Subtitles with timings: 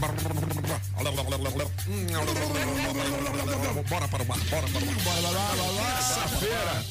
[0.00, 0.14] Bora
[4.08, 5.96] para o bar, bora para o bar.
[5.96, 6.84] Terça-feira.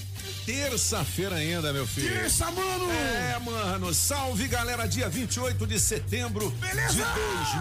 [0.45, 2.11] Terça-feira ainda, meu filho.
[2.11, 2.91] Terça, mano!
[2.91, 3.91] É, mano.
[3.93, 4.87] Salve, galera.
[4.87, 6.93] Dia 28 de setembro Beleza?
[6.93, 6.99] de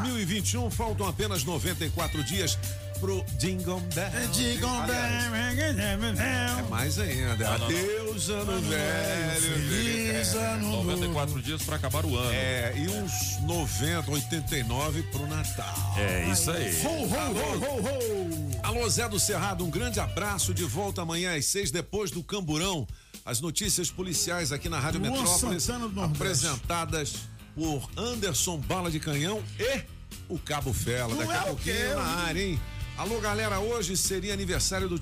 [0.08, 0.70] 2021.
[0.70, 2.58] Faltam apenas 94 dias
[3.00, 4.28] pro Jingle Bell.
[4.32, 5.78] Jingle Aliás,
[6.18, 7.54] É mais ainda.
[7.54, 9.68] Adeus, ano velho.
[9.68, 10.90] Feliz ano novo.
[10.90, 12.32] 94 dias pra acabar o ano.
[12.32, 15.94] É, e uns 90, 89 pro Natal.
[15.96, 16.74] É isso aí.
[16.84, 18.50] Ho, ho, ho, ho, ho.
[18.62, 20.52] Alô, Zé do Cerrado, um grande abraço.
[20.52, 22.86] De volta amanhã às seis, depois do Camburão.
[23.24, 27.14] As notícias policiais aqui na Rádio Luan Metrópolis, apresentadas
[27.54, 29.82] por Anderson Bala de Canhão e
[30.28, 31.14] o Cabo Fela.
[31.14, 32.60] Não Daqui é a pouquinho na área, hein?
[32.98, 34.96] Alô, galera, hoje seria aniversário do.
[34.96, 35.00] Olá,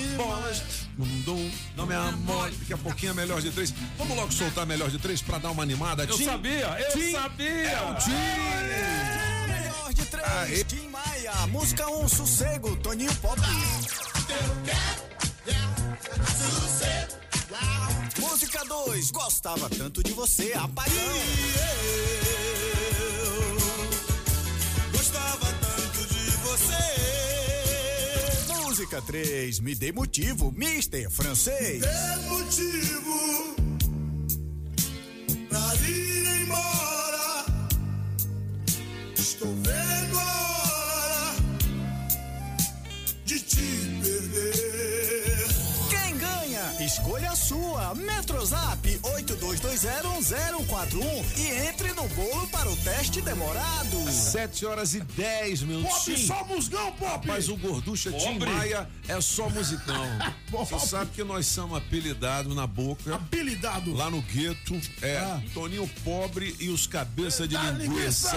[0.00, 0.62] Tim, bolas.
[0.98, 2.50] Dum, dum, não me amor.
[2.50, 3.72] Daqui a pouquinho é melhor de três.
[3.96, 6.02] Vamos logo soltar melhor de três pra dar uma animada.
[6.02, 7.70] Eu Tim, sabia, eu Tim, sabia.
[7.70, 8.10] É o Tim.
[9.46, 10.64] Melhor de três, Aê.
[10.64, 13.40] Tim Maia, música um sossego, Toninho Pop.
[18.18, 20.94] Música 2, gostava tanto de você, apagão.
[26.60, 28.52] Você.
[28.64, 31.82] Música 3, me dê motivo, Mister Francês.
[31.82, 33.56] É motivo
[35.48, 37.44] pra ir embora.
[39.16, 40.39] Estou vendo a
[46.90, 47.94] Escolha a sua.
[47.94, 54.10] Metrozap 82201041 e entre no bolo para o teste demorado.
[54.10, 55.88] Sete horas e dez minutos.
[55.98, 56.26] Pop, Tim.
[56.26, 57.28] só musgão, Pop!
[57.28, 58.40] Mas o Gorducha Tim.
[58.40, 60.04] Maia é só musicão.
[60.50, 63.14] Você sabe que nós somos apelidados na boca.
[63.14, 63.94] Habilidado.
[63.94, 65.40] Lá no gueto, é Ah.
[65.54, 67.82] Toninho Pobre e os cabeça de linguiça.
[67.84, 68.36] linguiça.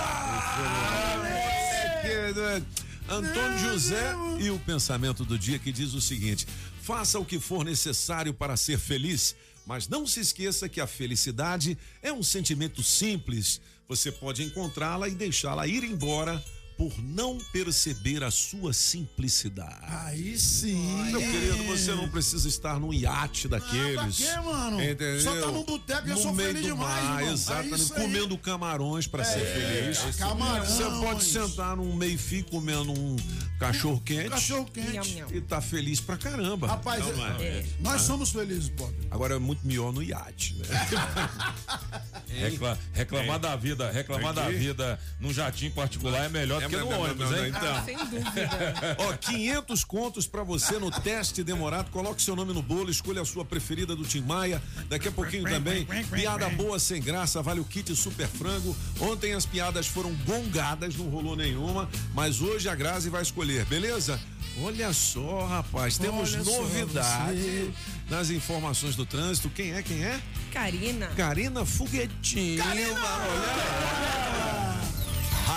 [1.26, 2.62] É que, né?
[3.10, 6.48] Antônio José e o pensamento do dia que diz o seguinte:
[6.82, 11.78] faça o que for necessário para ser feliz, mas não se esqueça que a felicidade
[12.02, 13.62] é um sentimento simples.
[13.88, 16.44] Você pode encontrá-la e deixá-la ir embora
[16.90, 19.78] por não perceber a sua simplicidade.
[19.84, 21.04] Aí sim.
[21.12, 24.18] Meu querido, você não precisa estar num iate daqueles.
[24.20, 24.84] pra quê, mano?
[24.84, 25.22] Entendeu?
[25.22, 27.30] Só tá num boteco e eu sou feliz do demais, mar, irmão.
[27.30, 27.94] É Exatamente.
[27.94, 28.02] aí.
[28.02, 30.16] comendo camarões pra ser feliz.
[30.18, 30.66] Camarão.
[30.66, 33.16] Você pode sentar num meio fio comendo um
[33.60, 34.30] cachorro quente.
[34.30, 35.24] Cachorro quente.
[35.32, 36.68] E tá feliz pra caramba.
[36.68, 37.64] Rapaz, Não, não é?
[37.80, 38.94] nós somos felizes, Pop.
[39.10, 40.66] Agora é muito melhor no iate, né?
[42.28, 44.42] Recla- reclamar da vida, reclamar Aqui.
[44.42, 47.46] da vida num jatinho particular é melhor do que no não, não, ônibus, não, não,
[47.46, 47.54] hein?
[47.56, 47.86] Então.
[47.86, 48.98] Sem dúvida.
[49.00, 51.90] Ó, 500 contos pra você no teste demorado.
[51.92, 54.62] Coloque seu nome no bolo, escolha a sua preferida do Tim Maia.
[54.90, 58.76] Daqui a pouquinho também, piada boa sem graça, vale o kit super frango.
[59.00, 64.20] Ontem as piadas foram gongadas, não rolou nenhuma, mas hoje a Grazi vai escolher, beleza?
[64.62, 67.74] Olha só, rapaz, temos Olha novidade
[68.10, 69.50] nas informações do trânsito.
[69.50, 69.82] Quem é?
[69.82, 70.22] Quem é?
[70.52, 71.08] Karina.
[71.08, 72.64] Karina Foguetinho.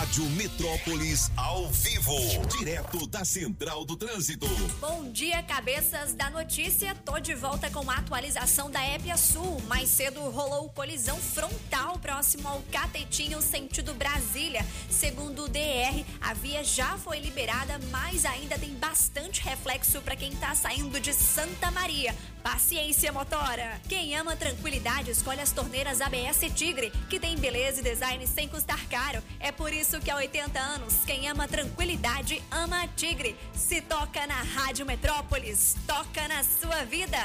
[0.07, 2.15] Rádio Metrópolis ao vivo,
[2.57, 4.47] direto da Central do Trânsito.
[4.81, 6.95] Bom dia, cabeças da notícia.
[7.05, 9.61] Tô de volta com a atualização da Épia Sul.
[9.67, 14.65] Mais cedo rolou colisão frontal próximo ao Catetinho, sentido Brasília.
[14.89, 20.31] Segundo o DR, a via já foi liberada, mas ainda tem bastante reflexo para quem
[20.37, 22.15] tá saindo de Santa Maria.
[22.45, 23.81] Paciência, motora!
[23.89, 28.87] Quem ama tranquilidade escolhe as torneiras ABS Tigre, que tem beleza e design sem custar
[28.87, 29.21] caro.
[29.41, 33.37] É por isso que há 80 anos, quem ama tranquilidade ama a Tigre.
[33.55, 37.19] Se toca na Rádio Metrópolis, toca na sua vida.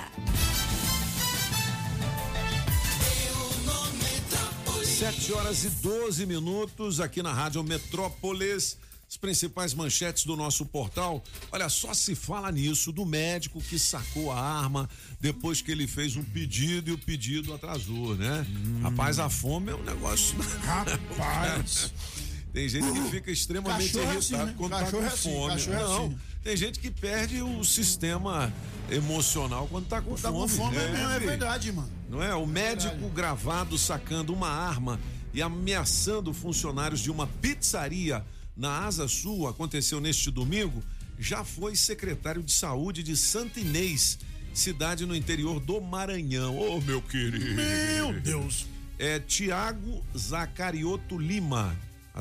[4.85, 8.77] Sete horas e 12 minutos aqui na Rádio Metrópolis.
[9.09, 11.21] As principais manchetes do nosso portal.
[11.51, 14.89] Olha, só se fala nisso do médico que sacou a arma
[15.19, 18.45] depois que ele fez um pedido e o pedido atrasou, né?
[18.81, 20.37] Rapaz, a fome é um negócio.
[20.63, 21.91] Rapaz.
[22.53, 24.53] Tem gente que fica extremamente Cachorro é irritado assim, né?
[24.57, 25.53] quando Cachorro tá é com assim, fome.
[25.53, 26.17] cachorro é Não, assim.
[26.43, 28.53] tem gente que perde o sistema
[28.89, 30.39] emocional quando tá com Tá fome.
[30.41, 31.89] com fome, é, mesmo, é verdade, mano.
[32.09, 32.35] Não é?
[32.35, 34.99] O médico gravado sacando uma arma
[35.33, 38.25] e ameaçando funcionários de uma pizzaria
[38.57, 40.83] na Asa Sul aconteceu neste domingo.
[41.17, 44.19] Já foi secretário de saúde de Santa Inês,
[44.53, 46.57] cidade no interior do Maranhão.
[46.57, 47.53] Ô, meu querido.
[47.55, 48.65] Meu Deus.
[48.99, 51.75] É Tiago Zacarioto Lima.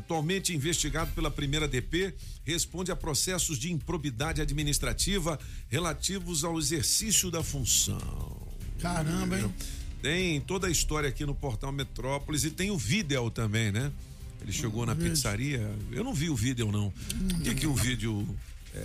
[0.05, 5.39] Atualmente investigado pela primeira DP, responde a processos de improbidade administrativa
[5.69, 8.49] relativos ao exercício da função.
[8.81, 9.55] Caramba, hein?
[10.01, 13.93] Tem toda a história aqui no portal Metrópolis e tem o vídeo também, né?
[14.41, 15.11] Ele chegou na vídeo.
[15.11, 15.71] pizzaria.
[15.93, 16.87] Eu não vi o vídeo, não.
[16.89, 18.27] O que, que o vídeo.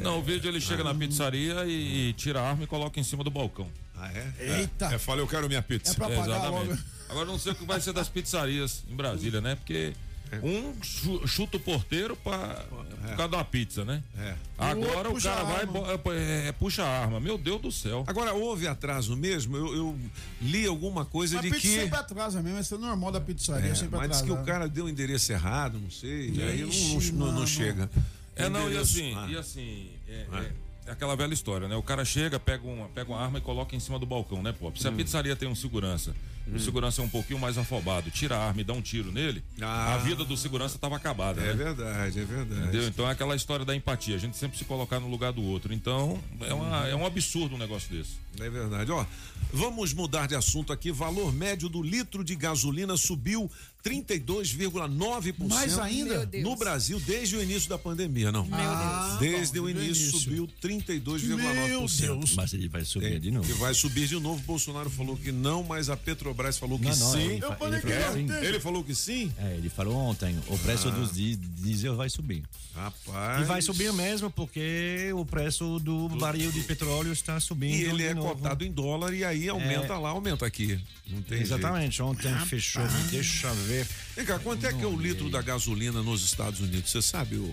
[0.02, 0.96] Não, o vídeo ele chega na Ah.
[0.96, 3.70] pizzaria e, e tira a arma e coloca em cima do balcão.
[3.96, 4.60] Ah, é?
[4.60, 4.88] Eita.
[4.94, 5.94] É, fala, eu quero minha pizza.
[5.94, 6.68] É pra pagar Exatamente.
[6.72, 6.78] logo.
[7.08, 9.56] Agora não sei o que vai ser das pizzarias em Brasília, né?
[9.56, 9.94] Porque
[10.32, 10.40] É.
[10.46, 14.02] um chu- chuta o porteiro pra, por causa de uma pizza, né?
[14.18, 14.36] É.
[14.58, 17.20] Agora O o cara a vai bo- é, é, puxa a arma.
[17.20, 18.04] Meu Deus do céu.
[18.08, 19.56] Agora, houve atraso mesmo?
[19.56, 20.00] Eu, eu
[20.42, 21.82] li alguma coisa Mas de pizza que.
[21.82, 24.36] sempre atrasa mesmo, esse é normal da pizzaria, É, sempre mas diz atrasa.
[24.36, 26.32] que o cara deu o endereço errado, não sei.
[26.32, 27.90] e aí não, Ixi, não- não chega.
[28.36, 29.28] É, não, e assim, Ah.
[29.30, 30.52] e assim, é, é- é
[30.88, 31.76] aquela velha história, né?
[31.76, 34.52] O cara chega, pega uma, pega uma arma e coloca em cima do balcão, né,
[34.52, 34.78] Pop?
[34.78, 34.82] Hum.
[34.82, 36.16] Se a pizzaria tem um segurança,
[36.54, 39.44] o segurança é um pouquinho mais afobado, tira a arma e dá um tiro nele,
[39.60, 39.96] Ah.
[39.96, 41.54] a vida do segurança estava acabada, É né?
[41.54, 42.62] verdade, é verdade.
[42.62, 42.88] Entendeu?
[42.88, 45.74] Então é aquela história da empatia, a gente sempre se colocar no lugar do outro.
[45.74, 48.12] Então, é, uma- é um absurdo um negócio desse.
[48.40, 48.92] É verdade.
[48.92, 49.04] Ó,
[49.52, 50.92] vamos mudar de assunto aqui.
[50.92, 53.50] Valor médio do litro de gasolina subiu
[53.86, 55.48] 32,9%.
[55.48, 56.18] Mais ainda?
[56.18, 56.44] Meu Deus.
[56.44, 58.48] No Brasil, desde o início da pandemia, não.
[58.52, 61.38] Ah, desde bom, o desde início, subiu 32,9%.
[61.38, 62.36] Meu Deus.
[62.36, 63.50] Mas ele vai subir de novo.
[63.50, 64.42] E vai subir de novo.
[64.44, 67.20] Bolsonaro falou que não, mas a Petrobras falou que Não, não, sim.
[67.22, 68.36] ele, Eu fa- falei ele que falou não.
[68.36, 68.46] assim.
[68.48, 69.32] Ele falou que sim?
[69.38, 72.44] É, ele falou ontem, o preço dos di- diesel vai subir.
[72.74, 73.42] Rapaz.
[73.42, 77.74] E vai subir mesmo porque o preço do barril de petróleo está subindo.
[77.76, 78.36] E ele de é novo.
[78.36, 80.78] cotado em dólar e aí aumenta lá, aumenta aqui.
[81.08, 81.54] Não tem jeito.
[81.54, 83.88] Exatamente, ontem fechou, deixa eu ver.
[84.16, 86.90] Vem cá, quanto é que é o litro da gasolina nos Estados Unidos?
[86.92, 87.52] Você sabe, o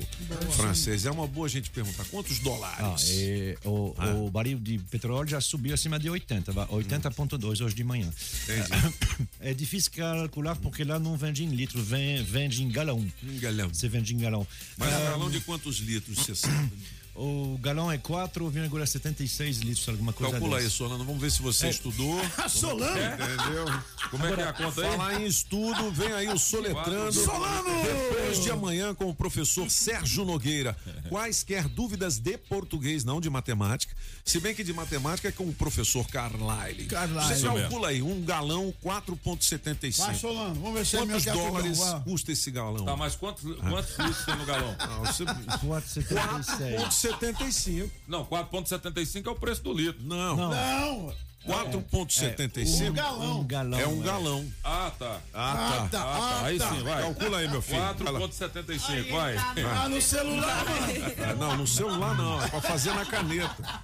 [0.56, 1.04] francês?
[1.06, 2.04] É uma boa a gente perguntar.
[2.04, 3.08] Quantos Ah, dólares?
[3.10, 3.94] é, o,
[4.26, 8.10] o barril de petróleo já subiu acima de 80, vai, 80,2 hoje de manhã.
[9.40, 13.04] É difícil calcular porque lá não vende em litro, vem- vende em galão.
[13.22, 13.68] Um galão.
[13.72, 14.46] Você vende em galão.
[14.76, 16.70] Mas Ah, um galão de quantos litros você sabe?
[17.14, 20.70] O galão é 4,76 litros, alguma coisa Calcula aí.
[20.70, 21.04] Solano.
[21.04, 22.18] Vamos ver se você estudou.
[22.38, 22.96] A Solano?
[22.96, 23.66] Entendeu?
[24.10, 24.90] Como é que é a conta aí?
[24.96, 27.12] Falar em estudo, vem aí o Soletrando.
[27.12, 27.68] Solano!
[27.82, 30.76] Depois de amanhã com o professor Sérgio Nogueira.
[31.10, 33.94] Quaisquer dúvidas de português, não de matemática.
[34.24, 36.86] Se bem que de matemática é com o professor Carlyle.
[36.86, 37.34] Carlyle.
[37.34, 40.14] Você calcula aí, um galão Vai, 4,75.
[40.14, 42.00] Solano, vamos ver se é meu Quantos que é dólares vai.
[42.02, 42.84] custa esse galão?
[42.84, 44.76] Tá, mas quantos, quantos litros tem no galão?
[44.78, 45.24] Não, você-
[45.62, 47.01] 4,76.
[47.10, 47.90] 4,75.
[48.06, 50.02] Não, 4,75 é o preço do litro.
[50.04, 50.50] Não, Não.
[50.50, 51.14] Não,
[51.46, 53.40] 4,75 um galão.
[53.40, 53.80] Um galão.
[53.80, 54.06] é um é.
[54.06, 54.52] galão.
[54.62, 55.20] Ah, tá.
[55.34, 55.98] Ah, Ah, tá.
[55.98, 56.02] tá.
[56.02, 56.22] Ah, tá.
[56.22, 56.70] Ah, Aí tá.
[56.72, 57.02] sim, vai.
[57.02, 57.80] Calcula aí, meu filho.
[57.80, 58.20] Vai lá.
[58.20, 59.36] 4,75, vai.
[59.36, 61.14] Ah, no celular, mano.
[61.28, 63.82] Ah, não, no celular não, é pra fazer na caneta.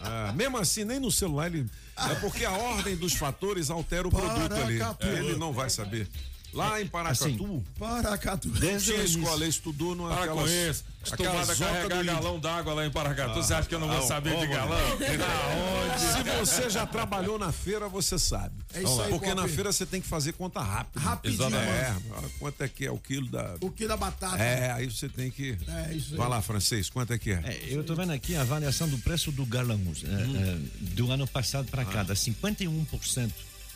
[0.00, 1.68] Ah, mesmo assim, nem no celular ele.
[1.96, 4.78] É porque a ordem dos fatores altera o produto ali.
[5.00, 6.08] Ele não vai saber.
[6.52, 8.48] Lá em Paracatu, Assim, Paracatu.
[8.50, 9.20] Desde tinha início.
[9.20, 10.84] escola, ele estudou numa com isso.
[11.02, 13.34] Acostumado a carregar galão d'água lá em Paracatu.
[13.42, 14.78] Você acha que eu não vou Ah, saber ó, de galão?
[15.98, 18.54] Se você já trabalhou na feira, você sabe.
[18.72, 21.00] É isso aí, Porque na feira você tem que fazer conta rápida.
[21.00, 21.94] Rapidinho, É,
[22.38, 23.56] quanto é que é o quilo da.
[23.60, 24.42] O que da batata?
[24.42, 25.56] É, aí você tem que.
[25.66, 26.18] É, isso aí.
[26.18, 27.40] Vai lá, francês, quanto é que é?
[27.44, 30.58] É, eu estou vendo aqui a avaliação do preço do galão é, é,
[30.94, 33.30] do ano passado para cá, dá 51%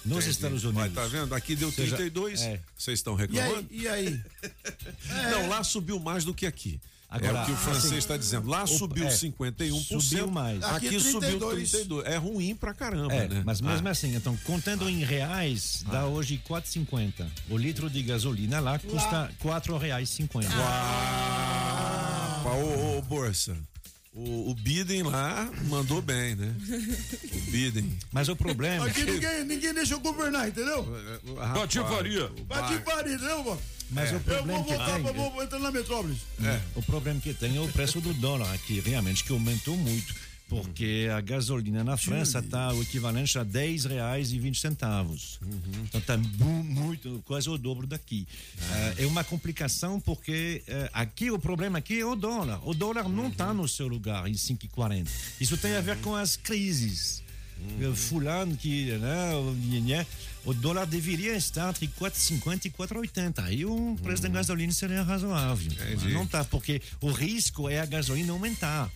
[0.06, 0.30] nos Entendi.
[0.30, 0.94] Estados Mas Unidos.
[0.94, 1.34] tá vendo?
[1.34, 2.42] Aqui deu seja, 32.
[2.42, 2.60] é.
[2.76, 3.56] Vocês estão E reclamando?
[3.58, 3.66] aí?
[3.70, 4.20] E aí?
[5.30, 6.80] Não, lá subiu mais do que aqui.
[7.08, 8.48] Agora, é o que o francês assim, está dizendo.
[8.48, 10.00] Lá subiu é, 51%.
[10.00, 10.60] subiu mais.
[10.64, 11.70] Aqui, Aqui é subiu 32.
[11.70, 12.04] 32.
[12.06, 13.42] É ruim pra caramba, É, né?
[13.46, 17.24] mas mesmo Ah, assim, então, contando em reais, dá hoje 4,50.
[17.48, 20.48] O litro de gasolina lá custa R$ 4,50.
[20.52, 23.56] ah, ô, ô, Bolsa.
[24.16, 26.54] O, o Biden lá mandou bem, né?
[27.34, 27.98] O Biden.
[28.10, 30.86] Mas o problema, Aqui ninguém, ninguém deixa eu governar, entendeu?
[31.54, 32.30] Patifaria.
[32.82, 33.60] Parir, entendeu, mano?
[33.90, 36.18] mas o Eu problema vou que voltar, tem, vou, vou entrar na metrópolis.
[36.74, 40.14] o problema que tem é o preço do dólar aqui, realmente, que aumentou muito.
[40.48, 45.40] Porque a gasolina na França está o equivalente a 10 reais e 20 centavos.
[45.84, 48.26] Então está muito, quase o dobro daqui.
[48.70, 52.60] Eh, é uma complicação porque eh, aqui o problema aqui é o dólar.
[52.66, 55.08] O dólar não está no seu lugar em 5,40.
[55.40, 57.24] Isso tem a ver com as crises.
[57.80, 60.06] eh, fulano que, né,
[60.44, 63.42] o, dólar deveria estar entre 4,50 e 4,80.
[63.42, 65.72] Aí o preço da gasolina seria razoável.
[66.12, 68.88] Não está, porque o risco é a gasolina aumentar.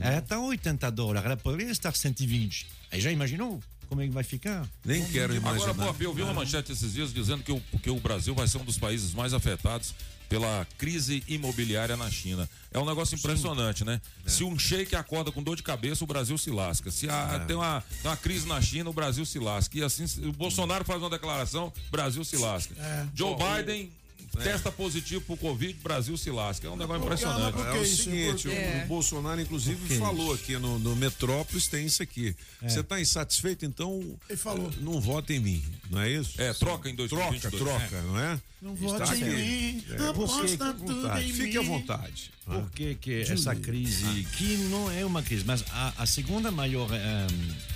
[0.00, 2.66] Ela está 80 dólares, ela poderia estar 120.
[2.90, 4.68] Aí já imaginou como é que vai ficar?
[4.84, 5.70] Nem quero imaginar.
[5.70, 8.46] Agora, Pop, eu vi uma manchete esses dias dizendo que o, que o Brasil vai
[8.46, 9.94] ser um dos países mais afetados
[10.28, 12.46] pela crise imobiliária na China.
[12.70, 13.98] É um negócio impressionante, né?
[14.26, 16.90] Se um sheik acorda com dor de cabeça, o Brasil se lasca.
[16.90, 19.78] Se a- tem, uma, tem uma crise na China, o Brasil se lasca.
[19.78, 22.74] E assim, o Bolsonaro faz uma declaração, o Brasil se lasca.
[23.14, 23.90] Joe Biden
[24.28, 26.66] testa positivo pro Covid, Brasil se lasca.
[26.66, 27.58] É um negócio impressionante.
[27.58, 32.34] É o seguinte, Por o- Bolsonaro, inclusive, falou aqui no, no Metrópolis, tem isso aqui.
[32.62, 34.70] Você está insatisfeito, então Ele falou.
[34.80, 36.40] não vota em mim, não é isso?
[36.40, 37.62] É, troca em Troca, 2022.
[37.62, 38.40] troca, não é?
[38.60, 42.30] Não vote em mim, É, aposta tudo vontade, em Fique à vontade.
[42.44, 46.88] Por que, que essa crise, que não é uma crise, mas a, a segunda maior
[46.92, 47.26] eh,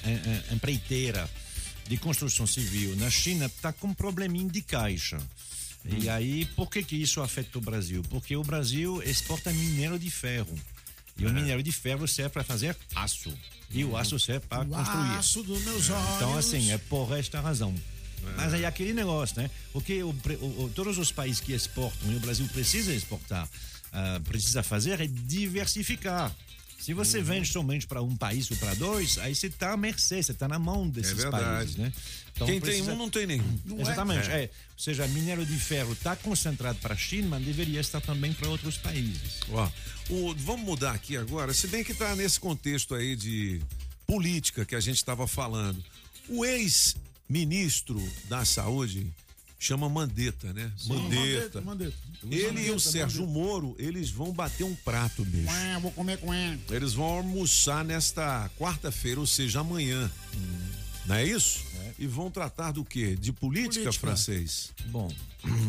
[0.04, 1.30] em- em- empreiteira
[1.87, 5.18] de construção civil na China está com um probleminha de caixa.
[5.85, 8.03] E aí, por que, que isso afeta o Brasil?
[8.09, 10.55] Porque o Brasil exporta minério de ferro.
[11.17, 13.33] E o minério de ferro serve para fazer aço.
[13.71, 15.17] E o aço serve para construir.
[15.19, 16.17] aço dos meus olhos.
[16.17, 17.75] Então, assim, é por esta razão.
[18.37, 19.51] Mas aí aquele negócio, né?
[19.75, 23.49] O que o o- todos os países que exportam, e o Brasil precisa exportar,
[23.93, 26.35] ah, precisa fazer é diversificar.
[26.79, 27.25] Se você Uhum.
[27.25, 30.47] vende somente para um país ou para dois, aí você está à mercê, você está
[30.49, 31.93] na mão desses É países, né?
[32.43, 33.59] Então, Quem precisa- tem um, não tem nenhum.
[33.79, 34.31] Exatamente.
[34.31, 34.51] É.
[34.73, 38.49] Ou seja, minério de ferro está concentrado para a China, mas deveria estar também para
[38.49, 39.41] outros países.
[39.51, 39.69] Ó,
[40.11, 43.61] o- vamos mudar aqui agora, se bem que está nesse contexto aí de
[44.07, 45.83] política que a gente estava falando.
[46.29, 49.07] O ex-ministro da Saúde
[49.59, 50.71] chama Mandetta, né?
[50.87, 51.61] Mandetta.
[51.61, 51.97] Mandetta, Mandetta.
[52.25, 53.39] Ele e o Mandetta, Sérgio Mandetta.
[53.47, 55.49] Moro, eles vão bater um prato, bicho.
[55.49, 56.61] Ué, vou comer com ele.
[56.71, 60.11] Eles vão almoçar nesta quarta-feira, ou seja, amanhã.
[61.06, 61.64] Não é isso?
[61.99, 63.14] E vão tratar do quê?
[63.16, 63.92] De política, Política.
[64.06, 64.71] francês?
[64.87, 65.12] Bom,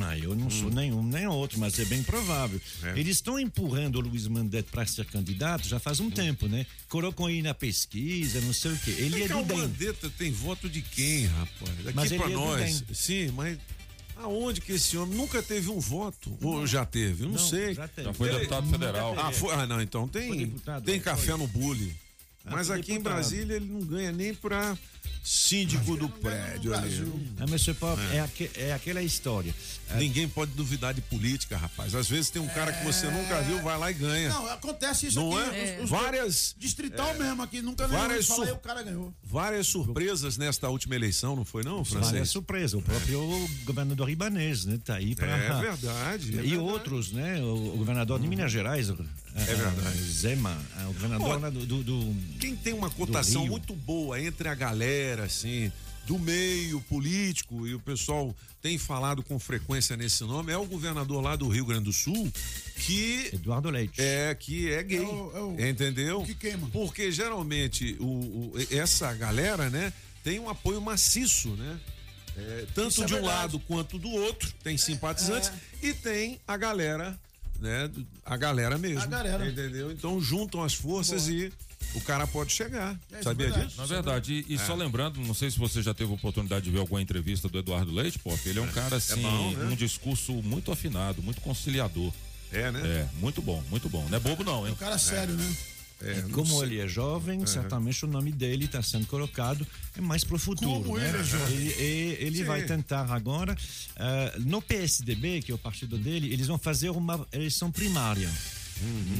[0.07, 2.59] aí eu não sou nenhum nem outro, mas é bem provável.
[2.83, 2.87] Hum.
[2.87, 2.99] É.
[2.99, 6.11] Eles estão empurrando o Luiz Mandetta para ser candidato já faz um Hum.
[6.11, 6.65] tempo, né?
[6.87, 8.91] Colocam ele na pesquisa, não sei o quê.
[8.97, 9.57] Ele é do o.
[9.57, 11.79] Mandetta tem voto de quem, rapaz?
[11.87, 12.83] Aqui Mas ele pra é do nós.
[12.93, 13.57] Sim, mas
[14.15, 16.35] aonde que esse homem nunca teve um voto?
[16.41, 17.23] Ou já teve?
[17.23, 17.73] Eu não, Não, sei.
[17.73, 18.07] já teve.
[18.07, 19.19] Já foi deputado federal.
[19.19, 21.03] Ah, foi, ah, não, então Foi tem, deputado, tem foi.
[21.03, 21.93] café no bule.
[22.45, 22.99] Mas aqui em.
[22.99, 24.77] Brasília ele não ganha nem pra
[25.23, 27.01] síndico do prédio ali.
[27.39, 27.61] Ah, mas
[28.13, 28.19] é.
[28.19, 29.53] aque- é aquela história.
[29.93, 31.93] Ah, Ninguém pode duvidar de política, rapaz.
[31.95, 34.29] Às vezes tem um cara que você nunca viu, vai lá e ganha.
[34.29, 35.55] Não, acontece isso Não aqui.
[35.55, 35.75] é?
[35.77, 38.01] Os- os- Várias, Distrital mesmo aqui, nunca ganhou.
[38.07, 39.13] Várias sur- o cara ganhou.
[39.23, 42.73] várias surpresas nesta última eleição, não foi não, Várias surpresas.
[42.73, 43.21] O próprio
[43.65, 44.79] governador Ibanês, né?
[44.83, 45.27] Tá aí para.
[45.27, 46.27] É verdade.
[46.27, 46.57] é e verdade.
[46.57, 47.39] outros, né?
[47.41, 48.89] O, o governador de Minas Gerais.
[48.89, 48.93] É
[49.55, 49.97] verdade.
[50.11, 50.57] Zema,
[50.89, 55.23] o governador lá do- do- do Quem tem uma cotação muito boa entre a galera,
[55.25, 55.71] assim,
[56.05, 61.21] do meio político, e o pessoal tem falado com frequência nesse nome, é o governador
[61.23, 62.31] lá do Rio Grande do Sul,
[62.75, 64.01] que Eduardo Leite.
[64.01, 64.97] é que é gay.
[64.97, 66.21] É o- é o- entendeu?
[66.21, 66.67] o que queima.
[66.71, 69.93] Porque geralmente o, o- essa galera, né,
[70.23, 71.79] tem um apoio maciço, né?
[72.35, 75.49] É, tanto Isso é de um lado quanto do outro, tem simpatizantes
[75.81, 75.87] é.
[75.87, 77.17] e tem a galera,
[77.59, 77.89] né?
[78.25, 79.01] A galera mesmo.
[79.01, 79.47] A galera.
[79.47, 79.91] Entendeu?
[79.91, 81.53] Então juntam as forças e
[81.95, 82.97] o cara pode chegar.
[83.11, 83.67] É, isso Sabia é verdade.
[83.67, 83.81] disso?
[83.81, 84.59] Na verdade, e, e É.
[84.65, 87.57] só lembrando, não sei se você já teve a oportunidade de ver alguma entrevista do
[87.57, 89.65] Eduardo Leite, Pop, ele é um cara assim, bom, né?
[89.71, 92.11] um discurso muito afinado, muito conciliador.
[92.51, 92.81] É, né?
[92.85, 94.05] É, muito bom, muito bom.
[94.09, 94.73] Não é bobo não, hein?
[94.73, 95.55] O cara sério, né?
[96.01, 96.63] É, Como sei.
[96.63, 99.65] ele é jovem, certamente o nome dele está sendo colocado
[99.97, 100.83] é mais para o futuro.
[100.83, 101.07] Como né?
[101.07, 101.55] ele é jovem.
[101.55, 102.43] Ele, e- ele Sim.
[102.43, 103.55] vai tentar agora.
[103.95, 108.29] ah, no PSDB, que é o partido dele, eles vão fazer uma eleição primária,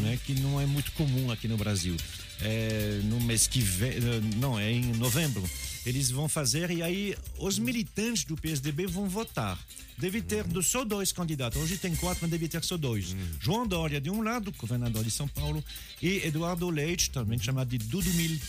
[0.01, 1.95] né, que não é muito comum aqui no Brasil.
[2.41, 5.43] É, no mês que vem, eh, não, é em novembro.
[5.85, 9.57] Eles vão fazer e aí os militantes do PSDB vão votar.
[9.97, 11.61] Deve ter do- só dois candidatos.
[11.61, 13.15] Hoje tem quatro, mas deve ter só dois.
[13.39, 15.63] João Dória, de um lado, governador de São Paulo,
[16.01, 18.45] e Eduardo Leite, também chamado de Dudu Milk.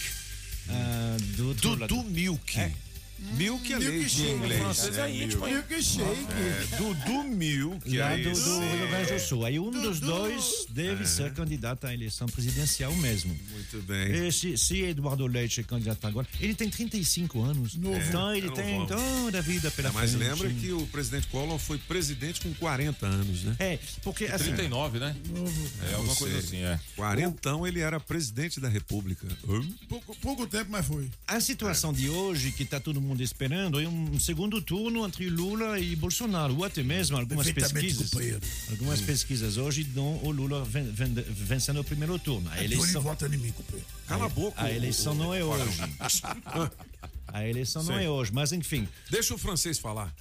[0.70, 2.02] ah, do Dudu lado.
[2.04, 2.58] Milk.
[3.18, 4.60] Milk é leite em inglês.
[4.60, 5.46] francês é íntimo?
[5.46, 6.26] Milkshake.
[6.72, 7.96] É, Dudu Milk.
[7.96, 8.60] Lá é do, do.
[8.60, 9.44] Rio Grande do Sul.
[9.46, 13.34] Aí um dos dois deve ser candidato à eleição presidencial mesmo.
[13.50, 14.26] Muito bem.
[14.26, 17.74] E se, se Eduardo Leite é candidato agora, ele tem 35 anos.
[17.76, 20.22] Então ele é tem toda a vida pela É, mas frente.
[20.28, 23.56] lembra que o presidente Collor foi presidente com 40 anos, né?
[23.58, 25.16] É, porque assim, 39, né?
[25.90, 26.78] É alguma Você- coisa assim, é.
[26.96, 29.26] Quarentão ele era presidente da República.
[29.88, 31.08] Pouco, pouco tempo, mas foi.
[31.26, 35.28] a situação de hoje, que está todo mundo mundo esperando é um segundo turno entre
[35.28, 38.10] Lula e Bolsonaro, ou até mesmo algumas pesquisas.
[38.10, 38.40] companheiro.
[38.70, 42.48] Algumas pesquisas hoje dão o Lula ven- ven- vencendo o primeiro turno.
[42.48, 43.86] A Antônio eleição, vota em mim, companheiro.
[44.08, 44.60] Cala a boca.
[44.62, 45.78] a eleição ô- não é hoje.
[47.28, 48.04] A eleição não Sim.
[48.04, 48.86] é hoje, mas enfim.
[49.10, 50.14] Deixa o francês falar.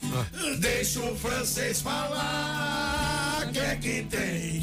[0.60, 4.60] Deixa o francês falar, que é que tem?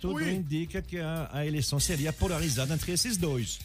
[0.00, 3.58] Tudo indica que a, a eleição seria polarizada entre esses dois.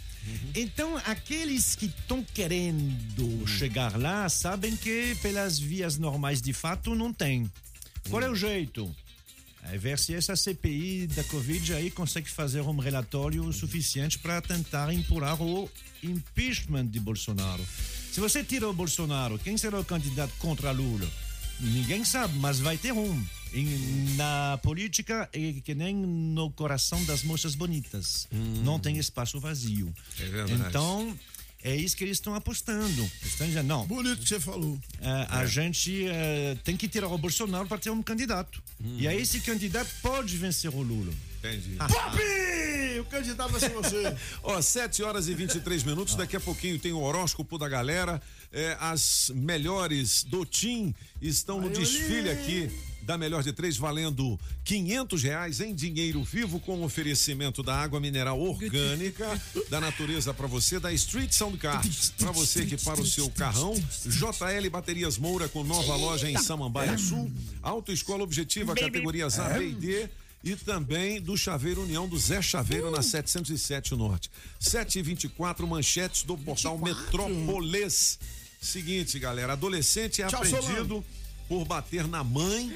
[0.56, 7.14] Então, aqueles que estão querendo chegar lá sabem que pelas vias normais de fato não
[7.14, 7.50] tem.
[8.10, 8.94] Qual é o jeito?
[9.72, 14.92] É ver se essa CPI da Covid aí consegue fazer um relatório suficiente para tentar
[14.94, 15.70] empurrar o
[16.02, 17.66] impeachment de Bolsonaro.
[18.12, 21.08] Se você tira o Bolsonaro, quem será o candidato contra Lula?
[21.60, 23.24] Ninguém sabe, mas vai ter um.
[23.54, 28.28] Em- na política é que nem no coração das moças bonitas.
[28.64, 29.94] Não tem espaço vazio.
[30.20, 30.54] É verdade.
[30.70, 31.18] Então,
[31.64, 33.12] é isso que eles estão apostando.
[33.26, 34.80] Estão dizendo, não, Bonito que você falou.
[35.02, 38.62] é, a gente é, tem que tirar o Bolsonaro para ter um candidato.
[38.98, 41.12] E aí esse candidato pode vencer o Lula.
[41.40, 41.76] Entendi.
[41.80, 42.18] Pop!
[43.00, 44.16] O candidato vai ser você.
[44.44, 46.16] Ó, 7 horas e 23 minutos.
[46.16, 48.22] Daqui a pouquinho tem o horóscopo da galera.
[48.52, 52.32] É, as melhores do TIM estão no desfile olhei.
[52.34, 58.00] aqui da melhor de três, valendo 500 reais em dinheiro vivo com oferecimento da água
[58.00, 61.82] mineral orgânica da natureza para você, da Street Sound Car.
[62.18, 66.98] Para você que para o seu carrão, JL Baterias Moura com nova loja em Samambaia
[66.98, 70.10] Sul, Autoescola Objetiva, categorias A, B e D.
[70.42, 74.32] E também do Chaveiro União do Zé Chaveiro na 707 Norte.
[74.58, 78.18] 724 manchetes do portal Metrópolis.
[78.62, 81.04] Seguinte, galera, adolescente é Tchau, apreendido
[81.50, 82.72] por bater na mãe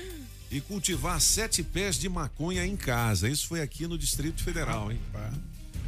[0.51, 3.29] e cultivar sete pés de maconha em casa.
[3.29, 4.99] Isso foi aqui no Distrito Federal, hein?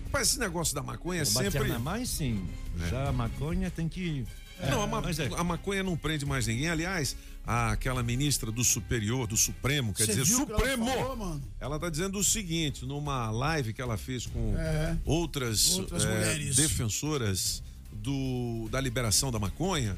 [0.06, 1.68] Rapaz, esse negócio da maconha é Bater sempre.
[1.70, 2.48] na mãe, sim.
[2.90, 4.26] Já a maconha tem que.
[4.70, 5.30] Não, a, ma- mas é.
[5.36, 6.70] a maconha não prende mais ninguém.
[6.70, 7.16] Aliás,
[7.46, 10.86] aquela ministra do Superior, do Supremo, quer Você dizer, viu o que ela Supremo!
[10.86, 11.44] falou, mano?
[11.60, 14.96] Ela tá dizendo o seguinte, numa live que ela fez com É.
[15.04, 16.56] outras, Outras mulheres.
[16.56, 17.62] defensoras
[17.92, 19.98] do, da liberação da maconha.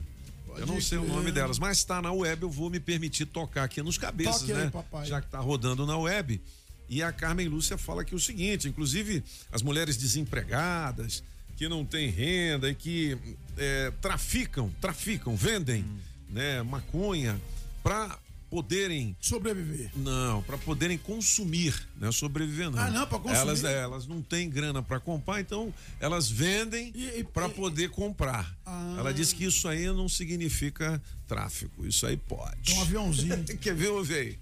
[0.58, 3.64] Eu não sei o nome delas, mas está na web, eu vou me permitir tocar
[3.64, 4.70] aqui nos cabeças, Toque aí, né?
[4.70, 5.06] papai.
[5.06, 6.42] Já que tá rodando na web.
[6.90, 11.24] E a Carmen Lúcia fala aqui o seguinte: inclusive, as mulheres desempregadas,
[11.58, 13.18] que não têm renda e que
[13.58, 15.98] eh, traficam, traficam, vendem Hum.
[16.30, 17.40] né, maconha
[17.84, 18.18] para
[18.50, 19.92] poderem Sobreviver.
[19.96, 22.79] não, para poderem consumir, não é sobreviver não.
[22.79, 23.38] Ah, não, pra consumir.
[23.40, 26.94] Elas, é, elas não têm grana para comprar, então elas vendem
[27.33, 28.57] para poder comprar.
[28.66, 28.96] Ah.
[28.98, 32.74] Ela diz que isso aí não significa tráfico, isso aí pode.
[32.74, 33.44] Um aviãozinho.
[33.60, 34.40] Quer ver, ouve aí?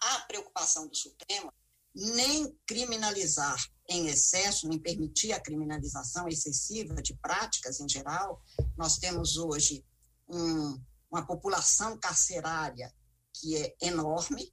[0.00, 1.50] a preocupação do Supremo
[1.94, 3.56] nem criminalizar
[3.88, 8.42] em excesso, nem permitir a criminalização excessiva de práticas em geral.
[8.76, 9.84] Nós temos hoje
[10.28, 10.78] um-
[11.14, 12.92] uma população carcerária
[13.32, 14.52] que é enorme,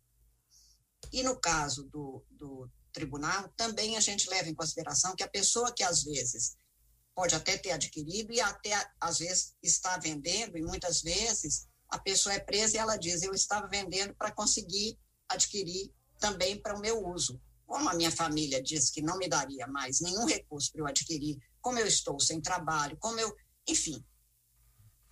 [1.12, 5.74] e no caso do, do tribunal, também a gente leva em consideração que a pessoa
[5.74, 6.56] que às vezes
[7.16, 12.34] pode até ter adquirido e até às vezes está vendendo, e muitas vezes a pessoa
[12.36, 14.98] é presa e ela diz: Eu estava vendendo para conseguir
[15.28, 17.42] adquirir também para o meu uso.
[17.66, 21.38] Como a minha família disse que não me daria mais nenhum recurso para eu adquirir,
[21.60, 23.34] como eu estou sem trabalho, como eu.
[23.68, 24.04] Enfim,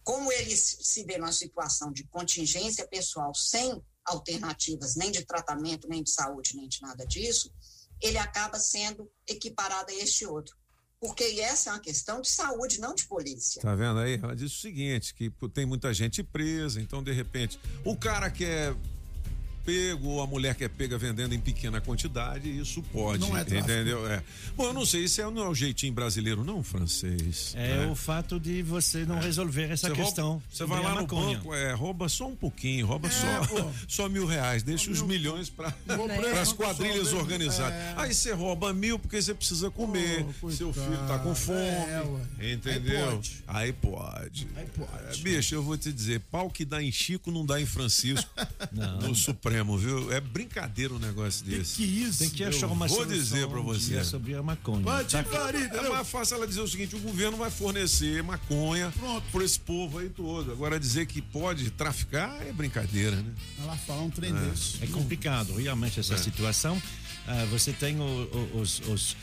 [0.10, 6.02] como ele se vê numa situação de contingência pessoal sem alternativas nem de tratamento, nem
[6.02, 7.54] de saúde, nem de nada disso,
[8.02, 10.58] ele acaba sendo equiparado a este outro.
[11.00, 13.62] Porque essa é uma questão de saúde, não de polícia.
[13.62, 14.16] Tá vendo aí?
[14.16, 18.46] Ela diz o seguinte, que tem muita gente presa, então de repente o cara que
[18.46, 18.76] é
[19.66, 23.44] pego ou a mulher que é pega vendendo em pequena quantidade, isso pode, Não é
[23.44, 23.72] tráfico.
[23.72, 24.08] entendeu?
[24.12, 24.22] É.
[24.56, 27.54] Bom, eu não sei, isso é, não é o jeitinho brasileiro não, francês.
[27.56, 27.88] É né?
[27.88, 30.44] o fato de você não resolver essa Você rouba- questão.
[30.50, 31.38] Você sobre vai lá no maconha.
[31.38, 33.72] banco, é, rouba só um pouquinho, rouba só, pô.
[33.88, 37.74] só mil reais, deixa os milhões para as não quadrilhas organizadas.
[37.74, 37.94] É.
[37.98, 41.58] Aí você rouba mil porque você precisa comer, Oh, seu filho tá com fome,
[42.40, 43.22] É, entendeu?
[43.48, 44.48] Aí Aí pode.
[44.56, 45.20] Aí pode.
[45.20, 48.30] É, bicho, eu vou te dizer, pau que dá em Chico não dá em Francisco
[49.02, 50.12] no Supremo, viu?
[50.12, 51.76] É brincadeira um negócio desse.
[51.78, 52.20] Que isso?
[52.20, 53.88] Tem que achar uma vou dizer pra um você.
[53.94, 54.84] dia sobre a maconha.
[54.84, 55.94] Patifaria, É entendeu?
[55.94, 59.24] mais fácil ela dizer o seguinte: o governo vai fornecer maconha Pronto.
[59.32, 60.52] por esse povo aí todo.
[60.52, 63.32] Agora, dizer que pode traficar é brincadeira, né?
[63.62, 64.84] Ela fala um trem desse.
[64.84, 66.82] É complicado, realmente, essa situação.
[67.28, 68.04] Ah, você tem o-
[68.54, 69.18] o- os, os,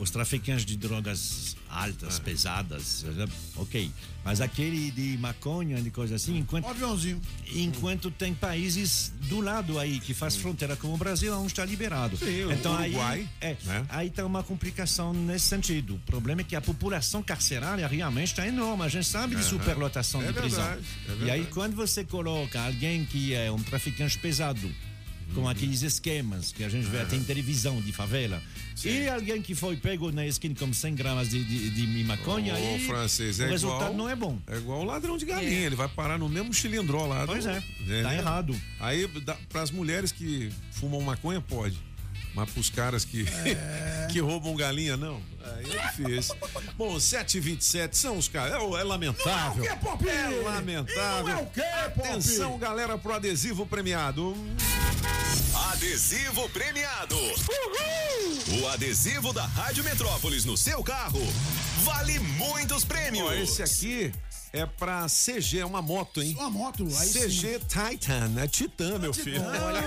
[0.00, 3.04] os traficantes de drogas altas, pesadas,
[3.56, 3.90] ok.
[4.24, 6.64] Mas aquele de maconha, de coisa assim, enquanto.
[6.64, 7.20] Um aviãozinho.
[7.54, 12.16] Enquanto tem países do lado aí que faz fronteira com o Brasil, onde está liberado.
[12.16, 13.28] Sim, então Uruguai, aí.
[13.40, 13.86] É, né?
[13.88, 15.94] aí tá uma complicação nesse sentido.
[15.94, 18.84] O problema é que a população carcerária realmente está enorme.
[18.84, 20.64] A gente sabe de superlotação É de prisão.
[20.64, 21.46] verdade, é e aí, verdade.
[21.54, 24.70] quando você coloca alguém que é um traficante pesado,
[25.34, 28.42] com aqueles esquemas que a gente vê até em televisão de favela,
[28.84, 32.56] e alguém que foi pego na esquina com 100 gramas de, de, de maconha, Ô,
[32.56, 34.38] aí francês, o é resultado igual, não é bom.
[34.46, 37.26] É igual o ladrão de galinha, ele vai parar no mesmo cilindró lá.
[37.26, 38.02] Pois do- é, entendeu?
[38.02, 38.60] tá errado.
[38.80, 39.08] Aí,
[39.48, 41.87] para as mulheres que fumam maconha, pode.
[42.34, 43.24] Mas pros caras que,
[44.10, 45.20] que roubam galinha, não.
[45.56, 46.36] Aí é difícil.
[46.76, 48.52] Bom, 7h27 são os caras.
[48.52, 49.64] É, é lamentável.
[49.64, 50.08] Não é o quê, Pop?
[50.08, 51.24] É lamentável.
[51.24, 51.62] Não é o quê,
[51.94, 52.08] Pop?
[52.08, 54.36] Atenção, galera, pro adesivo premiado.
[55.72, 57.16] Adesivo premiado.
[58.60, 61.20] O adesivo da Rádio Metrópolis no seu carro
[61.84, 63.26] vale muitos prêmios.
[63.26, 64.12] Ó, esse aqui
[64.52, 66.34] é pra CG, é uma moto, hein?
[66.38, 69.42] Uma moto, aí CG Titan, é Titan, meu filho.
[69.44, 69.82] Olha.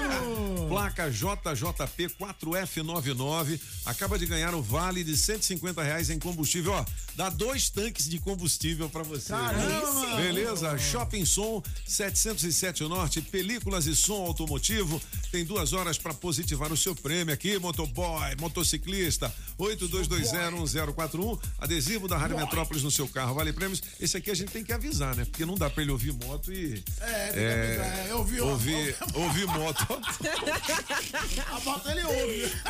[0.67, 6.71] Placa JJP 4F99 acaba de ganhar o vale de 150 reais em combustível.
[6.71, 9.29] Ó, dá dois tanques de combustível pra você.
[9.29, 10.15] Caramba!
[10.15, 10.77] Beleza?
[10.77, 15.01] Shopping Som 707 Norte, películas e som automotivo.
[15.31, 19.33] Tem duas horas pra positivar o seu prêmio aqui, motoboy, motociclista.
[19.59, 23.35] 82201041, adesivo da Rádio Metrópolis no seu carro.
[23.35, 23.81] Vale prêmios.
[23.99, 25.25] Esse aqui a gente tem que avisar, né?
[25.25, 26.83] Porque não dá pra ele ouvir moto e.
[26.99, 28.41] É, tem que avisar, é, ó, ouvir,
[29.15, 30.01] ouvir moto.
[31.51, 32.51] A moto ele ouve.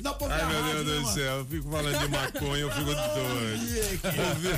[0.00, 1.14] Dá pra Ai, meu Deus né, do mano?
[1.14, 3.98] céu, eu fico falando de maconha, eu fico doido.
[4.28, 4.54] Ouvir,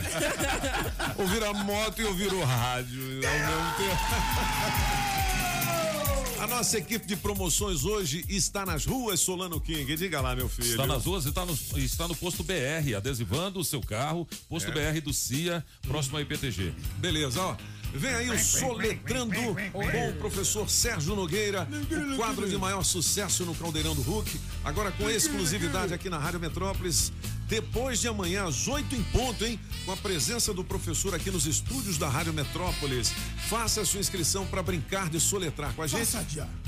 [1.18, 5.20] ouvir a moto e ouvir o rádio ao mesmo tempo.
[6.40, 9.94] A nossa equipe de promoções hoje está nas ruas Solano King.
[9.94, 10.70] Diga lá, meu filho.
[10.70, 14.26] Está nas ruas e está no, está no posto BR, adesivando o seu carro.
[14.48, 14.92] Posto É.
[14.92, 16.72] BR do CIA, próximo à IPTG.
[16.96, 17.56] Beleza, ó.
[17.92, 21.68] Vem aí o Soletrando com o professor Sérgio Nogueira,
[22.12, 24.40] o quadro de maior sucesso no Caldeirão do Hulk.
[24.64, 27.12] Agora com exclusividade aqui na Rádio Metrópolis.
[27.48, 29.58] Depois de amanhã, às 8 em ponto, hein?
[29.84, 33.12] Com a presença do professor aqui nos estúdios da Rádio Metrópolis.
[33.48, 36.16] Faça a sua inscrição para brincar de soletrar com a gente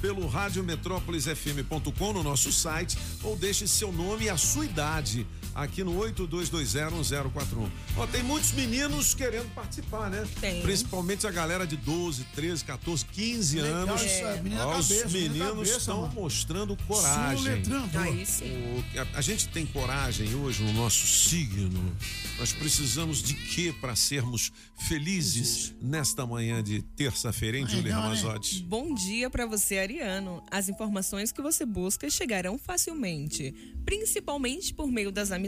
[0.01, 5.95] pelo radiometrópolisfm.com no nosso site ou deixe seu nome e a sua idade aqui no
[5.99, 7.71] 82201041.
[7.97, 10.27] Ó, tem muitos meninos querendo participar, né?
[10.41, 10.63] Tem.
[10.63, 14.03] Principalmente a galera de 12, 13, 14, 15 Legal anos.
[14.03, 17.63] é, menina Ó, os cabeça, menina meninos estão mostrando coragem.
[17.95, 18.45] Aí sim.
[18.51, 21.95] O- a, a gente tem coragem hoje no nosso signo.
[22.39, 24.51] Nós precisamos de quê para sermos
[24.89, 28.01] felizes nesta manhã de terça-feira, hein, Julia né?
[28.01, 28.63] Ramazotti?
[28.63, 30.43] Bom dia para você, Ariano.
[30.51, 35.42] As informações que você busca chegarão facilmente, principalmente por meio das amizades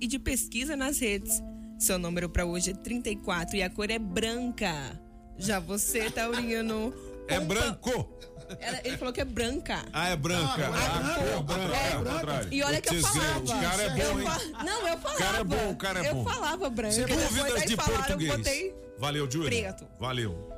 [0.00, 1.42] e de pesquisa nas redes.
[1.78, 5.00] Seu número para hoje é 34 e a cor é branca.
[5.38, 6.92] Já você, Taurino.
[7.28, 8.18] É branco!
[8.58, 9.84] Ela- Ele falou que é branca.
[9.92, 10.68] Ah, é branca.
[10.72, 11.76] Ah, Ah, é branca.
[11.76, 12.48] É, ao contrário.
[12.52, 13.38] E olha que eu falava.
[13.40, 14.26] O cara é Eu bom, hein?
[14.66, 15.18] Não, eu falava.
[15.18, 16.24] cara é bom, o cara é eu bom.
[16.24, 16.92] falava branca.
[16.94, 18.36] Sem depois dúvidas aí de falaram, eu português.
[18.36, 19.48] botei Valeu, Júlio.
[19.48, 19.86] preto.
[19.98, 20.50] Valeu.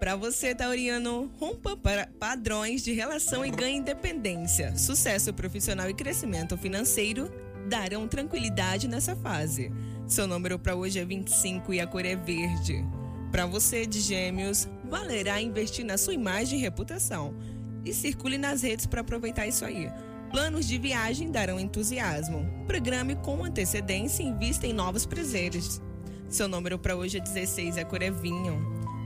[0.00, 4.76] Para você, Tauriano, rompa para padrões de relação e ganhe independência.
[4.76, 7.30] Sucesso profissional e crescimento financeiro
[7.66, 9.72] darão tranquilidade nessa fase.
[10.06, 12.84] Seu número para hoje é 25 e a cor é verde.
[13.30, 17.34] Para você de Gêmeos, valerá investir na sua imagem e reputação.
[17.84, 19.90] E circule nas redes para aproveitar isso aí.
[20.30, 22.48] Planos de viagem darão entusiasmo.
[22.66, 25.80] Programe com antecedência e invista em novos prazeres.
[26.28, 28.60] Seu número para hoje é 16 e a cor é vinho.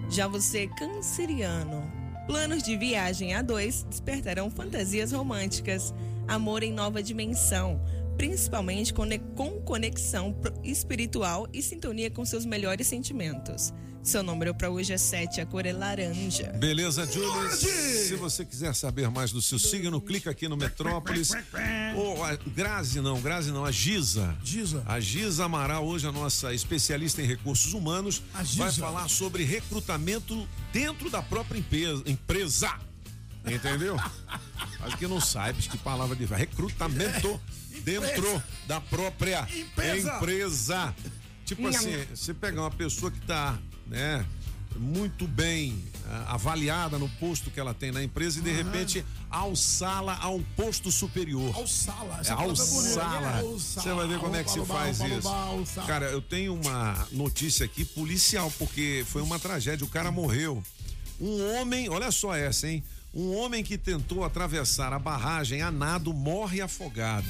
[0.09, 1.83] Já você, canceriano.
[2.27, 5.93] Planos de viagem a dois despertarão fantasias românticas,
[6.29, 7.81] amor em nova dimensão,
[8.17, 13.73] principalmente com conexão espiritual e sintonia com seus melhores sentimentos.
[14.03, 16.51] Seu número para hoje é 7, a cor é laranja.
[16.53, 17.51] Beleza, Júlio?
[17.53, 21.33] Se você quiser saber mais do seu signo, clica aqui no Metrópolis.
[21.95, 24.35] Ou a Grazi não, Grazi não, a Giza.
[24.43, 24.83] Giza.
[24.87, 28.65] A Giza Amaral, hoje a nossa especialista em recursos humanos, A Giza.
[28.65, 32.03] vai falar sobre recrutamento dentro da própria empresa.
[32.07, 32.73] empresa.
[33.45, 33.97] Entendeu?
[34.81, 37.39] Acho que não sabes que palavra de recrutamento
[37.81, 40.17] dentro da própria Empresa.
[40.17, 40.95] empresa.
[41.45, 44.25] Tipo assim, você pegar uma pessoa que tá, né,
[44.77, 50.17] muito bem ah, avaliada no posto que ela tem na empresa e de repente alçá-la
[50.21, 51.55] a um posto superior.
[51.55, 52.21] Alçala.
[52.25, 53.21] É, alçala.
[53.21, 53.43] né?
[53.43, 55.81] Você vai ver como é que se faz isso.
[55.87, 59.85] Cara, eu tenho uma notícia aqui policial, porque foi uma tragédia.
[59.85, 60.63] O cara morreu.
[61.21, 62.83] Um homem, olha só essa, hein?
[63.13, 67.27] Um homem que tentou atravessar a barragem a nado morre afogado.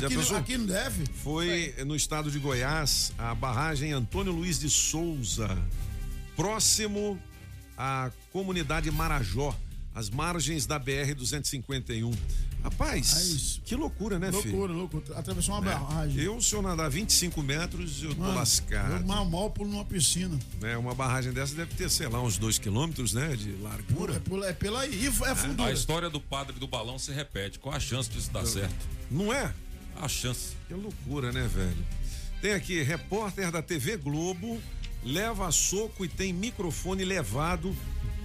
[0.00, 0.36] Já Aqui, pensou?
[0.36, 1.04] aqui no DF?
[1.22, 5.56] Foi no estado de Goiás, a barragem Antônio Luiz de Souza,
[6.34, 7.18] próximo
[7.76, 9.54] à comunidade Marajó,
[9.94, 12.14] às margens da BR-251.
[12.64, 14.56] Rapaz, que loucura, né, filho?
[14.56, 15.18] Loucura, loucura.
[15.18, 15.74] Atravessou uma É.
[15.74, 16.22] barragem.
[16.22, 18.94] Eu, se eu nadar 25 metros, eu tô Mano, lascado.
[19.02, 20.38] Eu mal, mal pulo numa piscina.
[20.60, 20.76] né?
[20.76, 23.34] Uma barragem dessa deve ter, sei lá, uns dois quilômetros, né?
[23.34, 24.14] De largura.
[24.14, 24.94] É, pula- é pela aí.
[25.02, 25.70] E é fundura.
[25.70, 27.58] A história do padre do balão se repete.
[27.58, 28.74] Qual a chance disso dar certo?
[29.10, 29.52] Não é?
[30.00, 30.56] A chance.
[30.68, 31.86] Que loucura, né, velho?
[32.40, 34.60] Tem aqui, repórter da TV Globo
[35.04, 37.74] leva soco e tem microfone levado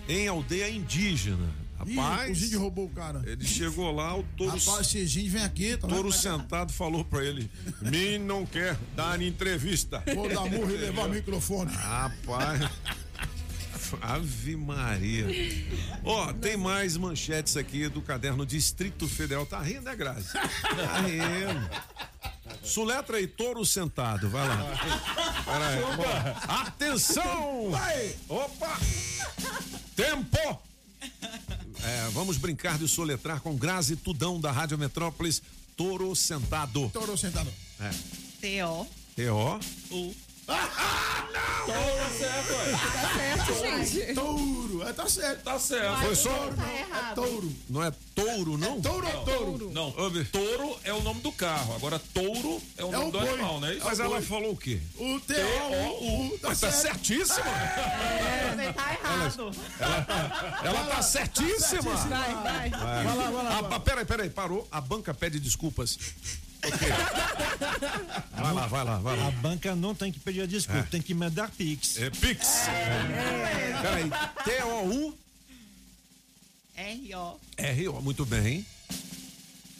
[0.08, 1.50] em aldeia indígena.
[1.86, 3.22] Ih, Rapaz, os índios roubou o cara.
[3.26, 5.78] ele chegou lá, o touro, Rapaz, índios vem aqui.
[5.78, 7.50] Tá touro sentado falou pra ele:
[7.82, 10.04] Mim não quer dar entrevista.
[10.16, 11.72] Vou dar murro e levar o microfone.
[11.72, 12.62] Rapaz.
[14.02, 15.26] Ave Maria.
[16.04, 19.46] Ó, tem mais manchetes aqui do caderno Distrito Federal.
[19.46, 20.34] Tá rindo, né, Grazi?
[20.34, 21.70] Tá rindo.
[22.64, 24.58] Suletra e touro sentado, vai lá.
[25.46, 25.84] Peraí.
[26.48, 27.72] Atenção!
[28.28, 28.80] Opa!
[29.96, 30.62] Tempo!
[31.84, 35.42] É, vamos brincar de soletrar com Grazi Tudão da Rádio Metrópolis.
[35.76, 36.90] Touro sentado.
[36.90, 37.52] Touro sentado.
[37.80, 37.90] É.
[38.42, 38.88] T.O.
[39.16, 39.60] T.O.
[39.92, 40.16] U.
[40.48, 42.72] Tá certo, ué.
[42.72, 43.54] Tá certo,
[43.94, 44.14] gente.
[44.14, 44.84] Touro.
[44.88, 45.44] É, tá certo.
[45.44, 45.98] Tá certo.
[46.00, 46.30] Foi só.
[46.30, 46.64] Touro, não.
[46.64, 47.54] É touro.
[47.70, 48.82] Não é touro, não?
[48.82, 49.72] Touro ou touro?
[49.74, 49.92] Não,
[50.32, 51.76] touro é o nome do carro.
[51.76, 53.30] Agora, touro é o É nome o do boi.
[53.30, 53.86] animal, não é isso?
[53.86, 54.80] Mas ela falou o quê?
[54.98, 56.40] O T.O.U.
[56.42, 57.44] Mas tá certíssima.
[58.56, 59.52] Você tá errado.
[60.64, 61.82] Ela tá certíssima.
[61.96, 62.70] Vai, vai.
[62.70, 63.60] Vai lá, vai lá.
[63.74, 64.66] Ah, peraí, peraí, parou.
[64.72, 65.98] A banca pede desculpas.
[68.38, 69.32] Vai lá, vai lá, vai A lá.
[69.32, 71.98] banca não tem que pedir desculpa, tem que mandar Pix.
[71.98, 72.48] É Pix.
[73.82, 74.10] Peraí.
[74.44, 75.18] T-O-U.
[76.76, 77.40] R-O.
[77.58, 78.02] R-O.
[78.02, 78.66] Muito bem.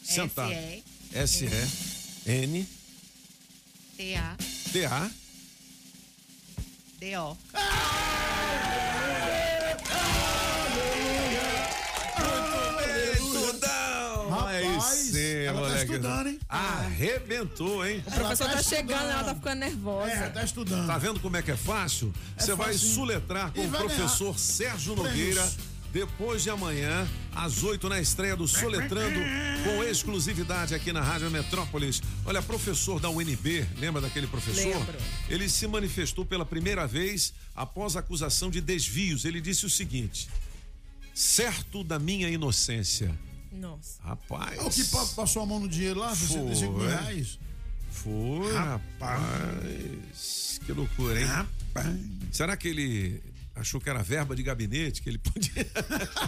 [0.04, 0.52] Sentado.
[0.52, 0.84] S-E.
[1.14, 2.68] S-E-N.
[3.98, 4.36] T-A.
[4.72, 5.12] T-A.
[7.00, 7.38] D-O.
[7.38, 7.38] Tudão.
[15.48, 15.92] Isso, ela tá moleque.
[15.92, 16.40] estudando, hein?
[16.50, 18.04] Arrebentou, hein?
[18.06, 20.12] O professor Ela tá tá chegando, ela tá ficando nervosa.
[20.12, 20.88] É, tá estudando.
[20.88, 22.14] Tá vendo como é que é fácil?
[22.38, 22.94] Você vai facinho.
[22.94, 25.36] suletrar com E o vai professor Sérgio prêmios.
[25.36, 29.20] Nogueira depois de amanhã, às 8 na estreia do Soletrando,
[29.64, 32.02] com exclusividade aqui na Rádio Metrópolis.
[32.26, 34.78] Olha, professor da UNB, lembra daquele professor?
[34.78, 34.96] Lembro.
[35.30, 39.26] Ele se manifestou pela primeira vez após a acusação de desvios.
[39.26, 40.28] Ele disse o seguinte:
[41.16, 43.18] certo da minha inocência.
[43.52, 44.02] Nossa.
[44.04, 44.58] Rapaz.
[44.58, 47.40] É o que pa- passou a mão no dinheiro lá, 65 mil reais.
[47.92, 50.60] Foi, rapaz.
[50.66, 51.28] Que loucura, hein?
[52.32, 53.22] Será que ele
[53.56, 55.66] achou que era verba de gabinete, que ele podia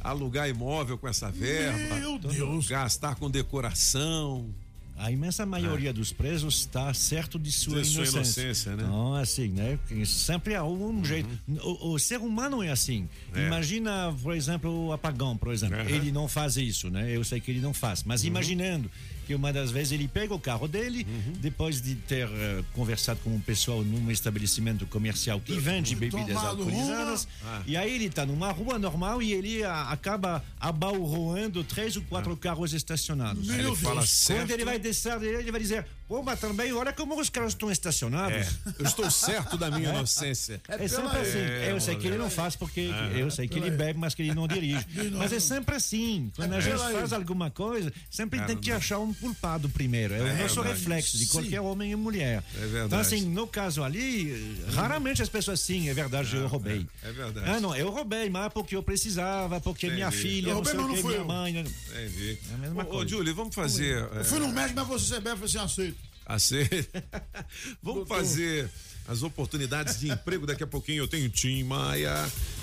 [0.00, 1.96] alugar imóvel com essa verba?
[1.96, 2.68] Meu Deus.
[2.68, 4.54] Gastar com decoração.
[4.96, 8.42] A imensa maioria dos presos está certo de sua De sua inocência.
[8.42, 8.84] inocência, né?
[8.84, 9.78] Então, assim, né?
[10.06, 11.28] Sempre há algum jeito.
[11.62, 13.08] O, o ser humano é assim.
[13.34, 13.46] É.
[13.46, 15.76] Imagina, por exemplo, o apagão, por exemplo.
[15.80, 15.88] Aham.
[15.90, 17.10] Ele não faz isso, né?
[17.10, 18.04] Eu sei que ele não faz.
[18.04, 18.90] Mas imaginando
[19.26, 21.04] que uma das vezes ele pega o carro dele,
[21.38, 27.28] depois de ter eh, conversado com um pessoal num estabelecimento comercial que vende bebidas alcoolizadas,
[27.42, 27.62] uma.
[27.66, 32.36] e aí ele está numa rua normal e ele a, acaba abalroando três ou quatro
[32.36, 33.48] carros estacionados.
[33.50, 34.50] Aí ele fala Quando certo.
[34.50, 38.36] ele vai descer ele vai dizer: Pô, mas também, olha como os carros estão estacionados.
[38.36, 39.94] É, eu estou certo da minha É.
[39.94, 40.60] inocência.
[40.68, 41.38] É sempre assim.
[41.68, 44.34] eu sei que ele não faz porque eu sei que ele bebe, mas que ele
[44.34, 44.86] não dirige.
[45.16, 46.30] Mas é sempre assim.
[46.36, 46.94] Quando a gente pela aí.
[46.96, 50.14] faz alguma coisa, sempre É, tem não que achar um culpado primeiro.
[50.14, 50.78] É, o nosso verdade.
[50.80, 52.42] reflexo de qualquer homem e mulher.
[52.56, 52.86] É verdade.
[52.86, 56.86] Então, assim, no caso ali, raramente as pessoas, sim, é verdade, eu roubei.
[57.02, 57.48] é, é verdade.
[57.50, 60.80] Ah, não, eu roubei, mas porque eu precisava, porque minha filha, Eu não roubei, sei
[60.80, 61.26] o mas não fui minha eu.
[61.26, 61.52] mãe.
[61.54, 61.64] né?
[61.90, 62.38] Entendi.
[62.50, 63.08] É a mesma Ô, ô, coisa.
[63.10, 63.96] Júlio, vamos fazer.
[64.14, 66.01] Eu fui no médico, mas você bebe, você aceita.
[66.32, 67.04] Aceita.
[67.82, 68.70] Vamos fazer
[69.06, 70.46] as oportunidades de emprego.
[70.46, 72.14] Daqui a pouquinho eu tenho Tim Maia.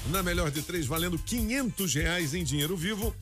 [0.07, 3.15] Na melhor de três, valendo 500 reais em dinheiro vivo.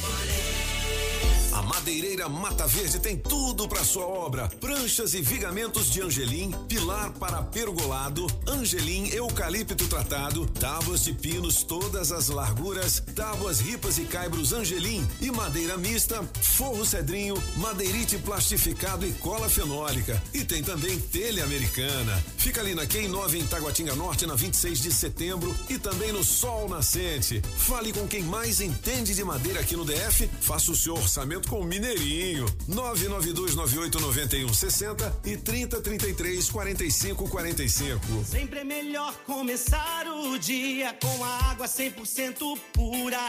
[1.73, 7.41] Madeireira Mata Verde tem tudo para sua obra: pranchas e vigamentos de angelim, pilar para
[7.43, 15.07] pergolado, angelim eucalipto tratado, tábuas de pinos todas as larguras, tábuas ripas e caibros angelim
[15.21, 20.21] e madeira mista, forro cedrinho, madeirite plastificado e cola fenólica.
[20.33, 22.21] E tem também telha americana.
[22.37, 26.23] Fica ali na Quem 9 em Taguatinga Norte na 26 de setembro e também no
[26.23, 27.41] Sol Nascente.
[27.57, 30.29] Fale com quem mais entende de madeira aqui no DF.
[30.41, 32.45] Faça o seu orçamento com o Mineirinho.
[32.69, 38.25] 992989160 e 3033 4545.
[38.25, 43.19] Sempre é melhor começar o dia com a água 100% pura.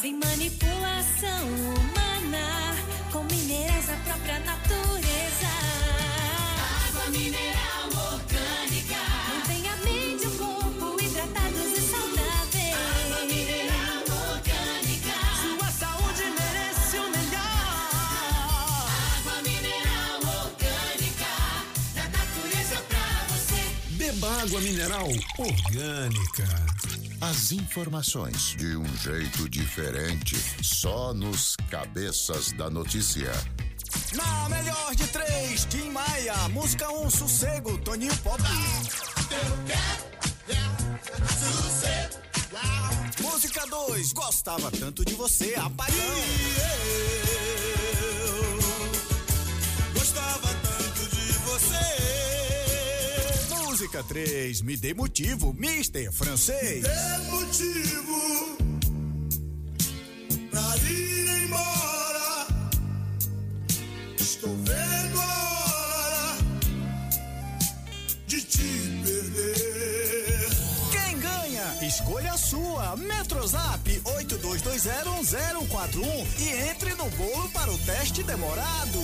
[0.00, 2.76] Sem manipulação humana,
[3.12, 5.48] com minerais da própria natureza.
[6.88, 7.53] Água mineral
[24.44, 26.44] água mineral orgânica.
[27.18, 33.32] As informações de um jeito diferente, só nos cabeças da notícia.
[34.12, 36.36] Na melhor de três, Tim Maia.
[36.50, 38.42] Música um, sossego, Toninho Pop.
[43.20, 45.94] Música 2, gostava tanto de você, apagão.
[49.94, 50.63] Gostava tanto
[53.84, 56.82] Música 3, me dê motivo, Mister Francês.
[56.82, 58.56] Dê motivo
[60.50, 62.46] pra ir embora.
[64.18, 66.38] Estou vendo a hora
[68.26, 70.48] de te perder.
[70.90, 71.76] Quem ganha?
[71.86, 72.96] Escolha a sua.
[72.96, 78.98] Metrozap 82201041 e entre no bolo para o teste demorado.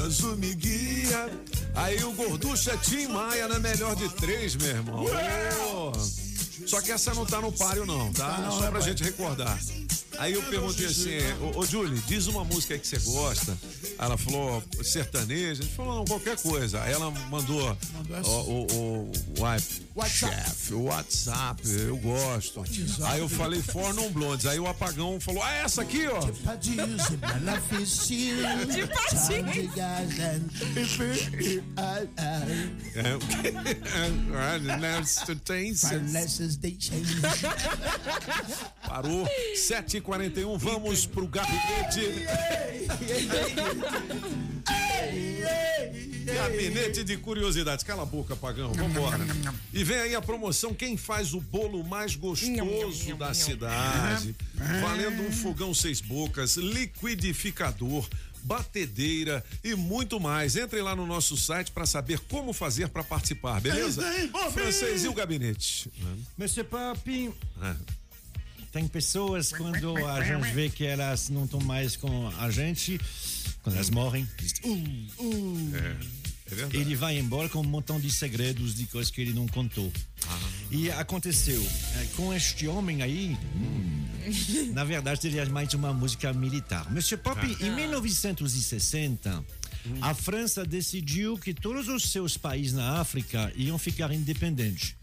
[0.00, 1.30] Azul me guia.
[1.74, 5.04] Aí o Gorducha Tim Maia na melhor de três, meu irmão.
[6.66, 8.48] Só que essa não tá no páreo, não, tá?
[8.50, 9.58] Só pra gente recordar.
[10.18, 13.56] Aí eu perguntei assim, ô, ô Julie, diz uma música aí que você gosta.
[13.98, 16.82] Ela falou sertaneja, a gente falou não, qualquer coisa.
[16.82, 17.76] Aí ela mandou
[18.24, 19.42] o, o, o, o
[19.94, 22.64] WhatsApp, o WhatsApp, eu gosto.
[23.04, 24.46] Aí eu falei For Non Blondes.
[24.46, 26.20] Aí o apagão falou, ah, essa aqui, ó.
[32.96, 33.18] É, o
[40.06, 40.30] quê?
[40.30, 40.56] Parou.
[40.56, 42.26] 7h41, vamos pro gabinete.
[46.24, 47.84] Gabinete de curiosidades.
[47.84, 48.72] Cala a boca, pagão.
[48.72, 49.18] Vambora.
[49.72, 54.34] E vem aí a promoção Quem faz o bolo mais gostoso da cidade.
[54.80, 58.08] Valendo um fogão seis bocas, liquidificador,
[58.42, 60.56] batedeira e muito mais.
[60.56, 64.02] Entrem lá no nosso site para saber como fazer para participar, beleza?
[64.52, 65.90] Francês e o gabinete.
[66.36, 67.74] Monsieur Papi, Ah.
[68.76, 73.00] Tem pessoas quando a gente vê que elas não estão mais com a gente,
[73.62, 75.76] quando elas morrem, diz, uh, uh.
[75.76, 79.46] É, é ele vai embora com um montão de segredos, de coisas que ele não
[79.46, 79.90] contou.
[80.70, 81.58] E aconteceu
[81.94, 84.04] eh, com este homem aí, hum,
[84.74, 86.92] na verdade ele é mais uma música militar.
[86.92, 89.42] Monsieur Pop, em 1960,
[90.02, 94.94] a França decidiu que todos os seus países na África iam ficar independentes.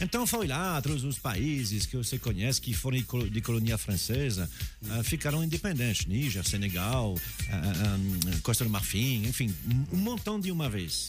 [0.00, 2.98] Então foi lá, todos os países que você conhece que foram
[3.30, 4.50] de colônia francesa
[4.90, 6.06] ah, ficaram independentes.
[6.06, 7.16] Níger, Senegal,
[7.50, 9.54] ah, ah, Costa do Marfim, enfim,
[9.92, 11.08] um- um montão de uma vez.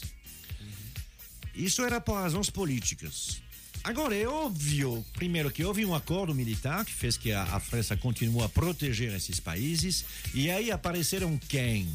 [1.54, 3.40] Isso era por razões políticas.
[3.84, 7.96] Agora, é óbvio, primeiro, que houve um acordo militar que fez que a, a França
[7.96, 10.04] continuou a proteger esses países,
[10.34, 11.88] e aí apareceram quem?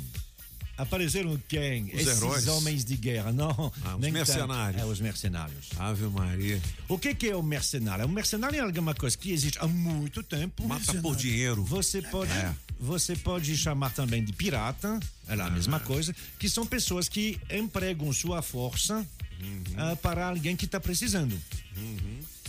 [0.76, 1.86] Apareceram quem?
[1.86, 2.48] Os esses heróis.
[2.48, 3.72] homens de guerra, não.
[3.84, 4.14] Ah, os nem tanto.
[4.14, 4.82] mercenários.
[4.82, 5.66] É, os mercenários.
[5.78, 6.60] Ave Maria.
[6.88, 8.06] O que, que é o mercenário?
[8.06, 10.68] O mercenário é alguma coisa que existe há muito tempo.
[10.68, 11.64] Mata por dinheiro.
[11.64, 12.52] Você pode, É.
[12.80, 18.12] você pode chamar também de pirata, é a mesma coisa, que são pessoas que empregam
[18.12, 19.06] sua força
[19.78, 21.40] ah, para alguém que está precisando.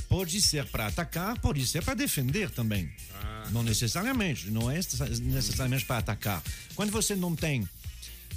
[0.09, 2.91] Pode ser para atacar, pode ser para defender também.
[3.51, 4.81] Não necessariamente, não é
[5.21, 6.43] necessariamente para atacar.
[6.75, 7.69] Quando você não tem.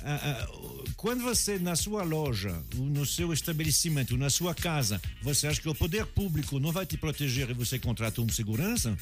[0.04, 0.48] Ah, ah,
[0.96, 5.76] quando você, na sua loja, no seu estabelecimento, na sua casa, você acha que o
[5.76, 8.98] poder público não vai te proteger e você contrata um segurança?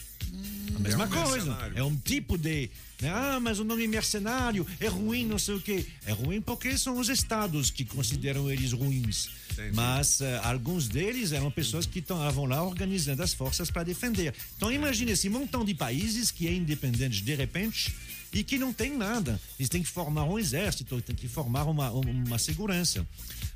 [0.75, 1.35] A mesma É um coisa.
[1.45, 1.77] mercenário.
[1.77, 2.69] É um tipo de.
[3.01, 5.85] né, Ah, mas o nome mercenário é ruim, não sei o quê.
[6.05, 9.29] É ruim porque são os estados que consideram eles ruins.
[9.73, 14.33] Mas eh, alguns deles eram pessoas que estavam lá organizando as forças para defender.
[14.57, 17.95] Então imagine esse montão de países que é independente de repente
[18.35, 19.39] e que não tem nada.
[19.57, 23.07] Eles têm que formar um exército, têm que formar uma, uma segurança.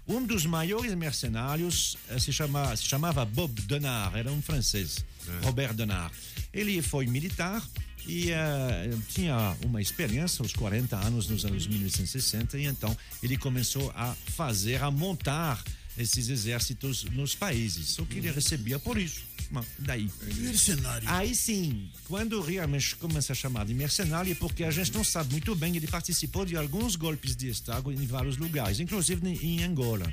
[0.08, 5.04] Um dos maiores mercenários eh, se, chama, se chamava Bob Denard, era um francês,
[5.44, 6.16] Robert Denard.
[6.54, 7.62] Ele foi militar
[8.08, 13.92] e eh, tinha uma experiência aos 40 anos, nos anos 1960, e então ele começou
[13.94, 15.62] a fazer, a montar
[15.98, 17.90] esses exércitos nos países.
[17.90, 19.29] Só que ele recebia por isso.
[19.52, 20.10] Mas daí.
[20.38, 21.10] Mercenário.
[21.10, 25.32] Aí sim, quando realmente começa a chamar de mercenário, é porque a gente não sabe
[25.32, 30.12] muito bem, ele participou de alguns golpes de Estado em vários lugares, inclusive em Angola.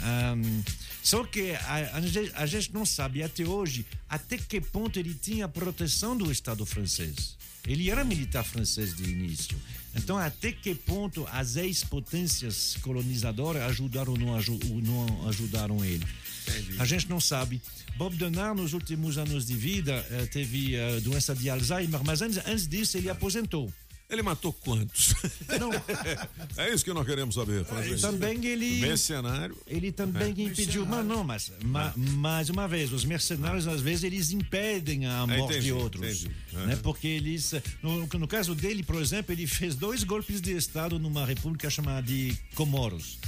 [0.00, 0.62] Ahm,
[1.02, 1.96] só que a,
[2.34, 7.36] a gente- não sabe até hoje até que ponto ele tinha proteção do Estado francês.
[7.66, 9.56] Ele era militar francês de início.
[9.94, 16.04] Então, até que ponto as ex-potências colonizadoras ajudaram ou não, não ajudaram ele?
[16.78, 17.60] A gente não sabe.
[17.96, 22.66] Bob Denard, nos últimos anos de vida, eh, teve eh, doença de Alzheimer, mas antes,
[22.66, 23.72] disso ele aposentou.
[24.10, 25.14] Ele matou quantos?
[26.58, 27.64] é isso que nós queremos saber.
[27.64, 28.00] Francisco.
[28.10, 28.80] Também ele.
[28.80, 29.56] Mercenário.
[29.66, 30.42] Ele também É.
[30.42, 30.84] impediu.
[30.84, 35.26] Mas não, mas ma- mais uma vez, os mercenários, às vezes, eles impedem a É,
[35.38, 36.02] morte entendi, de outros.
[36.24, 36.30] entendi.
[36.52, 36.74] Né?
[36.74, 36.76] É.
[36.76, 37.54] Porque eles.
[37.82, 42.06] No, no caso dele, por exemplo, ele fez dois golpes de Estado numa república chamada
[42.06, 43.18] de Comoros.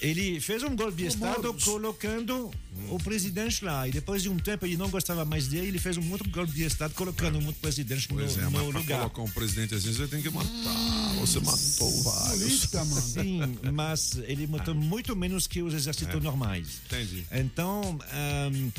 [0.00, 2.50] Ele fez um golpe de Estado colocando
[2.90, 3.88] o presidente lá.
[3.88, 6.52] E depois de um tempo ele não gostava mais dele, ele fez um outro golpe
[6.52, 8.98] de Estado colocando um outro presidente no, Pois é, no mas pra lugar.
[8.98, 11.14] colocar um presidente assim, você tem que matar.
[11.20, 12.68] Você matou vários.
[13.14, 13.40] Sim,
[13.72, 16.20] mas ele matou muito menos que os exércitos É.
[16.20, 16.68] normais.
[16.86, 17.24] Entendi.
[17.32, 18.70] Então, ahm,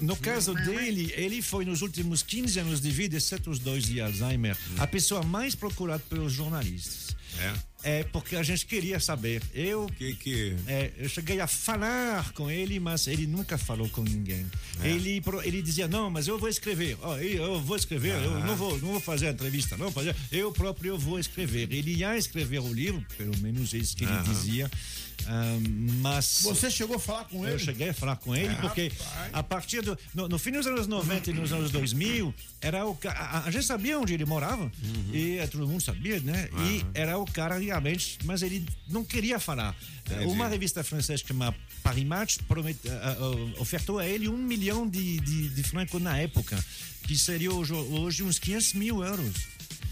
[0.00, 4.00] no caso dele, ele foi nos últimos 15 anos de vida, exceto os dois de
[4.00, 7.16] Alzheimer, a pessoa mais procurada pelos jornalistas.
[7.40, 7.52] É.
[7.82, 9.40] É porque a gente queria saber.
[9.54, 10.56] Eu, que, que...
[10.66, 14.44] É, eu cheguei a falar com ele, mas ele nunca falou com ninguém.
[14.82, 14.88] É.
[14.90, 16.96] Ele, ele dizia: Não, mas eu vou escrever.
[17.00, 18.44] Ó, eu vou escrever, eu Ah.
[18.44, 19.92] não vou, não vou fazer a entrevista, não.
[19.92, 21.72] Fazer, eu próprio eu vou escrever.
[21.72, 24.22] Ele ia escrever o livro, pelo menos isso que ele Aham.
[24.24, 24.70] dizia.
[25.26, 25.58] Ah,
[26.02, 26.40] mas.
[26.42, 27.54] Você chegou a falar com ele?
[27.54, 29.30] Eu cheguei a falar com ele, Ah, porque rapaz.
[29.32, 29.98] a partir do.
[30.14, 33.64] No, no fim dos anos 90 e nos anos 2000, era o a, a gente
[33.66, 35.10] sabia onde ele morava, Uhum.
[35.12, 36.48] e eh, todo mundo sabia, né?
[36.66, 39.74] E era o cara realmente, mas ele não queria falar.
[40.06, 40.24] Entendi.
[40.26, 45.20] Uma revista francesa chamada Paris Match promet, ah, ah, ofertou a ele um milhão de,
[45.20, 46.62] de, de francos na época,
[47.02, 49.34] que seria hoje, hoje uns 500 mil euros.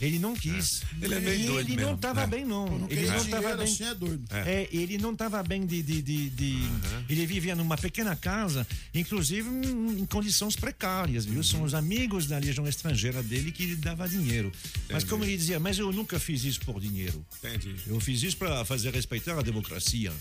[0.00, 0.82] Ele não quis.
[1.00, 2.26] Ele é meio E doido Ele não mesmo, estava é.
[2.26, 2.86] bem, não.
[2.90, 3.64] Ele não estava bem.
[3.64, 4.24] assim é doido.
[4.30, 5.82] É, ele não estava bem de.
[5.82, 6.68] de, de, de-
[7.08, 11.42] Ele vivia numa pequena casa, inclusive em, em condições precárias, viu?
[11.42, 14.52] São os amigos da Legião Estrangeira dele que lhe dava dinheiro.
[14.88, 15.06] Mas Entendi.
[15.06, 17.24] como ele dizia, mas eu nunca fiz isso por dinheiro.
[17.38, 17.74] Entendi.
[17.86, 20.12] Eu fiz isso para fazer respeitar a democracia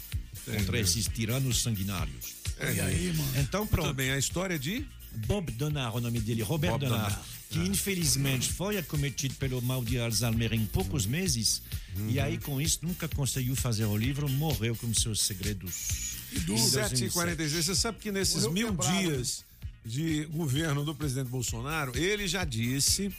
[0.45, 0.77] contra Entendi.
[0.79, 2.33] esses tiranos sanguinários.
[2.59, 3.31] E aí, mano?
[3.41, 3.89] Então, pronto.
[3.89, 4.85] Também a história de
[5.27, 7.29] Bob Donard, o nome dele, Robert Bob Donard, Donard.
[7.55, 11.61] Que infelizmente foi acometido pelo mal de Alzheimer em poucos meses,
[12.09, 16.17] e aí com isso nunca conseguiu fazer o livro, morreu com seus segredos.
[16.33, 17.05] Em 2007.
[17.05, 17.47] 7h46.
[17.63, 19.45] Você sabe que nesses Morreu mil quebrado, dias
[19.85, 23.13] de governo do presidente Bolsonaro, ele já disse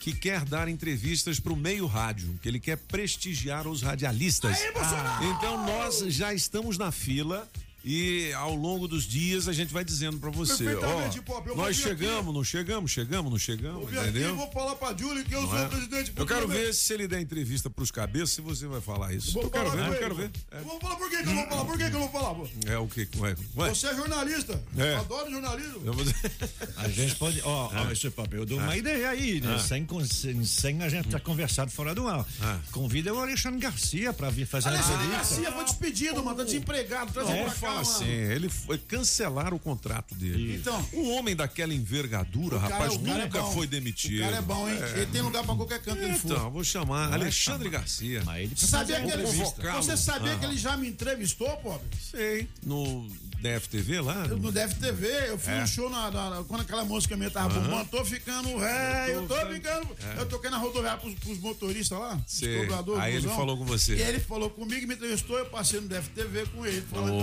[0.00, 4.56] que quer dar entrevistas para o meio rádio, que ele quer prestigiar os radialistas.
[4.56, 5.24] Aí, Bolsonaro!
[5.26, 7.48] Então nós já estamos na fila
[7.88, 11.64] E ao longo dos dias a gente vai dizendo pra você, ó, Pop, eu vou
[11.64, 12.32] nós chegamos, aqui.
[12.34, 14.36] não chegamos, chegamos, não chegamos, Vou vir aqui e entendeu?
[14.36, 15.66] vou falar pra Júlia que eu Não sou é?
[15.66, 16.12] o presidente.
[16.16, 19.32] Eu quero ver se ele der entrevista pros cabeças, se você vai falar isso.
[19.32, 20.30] Vou Eu quero falar ver, eu quero ver.
[20.64, 21.64] Vou falar por que que eu vou falar?
[21.64, 22.34] Por que que eu vou falar?
[22.34, 22.48] pô?
[22.66, 23.08] É o que?
[23.18, 23.68] Ué, ué.
[23.68, 24.62] Você é jornalista.
[24.76, 24.92] É.
[24.94, 25.82] Eu adoro jornalismo.
[25.84, 26.04] Eu vou-
[26.78, 27.40] A gente pode.
[27.44, 28.76] Ó, ó, esse papel, eu dou uma Ah.
[28.76, 29.54] ideia aí, né?
[29.54, 29.58] Ah.
[29.60, 32.26] Sem, sem, sem a gente ter conversado fora do ar.
[32.72, 35.34] Convida o Alexandre Garcia pra vir fazer Alexandre entrevista.
[35.36, 36.36] Garcia foi despedido, mano.
[36.38, 37.12] Tá desempregado.
[37.12, 37.36] Traz Não,
[37.76, 37.88] mano.
[37.96, 40.56] assim, ele foi cancelar o contrato dele.
[40.56, 40.88] Então.
[40.92, 43.52] um homem daquela envergadura, rapaz, é- é nunca bom.
[43.52, 44.20] foi demitido.
[44.20, 44.76] O cara é bom, hein?
[44.80, 44.98] É.
[44.98, 46.30] Ele tem lugar pra qualquer canto que ele for.
[46.32, 48.22] Então, vou chamar Vai Alexandre Garcia.
[48.24, 50.38] Mas ele Você sabia, que ele, você sabia Ah.
[50.38, 51.86] que ele já me entrevistou, pobre?
[52.10, 52.48] Sei.
[52.62, 53.06] No
[53.40, 54.26] DFTV lá?
[54.28, 55.60] Eu, no DFTV, eu fui É.
[55.60, 57.62] no show na, na- na- quando aquela música minha tava Aham.
[57.68, 59.88] bombando, tô ficando ré, eu Eu tô tô ficando.
[60.16, 60.20] É.
[60.20, 62.60] Eu toquei na rodoviária pros, pros motoristas lá, os Sei.
[62.60, 63.02] cobradores.
[63.02, 63.94] Aí ele falou com você.
[63.96, 66.82] E ele falou comigo, me entrevistou, eu passei no DFTV com ele.
[66.90, 67.22] Falando,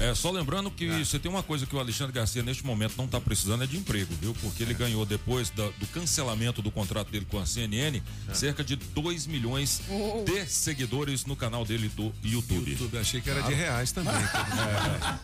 [0.00, 3.06] É, só lembrando que você tem uma coisa que o Alexandre Garcia neste momento não
[3.06, 4.32] está precisando é de emprego, viu?
[4.40, 8.00] Porque ele ganhou depois da- do cancelamento do contrato dele com a CNN
[8.32, 9.80] cerca de 2 milhões
[10.24, 12.70] de seguidores no canal dele do YouTube.
[12.70, 14.14] YouTube, achei que era de reais também.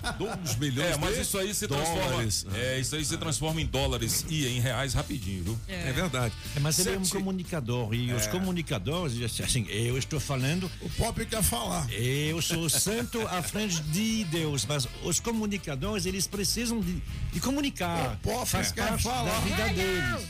[0.04, 0.12] É.
[0.18, 2.42] 2 milhões É, mas de isso aí se dólares.
[2.42, 2.58] transforma.
[2.58, 5.58] É, isso aí se transforma em dólares e em reais rapidinho, viu?
[5.68, 6.34] É verdade.
[6.56, 8.28] É, mas ele é um comunicador e os É.
[8.28, 10.70] comunicadores, assim, eu estou falando.
[10.80, 11.86] O Pop quer falar.
[11.92, 17.02] Eu sou santo à frente de Deus, mas os comunicadores eles precisam de,
[17.32, 18.14] de comunicar.
[18.14, 19.30] O Pop faz parte falar.
[19.30, 20.26] da vida Vai deles.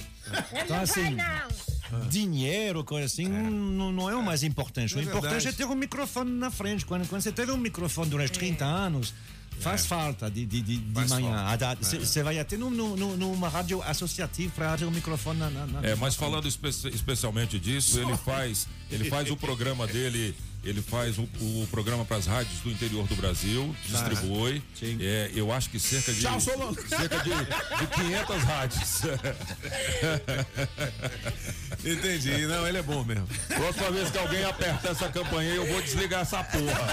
[0.64, 1.16] Então assim,
[2.08, 4.94] dinheiro, coisa assim, não, não é o mais importante.
[4.94, 5.48] O É importante verdade.
[5.48, 6.84] é ter um microfone na frente.
[6.86, 9.14] Quando, quando você teve um microfone durante 30 anos.
[9.60, 9.86] Faz É.
[9.86, 11.44] falta de, de, de, de Faz manhã.
[11.46, 11.76] Ah, dá- É.
[11.76, 15.66] Você vai até num- num- num- numa rádio associativa para ter um microfone na, na,
[15.66, 20.82] na- É, mas falando espe- especialmente disso, ele faz, ele faz o programa dele, ele
[20.82, 24.62] faz o, o programa para as rádios do interior do Brasil, distribui.
[25.00, 26.76] É, eu acho que cerca de Tchau, Solano.
[26.88, 29.02] cerca de, de 500 rádios.
[31.84, 32.46] Entendi.
[32.46, 33.26] Não, ele é bom mesmo.
[33.48, 36.88] Próxima vez que alguém apertar essa campanha, eu vou desligar essa porra.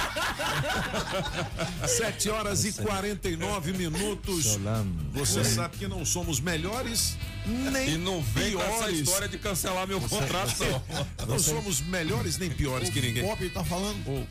[1.87, 4.59] 7 horas e 49 minutos.
[5.13, 8.99] Você sabe que não somos melhores nem E não vem com essa piores.
[8.99, 10.81] história de cancelar meu contrato, não.
[11.27, 13.23] Não somos melhores nem piores que ninguém.
[13.23, 14.27] O Pop tá falando.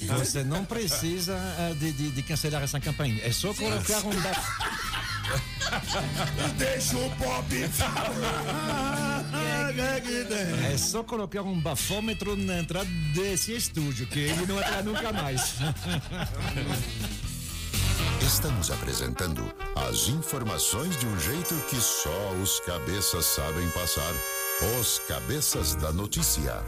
[0.00, 3.20] Você não precisa eh, de, de, de cancelar essa campanha.
[3.22, 4.48] É só colocar um baf...
[6.56, 9.24] Deixa o Pop falar.
[10.72, 15.56] É só colocar um bafômetro na entrada desse estúdio, que ele não entra nunca mais.
[18.28, 19.42] Estamos apresentando
[19.74, 24.12] as informações de um jeito que só os cabeças sabem passar.
[24.78, 26.62] Os cabeças da notícia.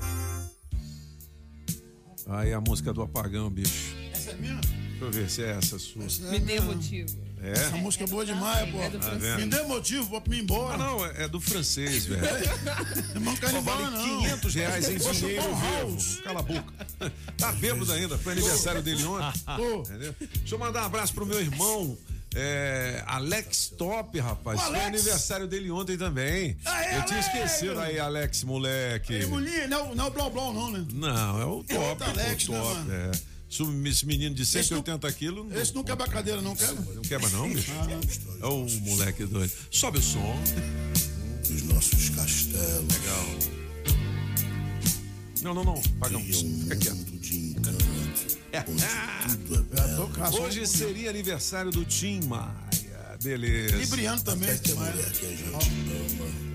[2.28, 3.94] Aí a música do apagão, bicho.
[4.10, 4.58] Essa é minha?
[4.58, 6.06] Deixa eu ver se é essa sua.
[6.30, 7.29] Me dê motivo.
[7.42, 7.52] É?
[7.52, 8.78] Essa música é boa demais, pô.
[8.78, 9.36] É?
[9.38, 10.74] Me dê motivo pra me ir embora.
[10.74, 12.22] Ah, não, é é do francês, velho.
[13.20, 14.20] Não Só embora, vale não.
[14.22, 16.22] 500 reais em Vou dinheiro vivo.
[16.22, 16.72] Cala a boca.
[17.36, 19.40] Tá bêbado ainda, foi aniversário dele ontem.
[19.80, 20.14] Entendeu?
[20.20, 21.96] Deixa eu mandar um abraço pro meu irmão.
[22.34, 24.58] é, Alex Top, rapaz.
[24.60, 24.86] Ô, Foi Alex.
[24.86, 26.56] aniversário dele ontem também.
[26.64, 27.26] Aê, Eu tinha Alex.
[27.26, 29.14] esquecido aí, Alex, moleque.
[29.14, 30.86] E mulher, não, não é o Blá Blá, não, né?
[30.92, 31.84] Não, é o É top.
[31.88, 32.74] outro Alex, o né, top.
[32.74, 32.92] mano?
[32.92, 33.10] é.
[33.50, 35.46] Esse menino de 180 quilos.
[35.48, 36.94] não- Esse não quebra a cadeira, não quebra?
[36.94, 37.70] Não quebra, não, bicho?
[38.40, 39.52] É o moleque doido.
[39.70, 40.40] Sobe o som.
[41.48, 42.94] Dos nossos castelos.
[42.94, 43.26] Legal.
[45.42, 45.82] Não, não, não.
[45.98, 46.22] Pagão.
[46.22, 47.10] Fica quieto.
[49.96, 50.42] Tô caçando.
[50.46, 52.70] Hoje seria aniversário do Tim Maia.
[53.22, 53.76] Beleza.
[53.76, 54.48] Libriano também.
[54.50, 55.58] Até que a gente ama.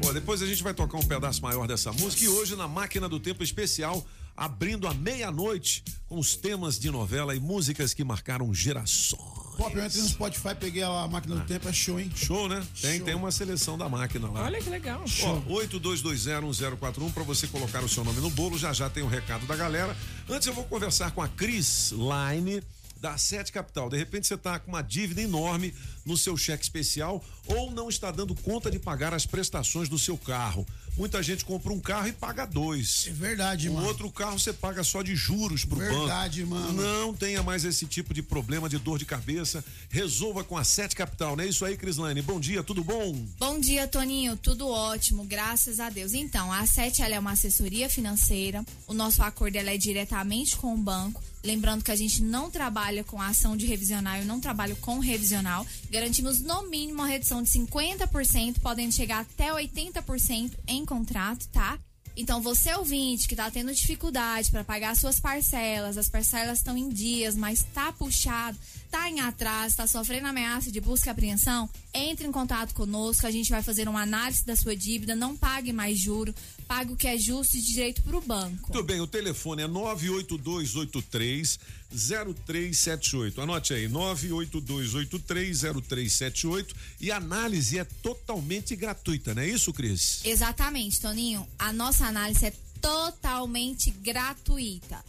[0.01, 2.23] Pô, depois a gente vai tocar um pedaço maior dessa música.
[2.23, 4.05] E hoje, na Máquina do Tempo Especial,
[4.35, 9.45] abrindo à meia-noite com os temas de novela e músicas que marcaram gerações.
[9.57, 12.11] Pop, eu entrei no Spotify, peguei a máquina do tempo, é show, hein?
[12.13, 12.61] Show, né?
[12.81, 13.05] Tem, Show.
[13.05, 14.43] tem uma seleção da máquina lá.
[14.43, 15.03] Olha que legal.
[15.23, 18.57] Ó, 82201041 para você colocar o seu nome no bolo.
[18.57, 19.95] Já já tem o recado da galera.
[20.29, 22.61] Antes eu vou conversar com a Cris Line
[22.99, 23.89] da Sete Capital.
[23.89, 25.73] De repente você tá com uma dívida enorme
[26.05, 30.17] no seu cheque especial ou não está dando conta de pagar as prestações do seu
[30.17, 30.65] carro.
[30.97, 33.05] Muita gente compra um carro e paga dois.
[33.07, 33.87] É verdade, O mano.
[33.87, 36.71] outro carro você paga só de juros pro Verdade, banco.
[36.73, 36.81] mano.
[36.81, 39.63] Não tenha mais esse tipo de problema de dor de cabeça.
[39.89, 42.21] Resolva com a Sete Capital, não é isso aí, Crislane?
[42.21, 43.13] Bom dia, tudo bom?
[43.37, 44.37] Bom dia, Toninho.
[44.37, 46.13] Tudo ótimo, graças a Deus.
[46.13, 48.63] Então, a Sete ela é uma assessoria financeira.
[48.87, 51.21] O nosso acordo ela é diretamente com o banco.
[51.45, 54.97] Lembrando que a gente não trabalha com a ação de revisional, eu não trabalho com
[54.97, 55.65] revisional.
[55.91, 61.77] Garantimos no mínimo uma redução de 50%, podendo chegar até 80% em contrato, tá?
[62.17, 66.87] Então, você ouvinte que está tendo dificuldade para pagar suas parcelas, as parcelas estão em
[66.87, 72.27] dias, mas está puxado, está em atraso, está sofrendo ameaça de busca e apreensão, entre
[72.27, 75.97] em contato conosco, a gente vai fazer uma análise da sua dívida, não pague mais
[75.97, 76.35] juro,
[76.67, 78.73] pague o que é justo e direito para o banco.
[78.73, 81.59] Muito bem, o telefone é 98283
[81.91, 83.41] 0378.
[83.41, 90.19] Anote aí, 98283 0378 e a análise é totalmente gratuita, não é isso, Cris?
[90.25, 91.47] Exatamente, Toninho.
[91.57, 95.03] A nossa análise é totalmente gratuita.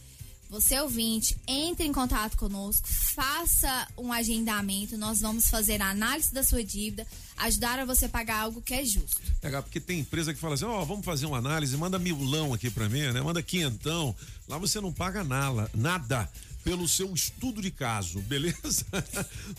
[0.48, 6.42] Você ouvinte, entre em contato conosco, faça um agendamento, nós vamos fazer a análise da
[6.44, 7.04] sua dívida,
[7.38, 9.20] ajudar a você pagar algo que é justo.
[9.42, 12.70] Legal, porque tem empresa que fala assim, ó, vamos fazer uma análise, manda milão aqui
[12.70, 13.20] pra mim, né?
[13.20, 14.14] Manda quinhentão.
[14.48, 16.30] Lá você não paga nada, nada
[16.62, 18.86] pelo seu estudo de caso, beleza?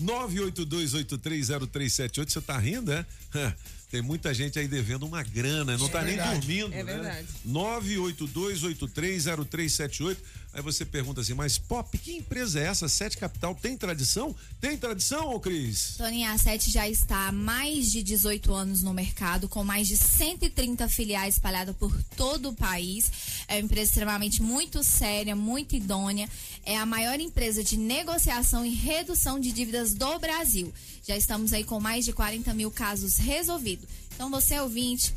[0.01, 3.05] 982830378, você tá rindo, é?
[3.89, 6.39] Tem muita gente aí devendo uma grana, não É tá nem verdade.
[6.41, 6.93] dormindo, É né?
[6.93, 7.25] verdade.
[7.47, 10.17] 982830378.
[10.57, 12.89] Aí você pergunta assim, mas Pop, que empresa é essa?
[12.89, 14.35] Sete Capital tem tradição?
[14.59, 15.93] Tem tradição, ô Cris?
[15.99, 19.95] Toninho, a Sete já está há mais de 18 anos no mercado, com mais de
[19.95, 23.11] 130 filiais espalhadas por todo o país.
[23.47, 26.27] É uma empresa extremamente muito séria, muito idônea.
[26.65, 30.73] É a maior empresa de negociação e redução de dívidas do Brasil.
[31.07, 33.87] Já estamos aí com mais de 40 mil casos resolvidos.
[34.15, 35.13] Então, você ouvinte,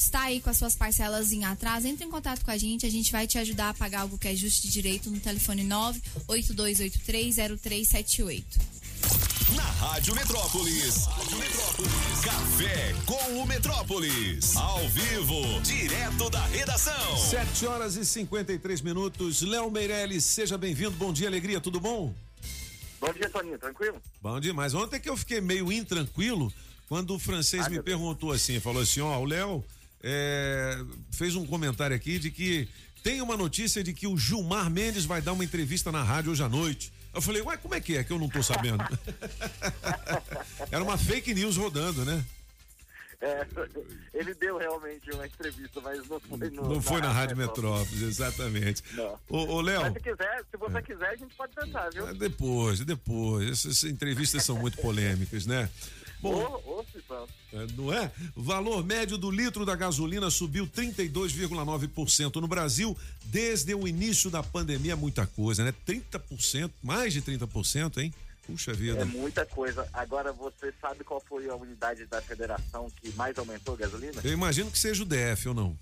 [0.00, 2.90] está aí com as suas parcelas em atraso, entre em contato com a gente, a
[2.90, 5.62] gente vai te ajudar a pagar algo que é justo de direito no telefone
[6.28, 8.44] 982830378.
[9.54, 11.04] Na Rádio Metrópolis.
[11.06, 12.20] Rádio Metrópolis.
[12.24, 14.56] Café com o Metrópolis.
[14.56, 17.16] Ao vivo, direto da redação.
[17.16, 19.42] 7 horas e 53 minutos.
[19.42, 20.92] Léo Meirelles, seja bem-vindo.
[20.92, 22.14] Bom dia, alegria, tudo bom?
[23.00, 24.00] Bom dia, Toninho, tranquilo?
[24.22, 24.72] Bom demais.
[24.74, 26.52] Ontem que eu fiquei meio intranquilo
[26.88, 29.64] quando o francês me perguntou assim, falou assim, ó, o Léo
[30.02, 30.78] é,
[31.10, 32.68] fez um comentário aqui de que
[33.02, 36.42] tem uma notícia de que o Gilmar Mendes vai dar uma entrevista na rádio hoje
[36.42, 36.92] à noite.
[37.12, 38.84] Eu falei, ué, como é que é que eu não tô sabendo?
[40.70, 42.24] Era uma fake news rodando, né?
[43.22, 43.46] É,
[44.14, 48.82] ele deu realmente uma entrevista, mas não foi no, Não foi na Rádio Metrópolis, exatamente.
[48.94, 49.18] Não.
[49.28, 49.92] Ô, ô Léo.
[49.92, 52.06] Se quiser, se você quiser, a gente pode tentar, viu?
[52.06, 53.50] Ah, Depois, depois.
[53.50, 55.68] Essas entrevistas são muito polêmicas, né?
[56.20, 57.26] Bom, Ô, ô, é,
[57.76, 58.10] não é?
[58.36, 64.96] Valor médio do litro da gasolina subiu 32,9% no Brasil desde o início da pandemia,
[64.96, 65.74] muita coisa, né?
[65.86, 68.14] 30%, mais de 30%, hein?
[68.46, 69.00] Puxa vida.
[69.00, 69.88] É muita coisa.
[69.92, 74.20] Agora, você sabe qual foi a unidade da federação que mais aumentou a gasolina?
[74.24, 75.78] Eu imagino que seja o DF ou não.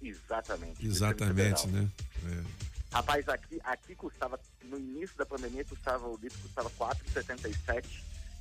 [0.00, 0.86] Exatamente.
[0.86, 1.88] Exatamente, né?
[2.26, 2.42] É.
[2.92, 7.84] Rapaz, aqui, aqui custava, no início da pandemia, custava, o litro custava 4,77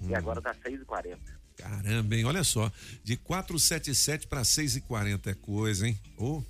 [0.01, 0.09] Hum.
[0.09, 1.17] e agora tá 6,40.
[1.63, 2.25] Caramba, hein?
[2.25, 2.71] Olha só,
[3.03, 5.99] de 477 para 6,40 é coisa, hein?
[6.17, 6.41] Ô,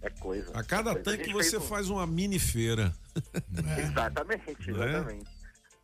[0.00, 0.50] É coisa.
[0.54, 1.04] a cada é coisa.
[1.10, 2.94] tanque gente você um- faz uma mini feira.
[3.78, 4.88] Exatamente, Não é?
[4.88, 5.30] exatamente.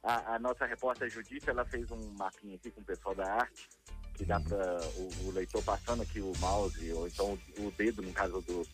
[0.03, 3.69] A, a nossa repórter Judite, ela fez um mapinha aqui com o pessoal da arte,
[4.15, 8.01] que dá para o, o leitor passando aqui o mouse, ou então o, o dedo,
[8.01, 8.67] no caso do,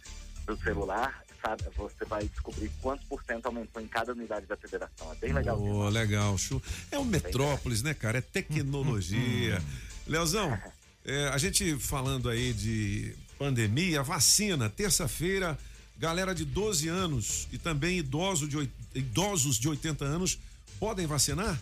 [0.46, 5.12] do celular, sabe, você vai descobrir quantos por cento aumentou em cada unidade da federação.
[5.12, 5.60] É bem legal.
[5.60, 6.62] Oh, legal, show.
[6.92, 8.18] É o Metrópolis, né, cara?
[8.18, 9.60] É tecnologia.
[10.06, 10.58] Leozão,
[11.04, 15.58] é, a gente falando aí de pandemia, vacina, terça-feira,
[15.98, 20.38] galera de 12 anos e também idoso de, idosos de 80 anos
[20.78, 21.60] podem vacinar?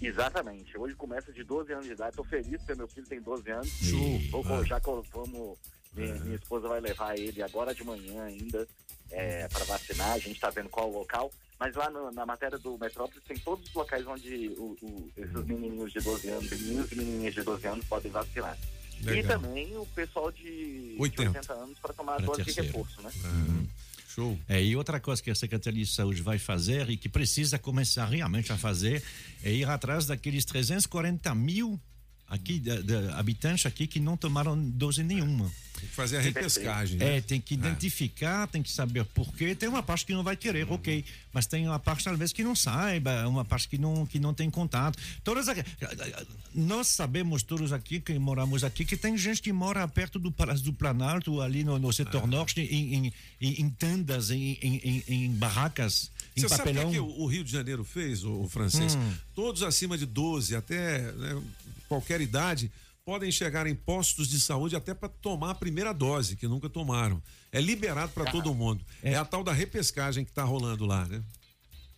[0.00, 0.76] Exatamente.
[0.76, 2.16] Hoje começa de 12 anos de idade.
[2.16, 3.68] Tô feliz porque meu filho tem 12 anos.
[3.68, 4.20] Show.
[4.30, 4.64] Vou- Ah.
[4.64, 4.78] já
[5.12, 5.58] vamos.
[5.94, 8.66] Minha, minha esposa vai levar ele agora de manhã ainda
[9.10, 10.12] é, para vacinar.
[10.12, 11.30] A gente tá vendo qual o local.
[11.62, 15.46] Mas lá no- na matéria do Metrópolis tem todos os locais onde o- o- esses
[15.46, 18.58] menininhos de 12 anos, meninos e menininhas de 12 anos podem vacinar.
[19.00, 19.38] E Legal.
[19.40, 21.38] também o pessoal de 80.
[21.38, 23.10] 80, anos para tomar a Para dose de reforço, né?
[24.08, 24.36] Show.
[24.48, 28.06] É, e outra coisa que a Secretaria de Saúde vai fazer e que precisa começar
[28.06, 29.00] realmente a fazer
[29.44, 31.80] é ir atrás daqueles 340 mil
[32.32, 35.52] aqui, de, de habitantes aqui que não tomaram dose nenhuma.
[35.78, 36.96] Tem que fazer a repescagem.
[36.96, 37.16] né?
[37.16, 39.54] É, tem que identificar, tem que saber por quê.
[39.54, 41.04] Tem uma parte que não vai querer, ok.
[41.32, 44.48] Mas tem uma parte, talvez, que não saiba, uma parte que não, que não tem
[44.48, 44.96] contato.
[45.24, 45.62] Todas aqui,
[46.54, 50.64] nós sabemos todos aqui, que moramos aqui, que tem gente que mora perto do Palácio
[50.64, 56.12] do Planalto, ali no, no setor norte, em, em, em, tendas, em, em, em, barracas,
[56.36, 56.92] em Você sabe o que, papelão.
[56.92, 58.94] que o Rio de Janeiro fez, o, o francês?
[58.94, 59.12] Hum.
[59.34, 61.42] Todos acima de 12, até né,
[61.92, 62.72] qualquer idade,
[63.04, 67.22] podem chegar em postos de saúde até para tomar a primeira dose, que nunca tomaram.
[67.50, 68.82] É liberado para todo mundo.
[69.02, 69.14] É.
[69.14, 71.22] a tal da repescagem que está rolando lá, né?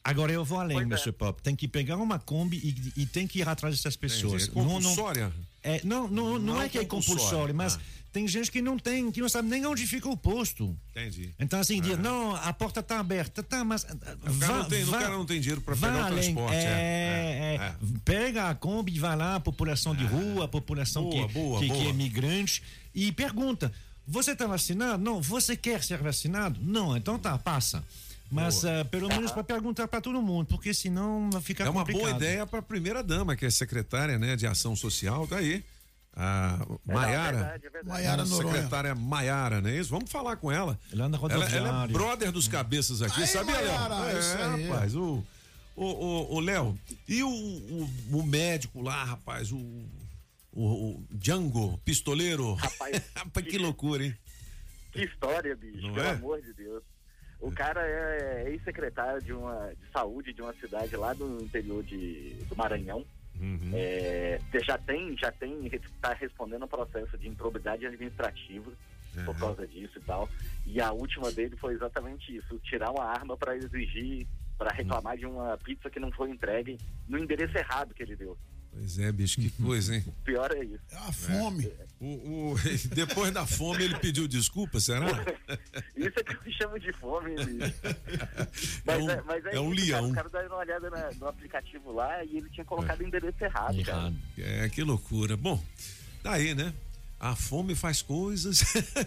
[0.02, 0.94] Agora eu vou além, Pois é.
[0.94, 1.12] Mr.
[1.12, 1.40] Pop.
[1.42, 2.56] Tem que pegar uma Kombi
[2.96, 4.48] e, e tem que ir atrás dessas pessoas.
[4.48, 5.32] É compulsória?
[5.62, 7.20] é, não, não, não, Não é que é compulsória.
[7.22, 7.80] compulsório, mas Ah.
[8.14, 10.78] Tem gente que não tem, que não sabe nem onde fica o posto.
[10.92, 11.34] Entendi.
[11.36, 13.82] Então, assim, diz, não, a porta está aberta, tá, mas.
[13.82, 16.32] O cara, não tem, o cara não tem dinheiro para vá pegar o além.
[16.32, 16.54] transporte.
[16.54, 21.34] É, é, é, Pega a Kombi e vai lá, população de rua, população Boa, que,
[21.34, 21.88] boa, que, que boa.
[21.88, 22.62] é migrante,
[22.94, 23.72] e pergunta:
[24.06, 25.02] você está vacinado?
[25.02, 25.20] Não.
[25.20, 26.60] Você quer ser vacinado?
[26.62, 26.96] Não.
[26.96, 27.84] Então tá, passa.
[28.30, 31.80] Mas ah, pelo menos para perguntar para todo mundo, porque senão vai ficar É uma
[31.80, 32.04] complicado.
[32.04, 35.64] boa ideia para a primeira dama, que é secretária né, de Ação Social, tá aí.
[36.16, 37.36] A Maiara.
[37.38, 37.88] verdade, é verdade.
[37.88, 38.54] Maiara A Noronha.
[38.54, 39.90] secretária Maiara, não é isso?
[39.90, 40.78] Vamos falar com ela.
[40.92, 43.66] Ela anda Ela, ela é brother dos cabeças aqui, Aí, sabia, Léo?
[43.80, 44.66] Maiara, É, isso aí.
[44.68, 45.24] rapaz, o.
[45.76, 49.56] O, o, o Léo, e o, o, o médico lá, rapaz, o,
[50.52, 50.62] o,
[50.92, 52.54] o Django, pistoleiro?
[52.54, 54.16] Rapaz, Rapaz, que loucura, hein?
[54.92, 56.10] Que história, bicho, Não pelo é?
[56.12, 56.80] amor de Deus.
[57.40, 62.36] O cara é ex-secretário de, uma, de saúde de uma cidade lá do interior de,
[62.48, 63.04] do Maranhão.
[63.40, 63.70] Uhum.
[63.72, 68.72] É, já tem, já tem, está respondendo a processo de improbidade administrativa
[69.24, 70.28] por causa disso e tal.
[70.66, 74.26] E a última dele foi exatamente isso: tirar uma arma para exigir,
[74.58, 76.78] para reclamar de uma pizza que não foi entregue
[77.08, 78.36] no endereço errado que ele deu.
[78.72, 80.02] Pois é, bicho, que coisa, hein?
[80.06, 80.82] O pior é isso.
[80.92, 81.72] A fome.
[82.04, 82.54] O, o-
[82.94, 85.06] depois da fome ele pediu desculpa, será?
[85.96, 87.74] Isso é que eu chamo de fome, bicho.
[88.84, 90.12] Mas um- é, mas é, é um isso, leão.
[90.12, 93.42] Cara, o cara uma olhada na- no aplicativo lá e ele tinha colocado o endereço
[93.42, 94.12] errado, cara.
[94.36, 95.36] É, que loucura.
[95.36, 95.62] Bom,
[96.22, 96.74] daí, né?
[97.18, 98.62] A fome faz coisas.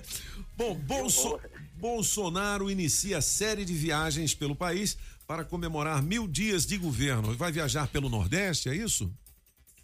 [0.57, 1.39] Bom, Bolso-
[1.75, 7.35] Bolsonaro inicia série de viagens pelo país para comemorar mil dias de governo.
[7.35, 9.11] Vai viajar pelo Nordeste, é isso?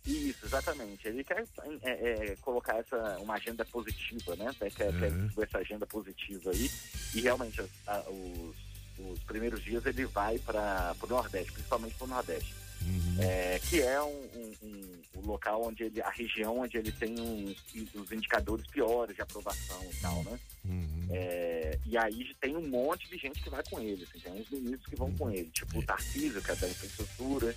[0.06, 1.08] Isso, exatamente.
[1.08, 1.46] Ele quer
[1.84, 1.92] é,
[2.32, 4.54] é, colocar essa, uma agenda positiva, né?
[4.60, 5.30] Quer, quer Uhum.
[5.42, 6.70] essa agenda positiva aí.
[7.14, 8.56] E realmente, as- a- os,
[9.00, 12.54] os primeiros dias ele vai para o Nordeste, principalmente para o Nordeste.
[12.82, 13.18] Uhum.
[13.22, 17.18] É, que é um, um- um- o local onde ele, a região onde ele tem
[17.18, 17.56] um-
[17.96, 20.38] os indicadores piores de aprovação e tal, né?
[20.66, 21.08] Uhum.
[21.12, 24.50] É, e aí tem um monte de gente que vai com ele, assim, tem uns
[24.50, 27.56] ministros que vão com ele, tipo o Tarcísio, que é da infraestrutura,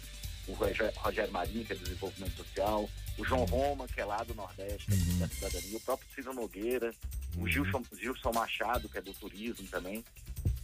[0.48, 2.88] o Roger- Rogério Marinho, que é do desenvolvimento social,
[3.18, 6.94] o João Roma, que é lá do Nordeste, é da cidadania, o próprio Ciro Nogueira,
[7.36, 10.04] o Gilson, Gilson Machado, que é do turismo também.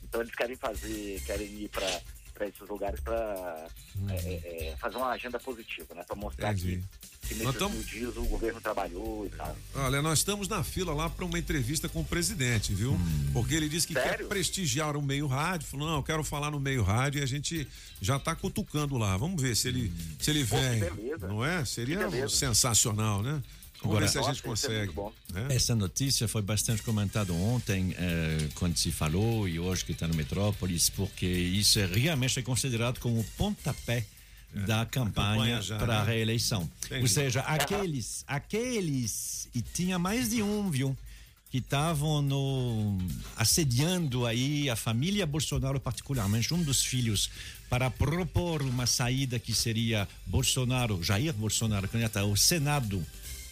[0.04, 2.00] Então eles querem fazer, querem ir para
[2.40, 3.66] esses lugares para
[4.78, 6.02] fazer uma agenda positiva, né?
[6.06, 6.84] Para mostrar que, Entendi.
[7.22, 9.56] que Nós nesses tamo- dias o governo trabalhou e tal.
[9.74, 12.98] Olha, nós estamos na fila lá para uma entrevista com o presidente, viu?
[13.32, 14.26] Porque ele disse que quer Sério?
[14.28, 15.66] prestigiar o meio rádio.
[15.68, 17.66] Falou, não, eu quero falar no meio rádio e a gente
[18.00, 19.16] já está cutucando lá.
[19.16, 21.18] Vamos ver se ele, se ele Pô, que vem.
[21.20, 21.64] Não é?
[21.64, 23.42] Seria Que sensacional, né?
[23.82, 24.92] Vamos Agora- ver se a gente é consegue.
[25.32, 25.46] né?
[25.50, 30.14] Essa notícia foi bastante comentada ontem, eh, quando se falou, e hoje que está no
[30.14, 34.06] Metrópolis, porque isso é realmente é considerado como o pontapé
[34.54, 36.12] da campanha, campanha para a né?
[36.12, 36.70] reeleição.
[36.86, 37.00] Entendi.
[37.02, 40.96] Ou seja, aqueles, aqueles, e tinha mais de um, viu?
[41.50, 42.98] Que estavam no
[43.36, 47.28] assediando aí a família Bolsonaro, particularmente um dos filhos,
[47.68, 53.04] para propor uma saída que seria Bolsonaro, Jair Bolsonaro, candidato ao Senado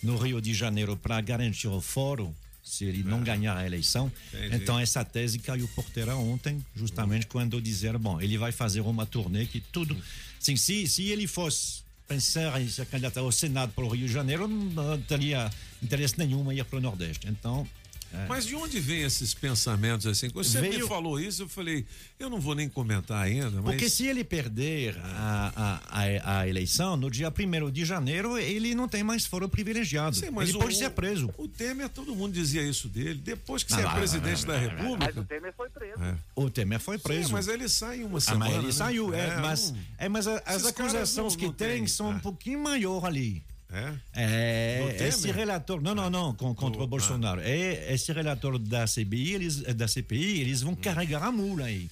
[0.03, 2.33] no Rio de Janeiro para garantir o fórum
[2.63, 4.13] se ele não ganhar a eleição.
[4.33, 4.57] Entendi.
[4.57, 9.07] Então essa tese caiu por terra ontem, justamente quando disseram, bom, ele vai fazer uma
[9.07, 9.97] turnê que tudo,
[10.39, 14.13] sim, se se ele fosse pensar em ser candidato ao Senado para o Rio de
[14.13, 15.51] Janeiro, não teria
[15.83, 17.29] interesse nenhum em ir para o Nordeste.
[17.29, 17.67] Então
[18.13, 18.27] é.
[18.29, 20.31] Mas de onde vem esses pensamentos assim?
[20.31, 21.85] Quando você me Veio- falou isso, eu falei,
[22.19, 23.65] eu não vou nem comentar ainda, mas.
[23.65, 28.75] Porque se ele perder a, a, a, a eleição, no dia 1 de janeiro, ele
[28.75, 30.17] não tem mais foro privilegiado.
[30.17, 31.33] Sim, mas ele o- pode ser preso.
[31.39, 33.21] O Temer, todo mundo dizia isso dele.
[33.23, 34.83] Depois que Não, você não, é presidente não, da não, não, não.
[34.83, 35.13] República.
[35.15, 36.03] Mas o Temer foi preso.
[36.03, 36.15] É.
[36.35, 37.27] O Temer foi preso.
[37.29, 38.45] Sim, mas ele sai em uma Ah, semana.
[38.47, 38.73] mas ele né?
[38.73, 42.17] saiu, é, É, mas, é, mas a- as acusações que tem tem, são é.
[42.17, 43.43] um pouquinho maior ali.
[43.73, 43.93] É?
[44.15, 47.41] É, esse relator, não, não, não, contra o Bolsonaro.
[47.41, 50.67] É, esse relator da CPI, eles, da CPI, eles Hum.
[50.67, 51.89] vão carregar a mula aí.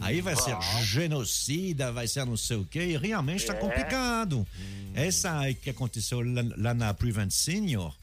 [0.00, 3.56] Aí vai ser genocida, vai ser não sei o quê, e realmente está É.
[3.56, 4.46] complicado.
[4.58, 4.92] Hum.
[4.94, 7.94] Essa que aconteceu lá, lá na Prevent Senior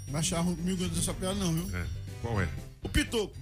[0.07, 1.75] Não achar ruim comigo dessa piada, não, viu?
[1.75, 1.85] É.
[2.21, 2.49] Qual é?
[2.83, 3.33] O Pitoco.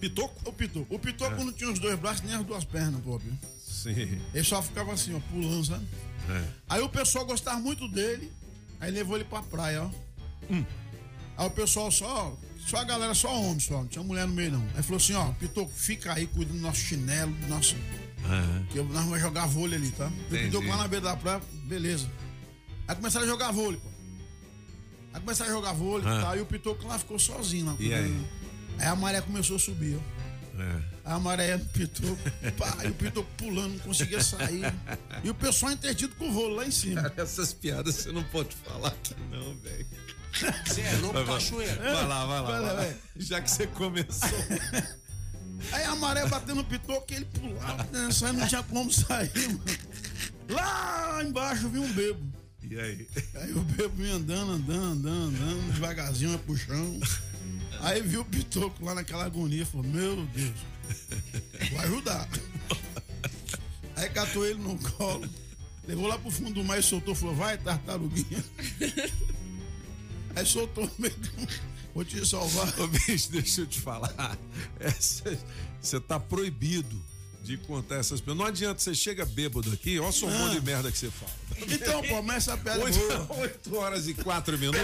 [0.00, 0.48] Pitoco?
[0.48, 0.94] O Pitoco.
[0.94, 1.44] O Pitoco É.
[1.44, 3.20] não tinha os dois braços nem as duas pernas, viu?
[3.66, 4.20] Sim.
[4.32, 5.84] Ele só ficava assim, ó, pulando, sabe?
[6.30, 6.44] É.
[6.68, 8.30] Aí o pessoal gostava muito dele,
[8.80, 9.90] aí levou ele pra praia, ó.
[10.52, 10.64] Hum.
[11.36, 14.52] Aí o pessoal só, só a galera, só homem, só, não tinha mulher no meio
[14.52, 14.66] não.
[14.74, 17.74] Aí falou assim, ó, Pitoco, fica aí cuidando do nosso chinelo, do nosso...
[18.70, 20.10] Que eu- nós vamos jogar vôlei ali, tá?
[20.46, 22.06] Pitoco lá na beira da praia, beleza.
[22.86, 23.88] Aí começaram a jogar vôlei, pô.
[25.14, 27.76] Aí começaram a jogar vôlei e tal, e o Pitoco lá ficou sozinho lá.
[27.80, 28.26] E aí?
[28.78, 30.19] Aí a maré começou a subir, ó.
[30.60, 30.82] É.
[31.04, 32.18] A maré do Pitoco,
[32.58, 34.72] pá, e o Pitoco pulando, não conseguia sair.
[35.24, 37.02] E o pessoal entendido com o vôlei lá em cima.
[37.02, 39.86] Cara, essas piadas você não pode falar aqui, não, velho.
[40.66, 41.76] Você é louco, cachoeira.
[41.76, 42.42] Vai lá, vai lá.
[42.42, 42.96] Vai lá, vai lá.
[43.16, 44.28] Já que você começou.
[45.72, 49.32] Aí a maré batendo no Pitoco, e ele pulava, né, só não tinha como sair,
[49.48, 49.64] mano.
[50.50, 52.32] Lá embaixo viu um bebo.
[52.62, 53.08] E aí?
[53.34, 57.00] Aí o bebo vinha andando, andando, andando, andando, devagarzinho, pro chão.
[57.82, 60.54] Aí viu o Pitoco lá naquela agonia, falou, meu Deus,
[61.72, 62.28] vai ajudar.
[63.96, 65.28] Aí catou ele no colo,
[65.86, 68.44] levou lá pro fundo do mar e soltou, falou, vai, tartaruguinha.
[70.36, 71.16] Aí soltou no meio.
[71.94, 72.78] Vou te salvar.
[72.78, 74.38] Ô, bicho, deixa eu te falar.
[75.80, 77.02] Você tá proibido
[77.42, 78.22] de contar essas.
[78.24, 80.38] Não adianta, você chega bêbado aqui, olha só um Ah.
[80.38, 81.32] monte de merda que você fala.
[81.68, 82.02] Então,
[82.56, 83.36] piada é boa.
[83.40, 84.80] 8 horas e 4 minutos.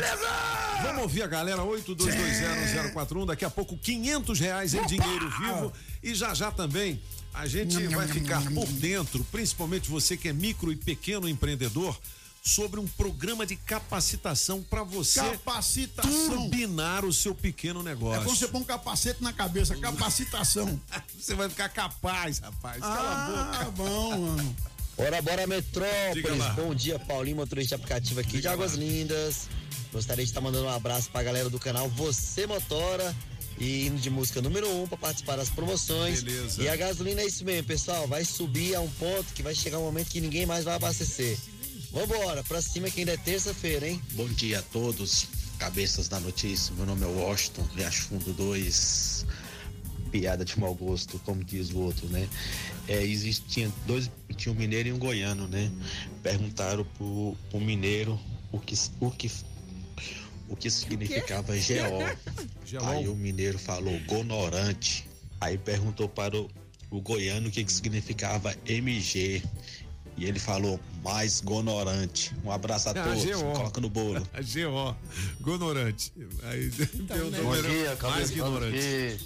[0.82, 3.26] Vamos ouvir a galera, 82201041.
[3.26, 5.72] Daqui a pouco, 500 reais em dinheiro vivo.
[6.02, 7.00] E já já também
[7.32, 11.98] a gente vai ficar por dentro, principalmente você que é micro e pequeno empreendedor,
[12.46, 16.28] sobre um programa de capacitação para você Capacitação.
[16.30, 18.22] turbinar o seu pequeno É negócio.
[18.22, 20.80] quando você põe um capacete na cabeça, capacitação.
[21.18, 22.78] Você vai ficar capaz, rapaz.
[22.80, 23.24] Cala a
[23.60, 23.70] Ah, boca.
[23.72, 24.56] bom, mano.
[24.96, 26.38] Bora, bora, Diga Metrópolis.
[26.38, 26.50] lá.
[26.50, 29.48] Bom dia, Paulinho, motorista de aplicativo aqui de Águas Lindas.
[29.92, 33.14] Gostaria de estar mandando um abraço pra galera do canal Você Motora
[33.58, 36.22] e indo de música número 1 um para participar das promoções.
[36.22, 36.62] Beleza.
[36.62, 38.06] E a gasolina é isso mesmo, pessoal.
[38.06, 41.36] Vai subir a um ponto que vai chegar um momento que ninguém mais vai abastecer.
[41.92, 44.00] Vambora, pra cima que ainda é terça-feira, hein?
[44.12, 45.26] Bom dia a todos,
[45.58, 46.74] cabeças da notícia.
[46.74, 49.26] Meu nome é Washington, Riacho Fundo 2.
[50.10, 52.28] Piada de mau gosto, como diz o outro, né?
[52.88, 55.70] É, existia dois, tinha um mineiro e um goiano, né?
[56.22, 58.18] Perguntaram pro, pro mineiro
[58.52, 59.30] o que, o que,
[60.48, 62.80] o que significava GO.
[62.86, 65.08] Aí o mineiro falou gonorante.
[65.40, 66.48] Aí perguntou para o,
[66.90, 69.42] o goiano o que, que significava MG.
[70.16, 72.34] E ele falou mais gonorante.
[72.44, 73.24] Um abraço a Ah, todos.
[73.42, 74.26] Coloca no bolo.
[74.32, 74.96] A GO,
[75.40, 76.12] gonorante.
[76.44, 77.40] Aí deu o né?
[77.42, 79.20] Bom dia, mais ignorante.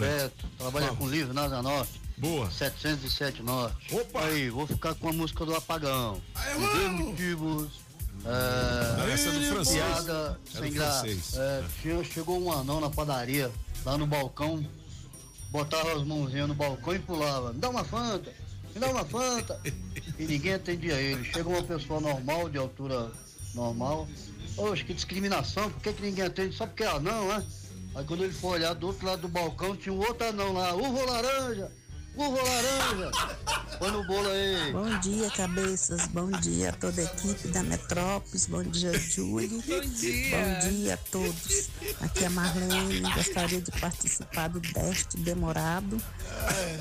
[0.00, 0.98] Beto, trabalha Vamos.
[0.98, 2.00] com livro na Asa Norte.
[2.18, 2.50] Boa.
[2.50, 3.94] 707 Norte.
[3.94, 4.24] Opa!
[4.24, 6.20] Aí, vou ficar com a música do Apagão.
[6.32, 7.68] Por dois motivos.
[8.26, 9.76] É, essa é do francês.
[9.84, 11.06] Piada É sem graça.
[11.36, 13.50] É, che- chegou um anão na padaria,
[13.84, 14.64] lá no balcão,
[15.50, 17.52] botava as mãozinhas no balcão e pulava.
[17.52, 18.32] Me dá uma fanta,
[18.74, 19.60] me dá uma fanta.
[20.18, 21.24] E ninguém atendia ele.
[21.24, 23.10] Chega uma pessoa normal, de altura
[23.54, 24.08] normal.
[24.56, 26.54] Oxe, que discriminação, por que, que ninguém atende?
[26.54, 27.44] Só porque é anão, né?
[27.94, 30.74] Aí quando ele foi olhar do outro lado do balcão, tinha um outro anão lá,
[30.74, 31.70] uva laranja?
[32.16, 33.10] Uva laranja.
[33.78, 34.72] Põe no bolo aí.
[34.72, 36.06] Bom dia, cabeças.
[36.06, 38.46] Bom dia a toda a equipe da Metrópolis.
[38.46, 39.60] Bom dia, Júlio.
[39.62, 40.36] Bom dia.
[40.36, 41.70] Bom dia a todos.
[42.00, 43.00] Aqui é a Marlene.
[43.00, 46.00] Gostaria de participar do teste demorado.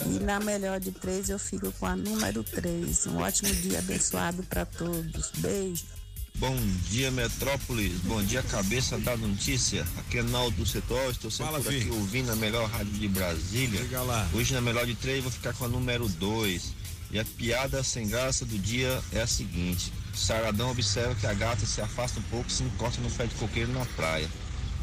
[0.06, 3.08] E na melhor de três, eu fico com a número três.
[3.08, 5.32] Um ótimo dia abençoado para todos.
[5.38, 6.03] Beijo.
[6.44, 6.58] Bom
[6.90, 8.02] dia, Metrópolis.
[8.02, 9.88] Bom dia, cabeça da notícia.
[9.98, 11.10] Aqui é Naldo Setor.
[11.10, 11.96] Estou sempre Fala, aqui filho.
[11.96, 13.80] ouvindo a melhor rádio de Brasília.
[13.80, 14.28] Liga lá.
[14.34, 16.74] Hoje, na melhor de três, vou ficar com a número dois.
[17.10, 21.66] E a piada sem graça do dia é a seguinte: Saradão observa que a gata
[21.66, 24.30] se afasta um pouco e se encosta no pé de coqueiro na praia.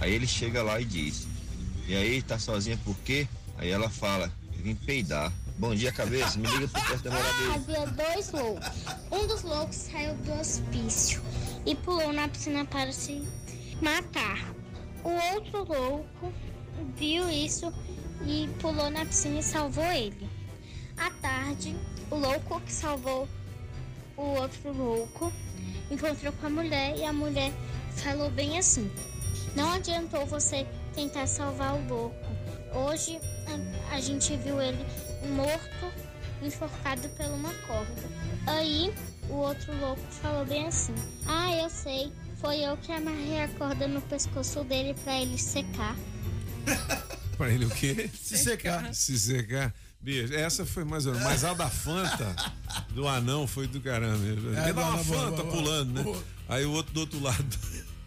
[0.00, 1.28] Aí ele chega lá e diz:
[1.86, 3.28] E aí, tá sozinha por quê?
[3.58, 5.30] Aí ela fala: Vim peidar.
[5.58, 6.38] Bom dia, cabeça.
[6.38, 7.54] Me liga pro teste demorado aí.
[7.54, 8.66] Havia dois loucos.
[9.12, 11.20] Um dos loucos saiu do hospício
[11.66, 13.26] e pulou na piscina para se
[13.80, 14.52] matar.
[15.04, 16.32] O outro louco
[16.96, 17.72] viu isso
[18.26, 20.28] e pulou na piscina e salvou ele.
[20.96, 21.76] À tarde,
[22.10, 23.28] o louco que salvou
[24.20, 25.32] o outro louco
[25.90, 27.50] encontrou com a mulher e a mulher
[27.96, 28.90] falou bem assim:
[29.56, 32.16] Não adiantou você tentar salvar o louco.
[32.74, 33.18] Hoje
[33.90, 34.84] a, gente viu ele
[35.34, 35.92] morto,
[36.42, 38.02] enforcado por uma corda.
[38.46, 38.94] Aí
[39.30, 40.94] o outro louco falou bem assim:
[41.26, 45.96] Ah, eu sei, foi eu que amarrei a corda no pescoço dele para ele secar.
[47.36, 48.10] Pra ele o quê?
[48.22, 48.94] Se secar.
[48.94, 49.72] Se secar.
[49.98, 51.26] Bicho, essa foi mais ou menos.
[51.26, 52.34] Mas a da Fanta
[52.90, 54.22] do anão foi do caramba.
[54.60, 56.02] É, dá uma boa, Fanta boa, pulando, né?
[56.02, 56.22] boa.
[56.48, 57.58] Aí o outro do outro lado.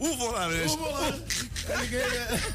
[1.69, 2.53] É, ninguém-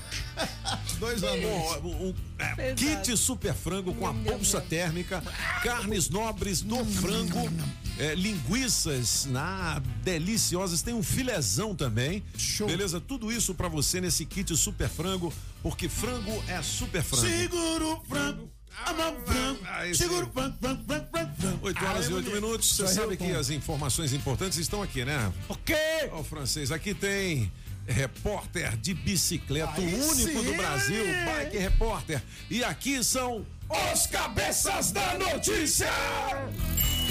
[0.99, 1.43] Dois anos.
[1.81, 5.23] Bom, o- o- é, kit super frango com a bolsa térmica,
[5.63, 7.51] carnes nobres do frango,
[7.99, 12.23] é, linguiças na deliciosas, tem um filezão também.
[12.67, 13.01] Beleza?
[13.01, 15.33] Tudo isso pra você nesse kit super frango,
[15.63, 17.27] porque frango é super frango.
[17.27, 18.51] Segura o frango.
[18.87, 19.59] Ama o frango.
[19.71, 20.03] Aí sim.
[20.05, 21.09] Segura o frango, frango, frango,
[21.39, 21.59] frango.
[21.63, 22.41] 8 horas e 8 mulher.
[22.41, 22.69] minutos.
[22.77, 25.33] Você sabe que as informações importantes estão aqui, né?
[25.49, 25.77] Ok.
[26.13, 27.51] Ó, o francês, aqui tem
[27.87, 30.45] repórter de bicicleta, Aí o único sim.
[30.45, 32.23] do Brasil, Bike Repórter.
[32.51, 33.47] E aqui são
[33.93, 35.89] Os cabeças da notícia!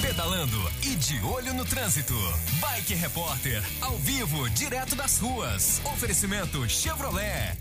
[0.01, 2.13] Pedalando e de olho no trânsito.
[2.61, 5.81] Bike Repórter, ao vivo, direto das ruas.
[5.85, 7.57] Oferecimento Chevrolet.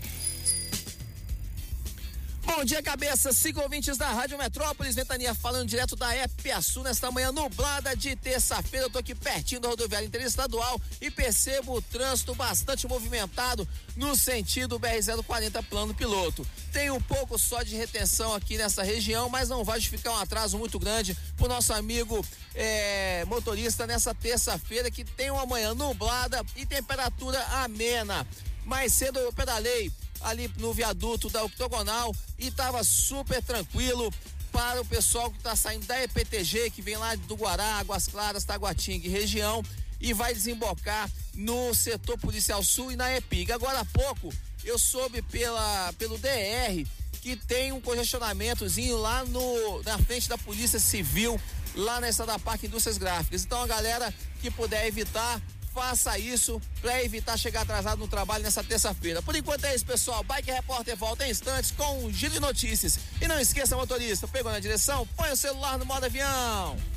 [2.47, 3.33] Bom dia, cabeça.
[3.33, 4.95] Cinco ouvintes da Rádio Metrópolis.
[4.95, 8.85] Ventania falando direto da Epiaçu nesta manhã nublada de terça-feira.
[8.85, 13.67] Eu tô aqui pertinho da rodoviária interestadual e percebo o trânsito bastante movimentado
[13.97, 16.47] no sentido BR-040 plano piloto.
[16.71, 20.57] Tem um pouco só de retenção aqui nessa região, mas não vai ficar um atraso
[20.57, 22.25] muito grande pro nosso amigo
[22.55, 28.25] eh, motorista nessa terça-feira que tem uma manhã nublada e temperatura amena.
[28.65, 29.91] Mais cedo eu pedalei
[30.21, 34.13] ali no viaduto da Octogonal e tava super tranquilo
[34.51, 38.43] para o pessoal que tá saindo da EPTG, que vem lá do Guará, Águas Claras,
[38.43, 39.63] Taguatinga e região
[39.99, 43.51] e vai desembocar no setor policial sul e na EPIG.
[43.51, 46.85] Agora há pouco eu soube pela, pelo DR
[47.21, 51.39] que tem um congestionamentozinho lá no, na frente da Polícia Civil,
[51.75, 53.43] lá na Estrada Parque Indústrias Gráficas.
[53.43, 55.41] Então a galera que puder evitar,
[55.77, 59.21] faça isso para evitar chegar atrasado no trabalho nessa terça-feira.
[59.21, 60.23] Por enquanto é isso, pessoal.
[60.23, 62.97] Bike Repórter volta em instantes com um giro de notícias.
[63.21, 66.96] E não esqueça, motorista, pegou na direção, põe o celular no modo avião.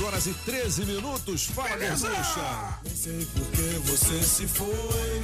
[0.00, 1.44] Oito horas e 13 minutos.
[1.44, 2.78] Fala, Gorducha.
[2.82, 5.22] Nem sei por que você se foi.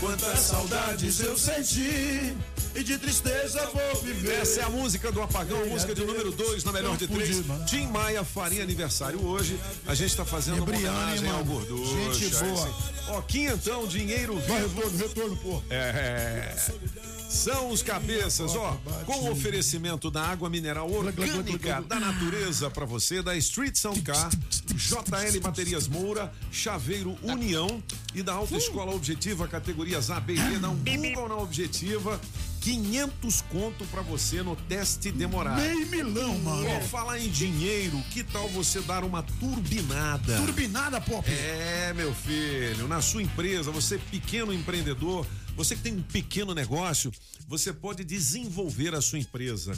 [0.00, 2.36] Quantas saudades eu senti.
[2.74, 4.40] E de tristeza vou viver.
[4.40, 7.40] Essa é a música do Apagão, Ei, música de número 2, na melhor de três.
[7.66, 9.60] Tim Maia faria aniversário hoje.
[9.86, 11.44] A gente está fazendo uma Briane, homenagem ao.
[11.44, 12.12] Gorducha.
[12.14, 12.74] Gente boa.
[13.10, 14.74] Ó, quinhentão, dinheiro Vai, vivo.
[14.80, 15.62] retorno, retorno, pô.
[15.70, 16.52] É.
[17.28, 23.20] São os cabeças, ó, com o oferecimento da água mineral orgânica da natureza pra você,
[23.22, 24.30] da Street Sound Car,
[24.74, 27.82] JL Baterias Moura, Chaveiro União
[28.14, 32.20] e da Autoescola Objetiva, categorias A, B e D, não Google na Objetiva.
[32.60, 35.60] 500 conto pra você no teste demorado.
[35.62, 36.66] Meio milão, mano.
[36.68, 40.36] Ó, falar em dinheiro, que tal você dar uma turbinada?
[40.38, 41.30] Turbinada, Pop?
[41.30, 45.24] É, meu filho, na sua empresa, você pequeno empreendedor,
[45.56, 47.10] você que tem um pequeno negócio,
[47.48, 49.72] você pode desenvolver a sua empresa.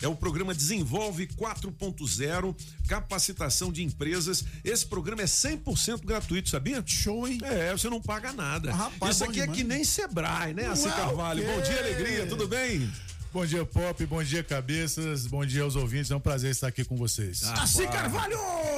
[0.00, 2.56] É o programa Desenvolve 4.0,
[2.88, 4.44] capacitação de empresas.
[4.64, 6.82] Esse programa é 100% gratuito, sabia?
[6.84, 7.38] Show, hein?
[7.44, 8.74] É, você não paga nada.
[8.74, 9.58] rapaz, Isso aqui é demais.
[9.58, 11.44] que nem Sebrae, né, Assi Ué, Carvalho?
[11.44, 12.90] Bom dia, alegria, tudo bem?
[13.32, 14.04] Bom dia, Pop.
[14.04, 15.26] Bom dia, cabeças.
[15.26, 16.10] Bom dia aos ouvintes.
[16.10, 17.42] É um prazer estar aqui com vocês.
[17.44, 18.36] Assi Carvalho!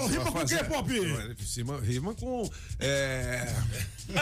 [0.09, 0.93] Rima com o quê, Pop?
[1.57, 2.49] Rima, rima com.
[2.79, 3.53] É.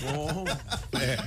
[0.00, 0.44] com.
[0.98, 1.18] É.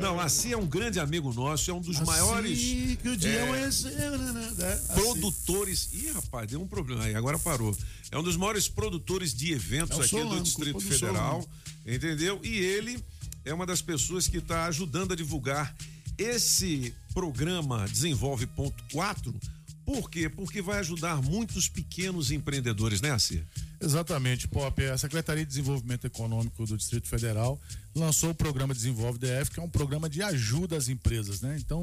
[0.00, 2.56] Não, assim é um grande amigo nosso, é um dos maiores.
[2.56, 4.72] Assim que o dia é, amanheceu, né, né, né?
[4.72, 4.94] Assim.
[4.94, 5.88] Produtores.
[5.92, 7.76] Ih, rapaz, deu um problema aí, agora parou.
[8.12, 11.42] É um dos maiores produtores de eventos É aqui Solano, do Distrito Federal.
[11.42, 11.48] Solano.
[11.84, 12.40] Entendeu?
[12.44, 13.02] E ele
[13.46, 15.74] é uma das pessoas que está ajudando a divulgar
[16.18, 19.34] esse programa Desenvolve.4.
[19.84, 20.28] Por quê?
[20.28, 23.44] Porque vai ajudar muitos pequenos empreendedores, né, Assi?
[23.80, 24.84] Exatamente, Pop.
[24.84, 27.60] A Secretaria de Desenvolvimento Econômico do Distrito Federal
[27.94, 31.56] lançou o programa Desenvolve DF, que é um programa de ajuda às empresas, né?
[31.56, 31.82] Então,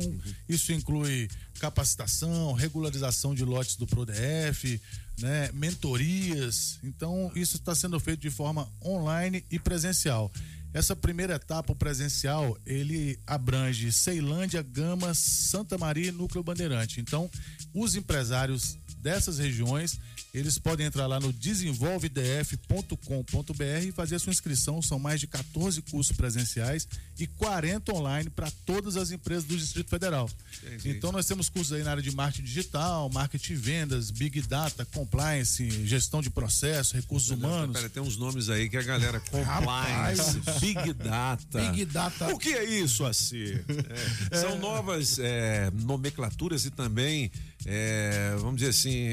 [0.50, 1.30] isso inclui
[1.62, 4.82] capacitação, regularização de lotes do ProDF,
[5.18, 5.50] né?
[5.54, 6.80] mentorias.
[6.84, 10.30] Então, isso está sendo feito de forma online e presencial.
[10.74, 17.00] Essa primeira etapa, presencial, ele abrange Ceilândia, Gama, Santa Maria e Núcleo Bandeirante.
[17.00, 17.30] Então,
[17.74, 20.00] os empresários dessas regiões,
[20.34, 24.82] eles podem entrar lá no desenvolvedf.com.br e fazer a sua inscrição.
[24.82, 26.88] São mais de 14 cursos presenciais
[27.20, 30.30] e 40 online para todas as empresas do Distrito Federal.
[30.64, 30.90] Entendi.
[30.90, 35.70] Então, nós temos cursos aí na área de marketing digital, marketing vendas, big data, compliance,
[35.86, 37.76] gestão de processo, recursos humanos.
[37.76, 41.70] Pera, tem uns nomes aí que a galera compliance, Big Data.
[41.70, 42.34] Big Data.
[42.34, 43.64] O que é isso, Assi?
[44.32, 47.30] É, São novas é, nomenclaturas e também,
[47.66, 49.10] é, vamos dizer assim,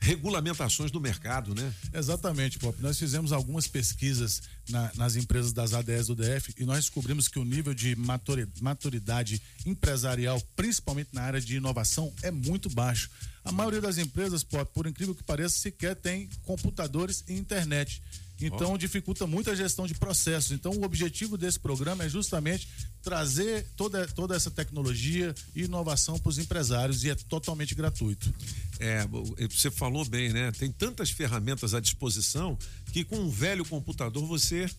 [0.00, 1.72] regulamentações do mercado, né?
[1.92, 2.80] Exatamente, Pop.
[2.80, 7.38] Nós fizemos algumas pesquisas na- nas empresas das ADS do DF e nós descobrimos que
[7.38, 13.10] o nível de maturi- maturidade empresarial, principalmente na área de inovação, é muito baixo.
[13.44, 18.02] A maioria das empresas, Pop, por incrível que pareça, sequer tem computadores e internet.
[18.40, 20.52] Então dificulta muito a gestão de processos.
[20.52, 22.68] Então o objetivo desse programa é justamente
[23.02, 28.32] trazer toda, toda essa tecnologia e inovação para os empresários e é totalmente gratuito.
[28.78, 29.06] É,
[29.50, 30.52] você falou bem, né?
[30.52, 32.56] Tem tantas ferramentas à disposição
[32.92, 34.70] que com um velho computador você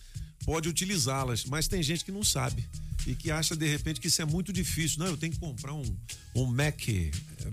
[0.46, 2.66] pode utilizá-las, mas tem gente que não sabe
[3.08, 5.00] e que acha de repente que isso é muito difícil.
[5.00, 5.84] Não, eu tenho que comprar um,
[6.36, 6.80] um Mac,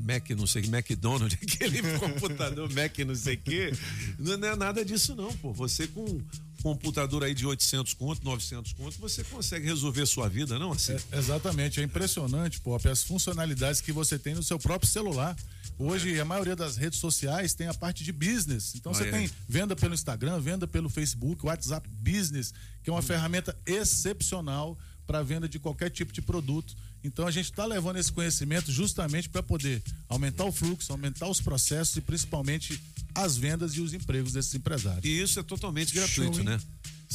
[0.00, 3.72] Mac não sei, McDonald's, aquele computador Mac não sei o quê.
[4.18, 5.52] Não, é nada disso não, pô.
[5.52, 6.22] Você com um
[6.62, 10.92] computador aí de 800 conto, 900 conto, você consegue resolver sua vida, não assim?
[11.12, 15.36] É, exatamente, é impressionante, Pop, as funcionalidades que você tem no seu próprio celular.
[15.78, 18.74] Hoje, a maioria das redes sociais tem a parte de business.
[18.74, 19.10] Então, Ah, você é.
[19.10, 24.76] tem venda pelo Instagram, venda pelo Facebook, WhatsApp Business, que é uma ferramenta excepcional
[25.06, 26.74] para venda de qualquer tipo de produto.
[27.04, 31.40] Então, a gente está levando esse conhecimento justamente para poder aumentar o fluxo, aumentar os
[31.40, 32.80] processos e principalmente
[33.14, 35.04] as vendas e os empregos desses empresários.
[35.04, 36.44] E isso é totalmente gratuito, hein?
[36.44, 36.60] né?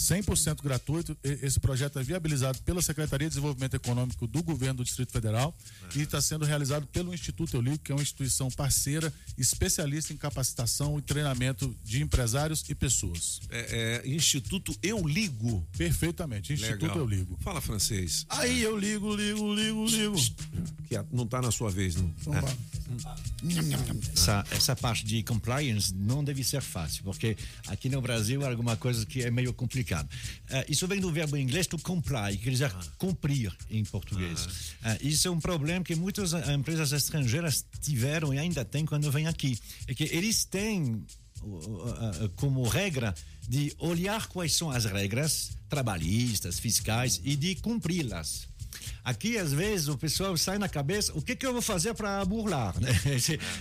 [0.01, 1.15] 100% gratuito.
[1.23, 5.55] Esse projeto é viabilizado pela Secretaria de Desenvolvimento Econômico do Governo do Distrito Federal
[5.95, 10.97] e está sendo realizado pelo Instituto Eoligo, que é uma instituição parceira, especialista em capacitação
[10.97, 13.41] e treinamento de empresários e pessoas.
[13.49, 15.65] É, é, Instituto Eu Ligo.
[15.77, 16.97] Perfeitamente, Instituto Legal.
[16.97, 17.37] Eu Ligo.
[17.41, 18.25] Fala francês.
[18.29, 20.15] Aí eu ligo, ligo, ligo, ligo.
[20.87, 22.11] Que não tá na sua vez, não.
[22.21, 22.81] Então É.
[24.13, 27.37] Essa, essa parte de compliance não deve ser fácil, porque
[27.67, 29.53] aqui no Brasil é alguma coisa que é meio
[30.49, 34.73] Eh, isso vem do verbo inglês to comply, que quer dizer cumprir em português.
[34.83, 39.11] Eh, isso é um problema que muitas eh, empresas estrangeiras tiveram e ainda têm quando
[39.11, 39.57] vêm aqui.
[39.87, 41.05] É que eles têm
[41.41, 43.13] uh, uh, uh, como regra
[43.47, 48.50] de olhar quais são as regras trabalhistas, fiscais e de cumpri-las.
[49.03, 52.23] Aqui, às vezes, o pessoal sai na cabeça, o que, que eu vou fazer para
[52.25, 52.79] burlar?
[52.79, 52.91] Né?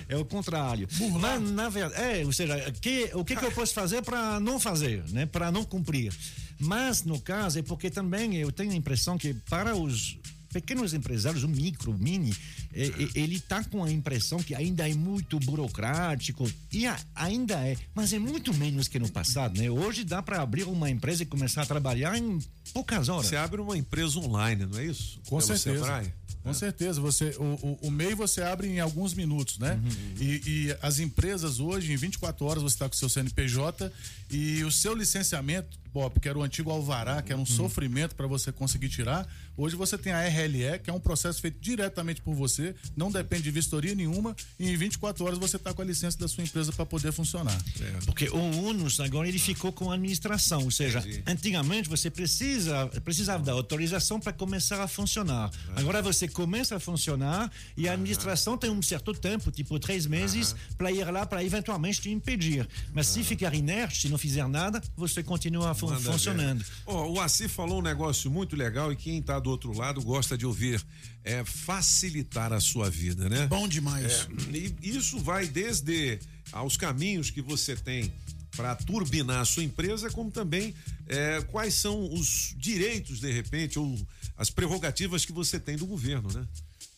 [0.09, 0.89] É o contrário.
[1.21, 4.59] Mas, na verdade, é, ou seja, que, o que, que eu posso fazer para não
[4.59, 5.27] fazer, né?
[5.27, 6.13] para não cumprir?
[6.59, 10.19] Mas, no caso, é porque também eu tenho a impressão que para os
[10.53, 12.35] pequenos empresários, o micro, o mini,
[12.73, 18.13] ele está com a impressão que ainda é muito burocrático e a, ainda é, mas
[18.13, 19.69] é muito menos que no passado, né?
[19.71, 22.39] Hoje dá para abrir uma empresa e começar a trabalhar em
[22.73, 23.27] poucas horas.
[23.27, 25.21] Você abre uma empresa online, não é isso?
[25.27, 25.85] Com Pelo certeza.
[25.85, 26.13] Sebrae?
[26.43, 29.79] Com certeza, você o, o, o MEI você abre em alguns minutos, né?
[30.19, 33.93] E, e as empresas hoje, em 24 horas, você está com o seu CNPJ
[34.31, 38.27] e o seu licenciamento, Bob, que era o antigo Alvará, que era um sofrimento para
[38.27, 39.27] você conseguir tirar.
[39.57, 43.43] Hoje você tem a RLE, que é um processo feito diretamente por você, não depende
[43.43, 46.73] de vistoria nenhuma, e em 24 horas você está com a licença da sua empresa
[46.73, 47.59] para poder funcionar.
[48.05, 53.43] Porque o ONUS agora ele ficou com a administração, ou seja, antigamente você precisa precisava
[53.45, 55.51] da autorização para começar a funcionar.
[55.77, 60.55] Agora você começa a funcionar e a administração tem um certo tempo, tipo três meses,
[60.77, 62.69] para ir lá para eventualmente te impedir.
[62.93, 66.65] Mas se ficar inerte, se não fizer nada, você continua fun- funcionando.
[66.87, 70.37] Ó, o Assi falou um negócio muito legal e quem está do outro lado gosta
[70.39, 70.85] de ouvir.
[71.25, 73.47] É facilitar a sua vida, né?
[73.47, 74.05] Bom demais.
[74.13, 76.19] É, e isso vai desde
[76.53, 78.13] aos caminhos que você tem
[78.57, 80.75] para turbinar a sua empresa, como também
[81.07, 83.99] é, quais são os direitos, de repente, ou
[84.37, 86.47] as prerrogativas que você tem do governo, né?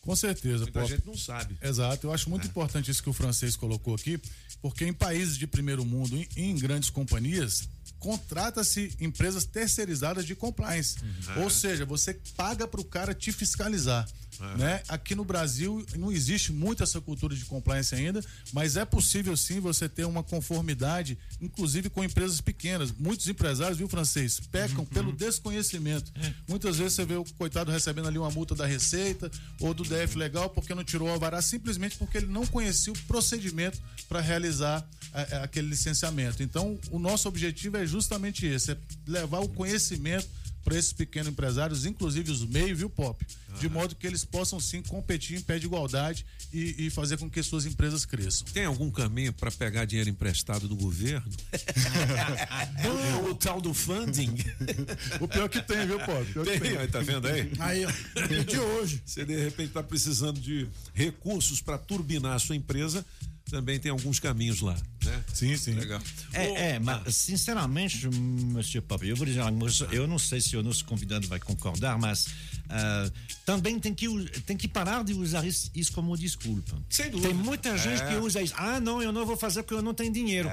[0.01, 1.55] Com certeza, Muita gente não sabe.
[1.61, 4.19] Exato, eu acho muito importante isso que o francês colocou aqui,
[4.61, 7.69] porque em países de primeiro mundo, em, em grandes companhias,
[7.99, 10.97] contrata-se empresas terceirizadas de compliance.
[11.01, 11.43] Uhum.
[11.43, 14.07] Ou seja, você paga para o cara te fiscalizar.
[14.39, 14.57] Uhum.
[14.57, 14.81] Né?
[14.89, 18.19] Aqui no Brasil não existe muito essa cultura de compliance ainda,
[18.51, 22.91] mas é possível sim você ter uma conformidade, inclusive com empresas pequenas.
[22.91, 24.85] Muitos empresários, viu, francês, pecam Uhum.
[24.85, 26.11] pelo desconhecimento.
[26.47, 29.29] Muitas vezes você vê o coitado recebendo ali uma multa da Receita
[29.59, 32.97] ou do DF Legal porque não tirou o alvará, simplesmente porque ele não conhecia o
[33.03, 33.79] procedimento
[34.09, 36.41] para realizar é, é, aquele licenciamento.
[36.41, 38.77] Então, o nosso objetivo é justamente esse: é
[39.07, 40.27] levar o conhecimento
[40.63, 43.25] para esses pequenos empresários, inclusive os meios, viu, Pop?
[43.59, 47.29] De modo que eles possam sim competir em pé de igualdade e, e fazer com
[47.29, 48.47] que suas empresas cresçam.
[48.51, 51.29] Tem algum caminho para pegar dinheiro emprestado do governo?
[53.29, 54.35] o tal do funding.
[55.19, 56.25] O pior que tem, viu, Pop?
[56.31, 56.77] Pior que Tem, tem.
[56.77, 57.51] aí, tá vendo aí?
[57.59, 57.91] Aí, ó,
[58.43, 59.01] de hoje.
[59.05, 63.05] Você de repente está precisando de recursos para turbinar a sua empresa,
[63.49, 65.23] também tem alguns caminhos lá, né?
[65.33, 65.73] Sim, sim.
[65.73, 66.01] Legal.
[66.31, 70.55] É, é, mas sinceramente, Monsieur Papi, eu vou dizer uma coisa, eu não sei se
[70.57, 72.27] o nosso convidado vai concordar, mas
[72.69, 73.11] ah,
[73.45, 74.07] também tem que,
[74.45, 76.75] tem que parar de usar isso, isso como desculpa.
[76.89, 77.29] Sem dúvida.
[77.29, 78.07] Tem muita gente É.
[78.07, 78.53] que usa isso.
[78.57, 80.51] Ah, não, eu não vou fazer porque eu não tenho dinheiro.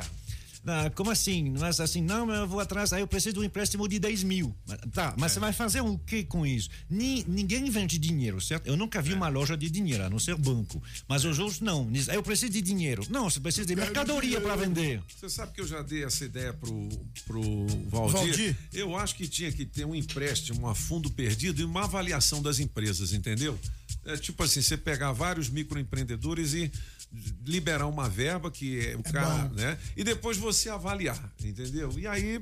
[0.66, 1.50] Ah, como assim?
[1.58, 4.54] Mas assim, não, eu vou atrás, aí eu preciso de um empréstimo de 10 mil.
[4.66, 6.68] Mas- Tá, mas você vai fazer o que com isso?
[6.88, 8.66] Ni- ninguém vende dinheiro, certo?
[8.66, 10.82] Eu nunca vi uma loja de dinheiro, a não ser banco.
[11.08, 11.90] Mas os outros não.
[11.90, 13.02] Diz, "Ah, Eu preciso de dinheiro.
[13.08, 15.02] Não, você precisa de mercadoria para vender.
[15.18, 16.88] Você sabe que eu já dei essa ideia pro,
[17.26, 17.40] pro
[17.88, 18.12] Valdir.
[18.12, 18.56] Valdir?
[18.72, 22.58] Eu acho que tinha que ter um empréstimo a fundo perdido e uma avaliação das
[22.58, 23.58] empresas, entendeu?
[24.04, 26.70] É tipo assim, você pegar vários microempreendedores e
[27.44, 29.54] liberar uma verba que é o cara, bom.
[29.54, 29.78] né?
[29.96, 31.92] E depois você avaliar, entendeu?
[31.98, 32.40] E aí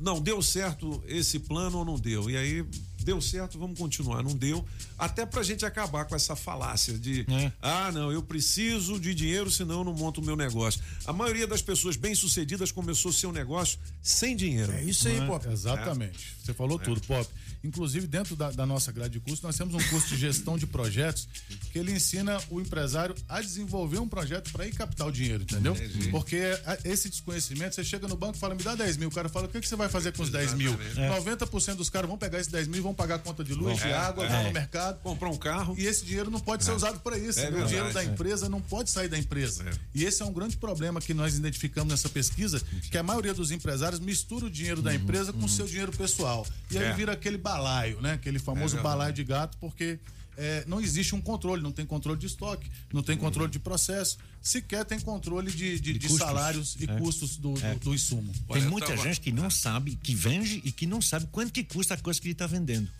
[0.00, 2.28] não deu certo esse plano ou não deu.
[2.28, 2.66] E aí
[3.02, 4.22] deu certo, vamos continuar.
[4.22, 4.66] Não deu,
[4.98, 7.26] até pra gente acabar com essa falácia de
[7.60, 10.80] ah, não, eu preciso de dinheiro, senão eu não monto o meu negócio.
[11.04, 14.72] A maioria das pessoas bem-sucedidas começou seu negócio sem dinheiro.
[14.72, 15.26] É isso aí, é?
[15.26, 15.46] Pop.
[15.48, 16.34] Exatamente.
[16.42, 17.28] Você falou tudo, Pop.
[17.64, 20.66] Inclusive, dentro da, da nossa grade de curso, nós temos um curso de gestão de
[20.66, 21.26] projetos
[21.72, 25.72] que ele ensina o empresário a desenvolver um projeto para ir captar o dinheiro, entendeu?
[25.74, 26.08] Entendi.
[26.10, 26.36] Porque
[26.66, 29.08] a- esse desconhecimento, você chega no banco e fala, me dá 10 mil.
[29.08, 30.72] O cara fala, o que, que você vai fazer com os 10 mil?
[30.80, 31.14] Exatamente.
[31.24, 33.78] 90% dos caras vão pegar esses 10 mil e vão pagar a conta de luz,
[33.78, 34.28] Bom, de é, água, é.
[34.28, 35.00] vão no mercado.
[35.00, 35.74] Comprar um carro.
[35.78, 36.74] E esse dinheiro não pode ser É.
[36.74, 37.40] usado para isso.
[37.40, 38.06] É o dinheiro da é.
[38.06, 39.64] empresa não pode sair da empresa.
[39.94, 42.60] E esse é um grande problema que nós identificamos nessa pesquisa,
[42.90, 46.46] que a maioria dos empresários mistura o dinheiro da empresa com o seu dinheiro pessoal.
[46.70, 46.92] E aí É.
[46.92, 48.12] vira aquele balaio, né?
[48.12, 49.98] Aquele famoso É balaio de gato, porque
[50.36, 54.18] é, não existe um controle, não tem controle de estoque, não tem controle de processo,
[54.42, 56.18] sequer tem controle de, de- de custos.
[56.18, 56.98] salários e É.
[56.98, 57.74] custos do, do- É.
[57.76, 58.32] do insumo.
[58.52, 61.94] Tem muita gente que não sabe, que vende e que não sabe quanto que custa
[61.94, 62.90] a coisa que ele está vendendo.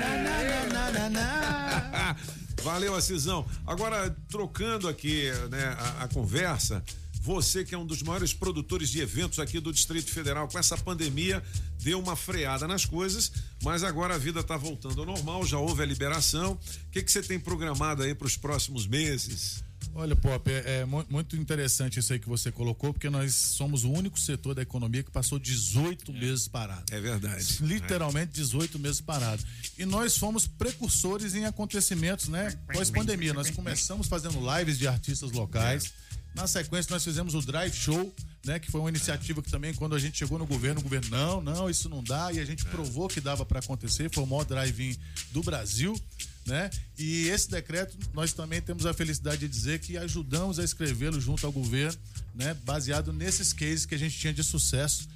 [0.00, 2.16] Na, na, na, na, na.
[2.62, 3.44] Valeu, Assisão.
[3.66, 6.82] Agora, trocando aqui né, a, a conversa,
[7.20, 10.78] você que é um dos maiores produtores de eventos aqui do Distrito Federal, com essa
[10.78, 11.42] pandemia,
[11.80, 13.32] deu uma freada nas coisas,
[13.62, 16.52] mas agora a vida está voltando ao normal, já houve a liberação.
[16.52, 19.64] O que, que você tem programado aí para os próximos meses?
[19.94, 23.84] Olha, Pop, é, é mu- muito interessante isso aí que você colocou, porque nós somos
[23.84, 26.84] o único setor da economia que passou 18 meses parado.
[26.90, 27.58] É verdade.
[27.60, 29.42] Literalmente 18 meses parado.
[29.78, 32.56] E nós fomos precursores em acontecimentos, né?
[32.72, 33.34] Pós-pandemia.
[33.34, 35.92] Nós começamos fazendo lives de artistas locais.
[36.34, 38.14] Na sequência, nós fizemos o Drive Show,
[38.44, 38.58] né?
[38.58, 41.40] Que foi uma iniciativa que também, quando a gente chegou no governo, o governo, não,
[41.42, 42.32] não, isso não dá.
[42.32, 44.10] E a gente provou que dava para acontecer.
[44.10, 44.96] Foi o maior drive-in
[45.30, 45.98] do Brasil.
[46.44, 46.70] Né?
[46.98, 51.46] E esse decreto nós também temos a felicidade de dizer que ajudamos a escrevê-lo junto
[51.46, 51.96] ao governo,
[52.34, 52.52] né?
[52.64, 55.08] Baseado nesses cases que a gente tinha de sucesso,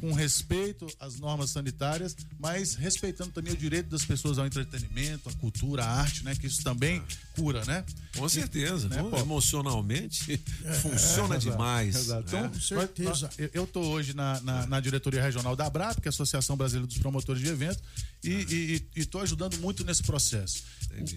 [0.00, 5.32] com respeito às normas sanitárias, mas respeitando também o direito das pessoas ao entretenimento, à
[5.34, 6.34] cultura, à arte, né?
[6.34, 7.02] Que isso também
[7.34, 7.84] cura, né?
[8.16, 10.40] Com certeza, né, pô, emocionalmente
[10.80, 11.94] funciona É, exato, demais.
[11.96, 12.24] exato.
[12.28, 12.50] Então, né?
[13.04, 16.10] nós- nós- eu- eu estou hoje na, na, na diretoria regional da ABRAP, que é
[16.10, 17.82] a Associação Brasileira dos Promotores de Eventos,
[18.24, 20.62] e estou ajudando muito nesse processo.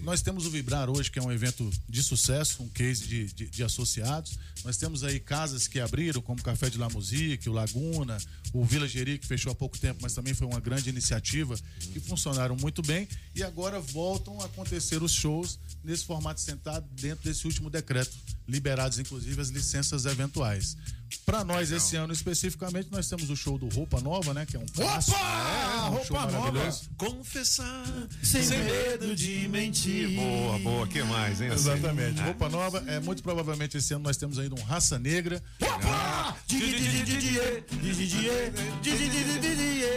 [0.00, 3.26] O- Nós temos o Vibrar hoje, que é um evento de sucesso, um case de,
[3.32, 4.38] de, de associados.
[4.64, 8.18] Nós temos aí casas que abriram, como o Café de La Musique, o Laguna,
[8.52, 11.56] o Vila Geri, que fechou há pouco tempo, mas também foi uma grande iniciativa,
[11.92, 13.08] que funcionaram muito bem.
[13.34, 18.16] E agora voltam a acontecer os shows nesse formato sentado dentro desse último decreto,
[18.46, 20.76] liberados inclusive as licenças eventuais.
[21.24, 24.44] Para nós, esse ano especificamente, nós temos o show do Roupa Nova, né?
[24.46, 25.16] Que é um clássico.
[25.16, 26.80] É, um show Roupa Nova.
[26.96, 27.84] Confessar
[28.22, 30.10] Sem medo de mentir.
[30.16, 30.86] Boa, boa.
[30.86, 31.48] que mais, hein?
[31.48, 31.70] assim?
[31.70, 32.20] Exatamente.
[32.20, 35.42] Roupa Nova, é muito provavelmente esse ano nós temos ainda um Raça Negra.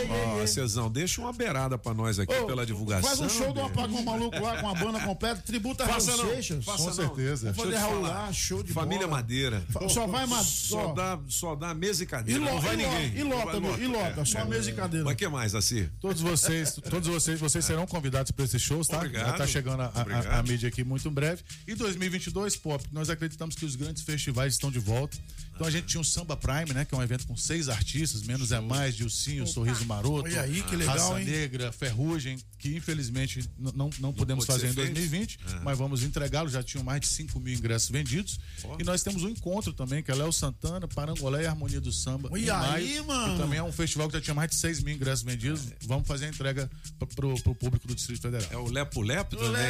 [0.10, 3.10] Ó, Cezão, deixa uma beirada pra nós aqui Ô, pela divulgação.
[3.10, 3.64] Faz um show do.
[3.64, 6.66] Apagão Maluco lá com a banda completa, tributa Faça Raul não, Seixas.
[6.66, 7.52] faça Com certeza.
[7.54, 9.22] Vamos fazer Raul lá, show de Família bola.
[9.22, 9.64] Madeira.
[9.90, 10.94] Só vai, Só.
[11.04, 12.40] Dá, só dá mesa e E, cadeira.
[12.40, 13.18] lo, não vai e, ninguém.
[13.18, 14.46] e lota, e lota, É, só é.
[14.46, 15.06] mesa e cadeira.
[15.06, 15.90] Mas que mais, assim?
[16.00, 18.98] Todos vocês, todos vocês, vocês serão convidados para esses shows, tá?
[18.98, 19.28] Obrigado.
[19.28, 21.42] Já tá chegando a, a- a mídia aqui muito em breve.
[21.68, 25.18] E 2022, Pop, nós acreditamos que os grandes festivais estão de volta.
[25.56, 26.84] Então a gente tinha o Samba Prime, né?
[26.84, 30.64] Que é um evento com seis artistas, menos é mais, Dilcinho, Sorriso Maroto, Olha aí,
[30.64, 31.28] que legal, Raça hein?
[31.28, 34.94] Negra, Ferrugem, que infelizmente n- não, não podemos fazer em ser feito?
[34.96, 35.62] 2020, Ah.
[35.64, 36.50] mas vamos entregá-lo.
[36.50, 38.40] Já tinham mais de 5 mil ingressos vendidos.
[38.80, 42.30] E nós temos um encontro também, que é Léo Santana, Parangolé e Harmonia do Samba.
[42.38, 43.34] Em aí, maio, mano.
[43.36, 45.62] Que também é um festival que já tinha mais de 6 mil ingressos vendidos.
[45.86, 48.48] Vamos fazer a entrega pro, pro, pro público do Distrito Federal.
[48.52, 49.62] É o Lepo Lepo também?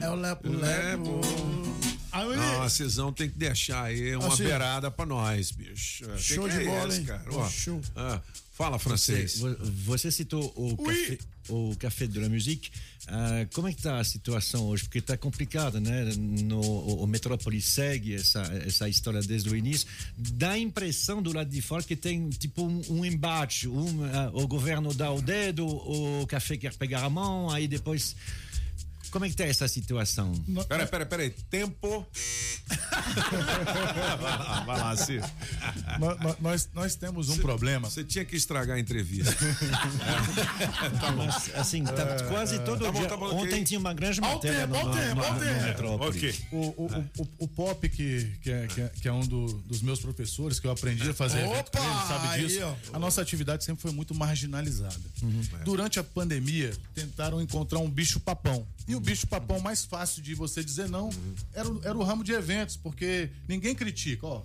[0.00, 1.20] É o Lepo Lepo.
[2.12, 4.44] Não, a Cisão tem que deixar aí uma Assim.
[4.44, 6.04] beirada pra nós, bicho.
[6.18, 7.04] Show de é bola, esse, hein?
[7.04, 7.22] cara?
[7.30, 7.80] Ó, show.
[7.94, 8.20] ah,
[8.56, 9.38] fala, francês.
[9.38, 11.18] Você, você citou o café,
[11.50, 12.70] o café de la Musique.
[13.06, 14.84] Ah, como é que está a situação hoje?
[14.84, 16.04] Porque está complicado, né?
[16.16, 19.86] No, o, o Metrópole segue essa, essa história desde o início.
[20.16, 23.68] Dá a impressão do lado de fora que tem tipo um, um embate.
[23.68, 28.16] Um, ah, o governo dá o dedo, o café quer pegar a mão, aí depois.
[29.10, 30.32] Como é que está essa situação?
[30.68, 31.30] Peraí, peraí, peraí.
[31.30, 32.06] Tempo.
[34.20, 35.22] vai lá, vai lá, Cid.
[35.98, 37.88] Nó- nó- nós, nós temos um problema.
[37.88, 39.32] Você tinha que estragar a entrevista.
[41.00, 41.26] tá bom.
[41.26, 43.08] Mas, assim, tá quase todo Tá bom, dia.
[43.08, 43.64] tá bom, Ontem ok.
[43.64, 45.20] tinha uma grande matéria no, tempo,
[45.80, 45.96] no.
[46.52, 49.52] O, o, o, o- o Pop, que, que, é, que, é, que é um do-
[49.62, 51.88] dos meus professores, que eu aprendi a fazer evento com Opa!
[51.88, 52.60] ele, sabe Aí, disso.
[52.62, 52.96] ó.
[52.96, 54.94] A nossa atividade sempre foi muito marginalizada.
[55.64, 58.66] Durante a pandemia, tentaram encontrar um bicho-papão.
[58.88, 61.10] E o bicho-papão mais fácil de você dizer não
[61.52, 64.42] era, era o ramo de eventos, porque ninguém critica, ó.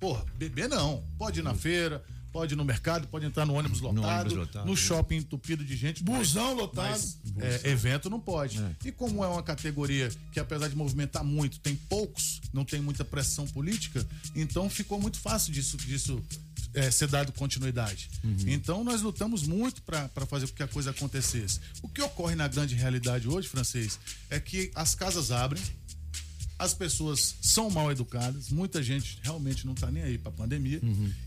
[0.00, 1.04] Porra, beber não.
[1.18, 2.02] Pode ir na feira,
[2.38, 5.74] pode ir no mercado, pode entrar no ônibus lotado, no, ônibus lotado, shopping entupido de
[5.74, 6.04] gente.
[6.04, 6.88] Busão lotado.
[6.88, 7.18] Mas,
[7.64, 8.64] é, evento não pode.
[8.84, 13.04] E como é uma categoria que, apesar de movimentar muito, tem poucos, não tem muita
[13.04, 14.06] pressão política,
[14.36, 16.22] então ficou muito fácil disso, disso
[16.74, 18.08] é, ser dado continuidade.
[18.46, 21.58] Então nós lutamos muito para fazer com que a coisa acontecesse.
[21.82, 23.98] O que ocorre na grande realidade hoje, francês,
[24.30, 25.62] é que as casas abrem,
[26.58, 30.80] as pessoas são mal educadas, muita gente realmente não tá nem aí pra pandemia.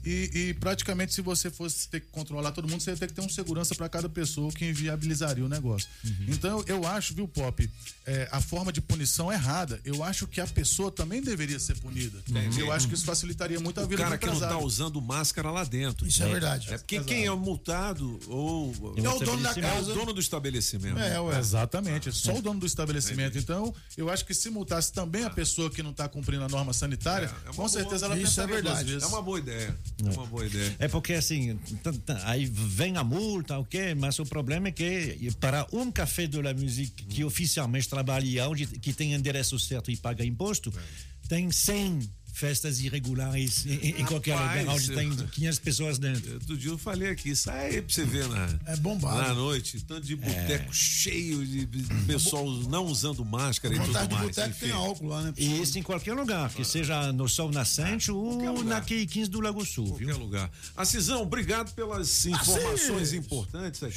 [0.05, 3.13] E, e praticamente, se você fosse ter que controlar todo mundo, você ia ter que
[3.13, 5.87] ter um segurança para cada pessoa, o que inviabilizaria o negócio.
[6.27, 7.69] Então, eu acho, viu, Pop,
[8.05, 9.79] é, a forma de punição é errada.
[9.85, 12.19] Eu acho que a pessoa também deveria ser punida.
[12.27, 12.59] Entendi.
[12.59, 14.65] Eu acho que isso facilitaria muito a O vida cara do que não tá empresário.
[14.65, 16.05] usando máscara lá dentro.
[16.07, 16.73] Isso é verdade.
[16.73, 17.07] É porque Exato.
[17.09, 19.91] quem é multado ou É o dono da É casa.
[19.91, 20.99] o dono do estabelecimento.
[20.99, 21.39] É, ué.
[21.39, 23.37] Exatamente, é só o dono do estabelecimento.
[23.37, 26.73] Então, eu acho que se multasse também a pessoa que não está cumprindo a norma
[26.73, 29.03] sanitária, com certeza ela pensaria duas vezes.
[29.03, 29.77] É uma boa ideia.
[30.03, 30.75] É uma boa ideia.
[30.79, 31.59] É porque assim,
[32.25, 36.53] aí vem a multa, ok, mas o problema é que para um café de la
[36.53, 40.73] musique que oficialmente trabalha onde que tem endereço certo e paga imposto,
[41.27, 41.99] tem 100
[42.41, 46.33] festas irregulares em, em qualquer Rapaz, lugar onde tem eu- 500 pessoas dentro.
[46.33, 49.21] Outro dia eu falei aqui, sai aí pra você ver na, é bombado.
[49.21, 51.67] na noite, tanto de boteco cheio de
[52.07, 54.27] pessoal não usando máscara e tudo Vontade de mais.
[54.35, 55.33] boteco tem álcool lá, né?
[55.37, 59.63] E isso em qualquer lugar, que seja no Sol Nascente ou na Q15 do Lago
[59.63, 60.07] Sul, viu?
[60.07, 60.51] qualquer lugar.
[60.75, 63.95] Assisão, obrigado pelas informações importantes aqui.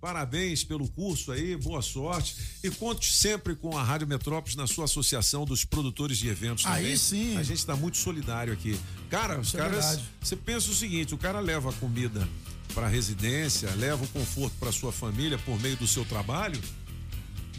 [0.00, 2.34] Parabéns pelo curso aí, boa sorte.
[2.64, 6.82] E conte sempre com a Rádio Metrópolis na sua associação dos produtores de eventos Aí
[6.82, 6.96] também.
[6.96, 7.36] sim.
[7.36, 8.80] A gente está muito solidário aqui.
[9.10, 9.84] Cara, os Isso é caras.
[9.84, 10.04] verdade.
[10.22, 12.26] Você pensa o seguinte: o cara leva a comida
[12.74, 16.58] para residência, leva o conforto para sua família por meio do seu trabalho.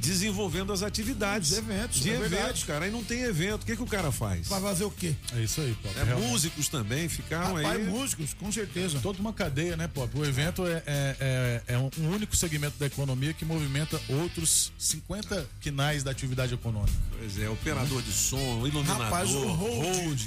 [0.01, 1.49] Desenvolvendo as atividades.
[1.49, 2.65] De eventos, De é eventos, verdade.
[2.65, 2.85] cara.
[2.85, 3.63] Aí não tem evento.
[3.63, 4.47] O que, que o cara faz?
[4.47, 5.13] Vai fazer o quê?
[5.35, 5.97] É isso aí, Pop.
[5.99, 6.27] É, realmente.
[6.29, 7.85] músicos também ficaram Rapaz, aí.
[7.85, 8.99] músicos, com certeza.
[8.99, 10.09] Toda uma cadeia, né, Pop?
[10.17, 11.15] O evento é, é,
[11.67, 16.97] é- é um único segmento da economia que movimenta outros 50 quinais da atividade econômica.
[17.17, 19.95] Pois é, operador de som, iluminador, Rapaz, o hold.
[19.95, 20.21] hold,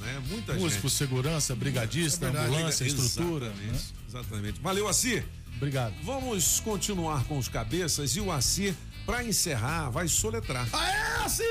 [0.00, 0.22] né?
[0.28, 0.96] Muita Músico, gente.
[0.98, 3.46] segurança, brigadista, ambulância, estrutura.
[3.46, 3.78] Exatamente, né?
[4.08, 4.60] exatamente.
[4.60, 5.22] Valeu, Assi.
[5.56, 5.94] Obrigado.
[6.02, 8.74] Vamos continuar com os cabeças e o Assi,
[9.06, 10.68] pra encerrar, vai soletrar.
[10.72, 11.44] Aê, assim!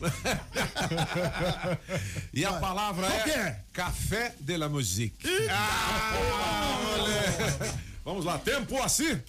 [2.32, 3.60] E a palavra é, é?
[3.72, 5.28] Café de la Musique.
[5.50, 7.74] Ah, moleque.
[8.04, 9.20] Vamos lá, tempo, Assi.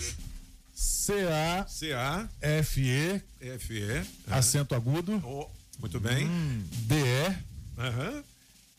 [0.74, 1.66] C-A.
[1.68, 2.28] C-A.
[2.42, 3.22] F-E.
[3.42, 4.04] F-E.
[4.30, 5.22] Acento agudo.
[5.26, 5.50] Oh,
[5.80, 6.28] muito bem.
[6.88, 7.36] D-E.
[7.78, 8.24] Aham.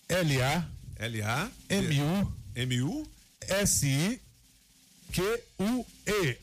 [0.09, 0.65] L-A.
[0.99, 1.49] L-A.
[1.69, 2.33] M-U.
[2.55, 3.07] M-U.
[3.49, 4.21] S-I.
[5.13, 6.39] Q-U-E.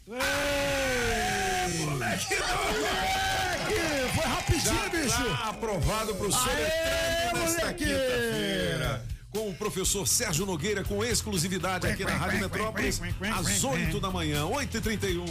[2.28, 2.36] Moleque,
[2.80, 4.14] moleque!
[4.16, 5.38] Foi rapidinho, Já bicho!
[5.38, 9.06] tá aprovado pro Aê, Soletrando nesta quinta-feira.
[9.32, 13.00] Com o professor Sérgio Nogueira, com exclusividade aqui na Rádio Metrópolis,
[13.38, 15.24] às 8 da manhã, 8h31.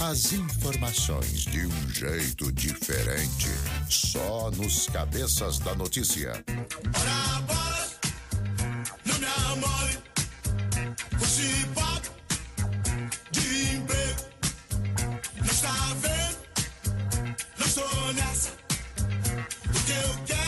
[0.00, 3.48] As informações de um jeito diferente.
[3.88, 6.42] Só nos Cabeças da Notícia.
[6.48, 7.71] Não
[17.72, 17.86] vendo?
[17.86, 18.50] Não estou nessa.
[19.66, 20.41] O que eu quero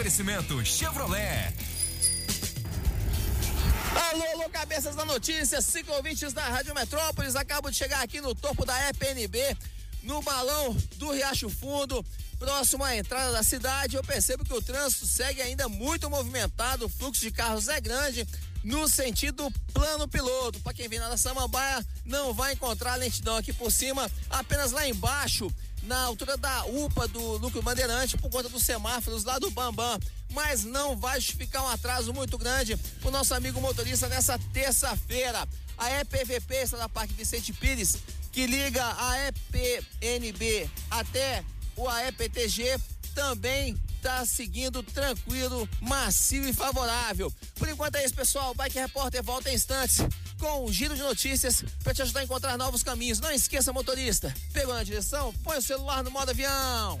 [0.00, 1.52] Oferecimento Chevrolet.
[3.94, 7.36] Alô, alô, cabeças da notícia, cinco ouvintes da Rádio Metrópolis.
[7.36, 9.54] Acabo de chegar aqui no topo da EPNB,
[10.02, 12.02] no balão do Riacho Fundo,
[12.38, 13.96] próximo à entrada da cidade.
[13.96, 18.26] Eu percebo que o trânsito segue ainda muito movimentado, o fluxo de carros é grande.
[18.64, 20.60] No sentido plano piloto.
[20.60, 24.88] Para quem vem lá da Samambaia, não vai encontrar lentidão aqui por cima, apenas lá
[24.88, 25.50] embaixo,
[25.82, 29.98] na altura da UPA do Núcleo Bandeirante, por conta dos semáforos lá do Bambam.
[30.32, 35.46] Mas não vai justificar um atraso muito grande pro nosso amigo motorista nessa terça-feira.
[35.76, 37.96] A EPVP está na Parque Vicente Pires,
[38.30, 41.42] que liga a EPNB até
[41.76, 42.78] o AEPTG,
[43.14, 47.32] também tá seguindo tranquilo, macio e favorável.
[47.54, 48.54] Por enquanto é isso, pessoal.
[48.54, 49.98] Bike Repórter volta em instantes
[50.38, 53.20] com um giro de notícias para te ajudar a encontrar novos caminhos.
[53.20, 55.34] Não esqueça, motorista, pegou na direção?
[55.44, 57.00] Põe o celular no modo avião.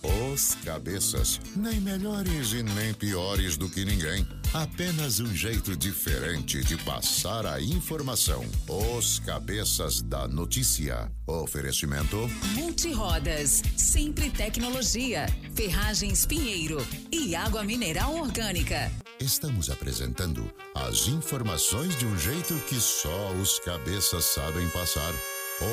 [0.03, 1.39] Os Cabeças.
[1.55, 4.27] Nem melhores e nem piores do que ninguém.
[4.53, 8.43] Apenas um jeito diferente de passar a informação.
[8.67, 11.11] Os Cabeças da Notícia.
[11.27, 12.17] Oferecimento.
[12.53, 18.91] Multirodas, Sempre Tecnologia, Ferragens Pinheiro e Água Mineral Orgânica.
[19.19, 25.13] Estamos apresentando as informações de um jeito que só os cabeças sabem passar.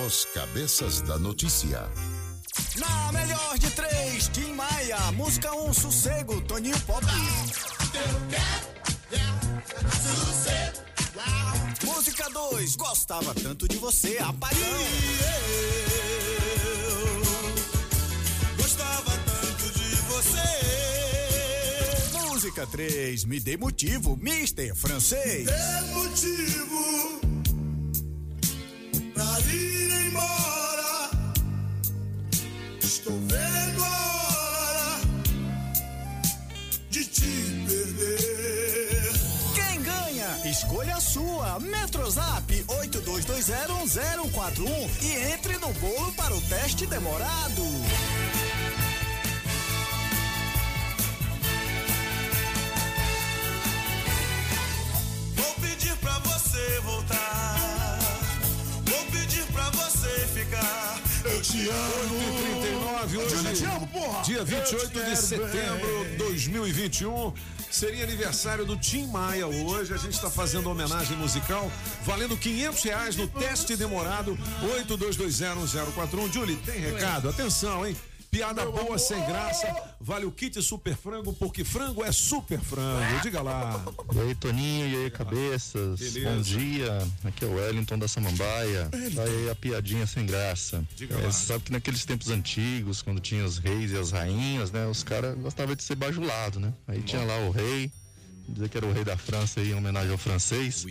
[0.07, 1.89] Os Cabeças da Notícia.
[2.79, 5.11] Na melhor de três, Tim Maia.
[5.13, 7.05] Música um, sossego, Toninho Pop.
[11.85, 14.59] Música 2, gostava tanto de você, apagão.
[18.57, 20.39] Gostava tanto de você.
[22.29, 25.47] Música 3, me dê motivo, Mister Francês.
[25.47, 27.21] Dê motivo
[29.15, 30.68] pra ir embora.
[32.99, 34.99] Estou vendo a hora
[36.91, 39.13] de te perder.
[39.55, 40.41] Quem ganha?
[40.51, 41.61] Escolha a sua.
[41.61, 47.63] Metrozap 82201041 e entre no bolo para o teste demorado.
[55.37, 57.28] Vou pedir pra você voltar.
[61.39, 62.19] Eu te amo.
[62.43, 63.47] 39 hoje.
[63.47, 64.23] Eu te amo, porra.
[64.25, 67.33] Dia Eu 28 te de setembro de 2021.
[67.71, 69.95] Seria aniversário do Tim Maia hoje.
[69.95, 71.71] A gente está fazendo homenagem musical,
[72.03, 76.33] valendo 500 reais no teste demorado 82201041.
[76.33, 77.29] Julie, tem recado?
[77.29, 77.97] Atenção, hein?
[78.31, 79.75] Piada boa, sem graça.
[80.01, 83.21] Vale o kit super frango, porque frango é super frango.
[83.23, 83.83] Diga lá.
[84.15, 85.99] E aí, Toninho, e aí, cabeças?
[85.99, 86.31] Beleza.
[86.31, 87.09] Bom dia.
[87.25, 88.89] Aqui é o Wellington da Samambaia.
[89.15, 90.85] Tá aí a piadinha sem graça.
[90.95, 91.33] Diga É, lá.
[91.33, 94.87] Você sabe que naqueles tempos antigos, quando tinha os reis e as rainhas, né?
[94.87, 96.73] Os caras gostavam de ser bajulado, né?
[96.87, 97.91] Aí tinha lá o rei,
[98.47, 100.85] dizer que era o rei da França aí, em homenagem ao francês.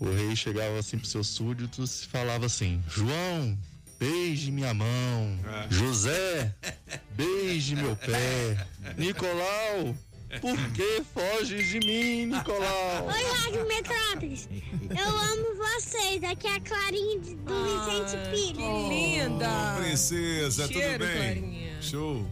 [0.00, 3.58] O rei chegava assim pros seus súditos e falava assim: João,
[3.98, 5.38] beije minha mão.
[5.70, 6.54] José,
[7.12, 8.66] beije meu pé.
[8.96, 9.94] Nicolau,
[10.40, 13.06] por que foges de mim, Nicolau?
[13.06, 14.48] Oi, Rádio Metrópolis.
[14.90, 16.22] Eu amo vocês.
[16.24, 18.56] Aqui é a Clarinha de- do Vicente Pires.
[18.56, 19.76] Que linda!
[19.78, 21.16] Princesa, Cheiro, tudo bem?
[21.40, 21.82] Clarinha.
[21.82, 22.30] Show.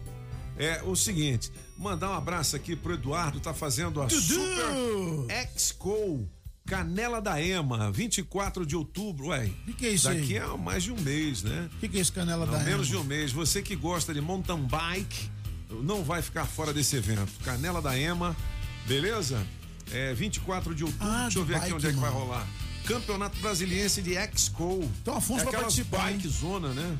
[0.59, 6.27] É o seguinte, mandar um abraço aqui pro Eduardo, tá fazendo a Super Exco
[6.67, 9.27] Canela da Ema, 24 de outubro.
[9.27, 10.19] Ué, que, que é isso aí?
[10.19, 11.69] Daqui a mais de um mês, né?
[11.73, 13.01] O que, que é esse canela Não, da menos de Ema?
[13.03, 13.31] um mês.
[13.31, 15.29] Você que gosta de mountain bike,
[15.81, 17.31] não vai ficar fora desse evento.
[17.43, 18.35] Canela da Ema,
[18.85, 19.41] beleza?
[19.91, 21.07] É 24 de outubro.
[21.07, 22.25] Ah, Deixa eu de ver aqui bike, onde é que vai mano.
[22.25, 22.47] rolar.
[22.85, 24.79] Campeonato Brasiliense de Exco.
[25.01, 26.97] Então, Afonso é vai participar, bike zona, né?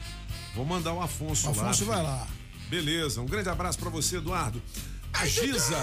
[0.56, 1.52] Vou mandar o Afonso, lá.
[1.52, 2.26] Afonso vai lá.
[2.69, 4.61] Beleza, um grande abraço pra você, Eduardo.
[5.14, 5.78] A Giza.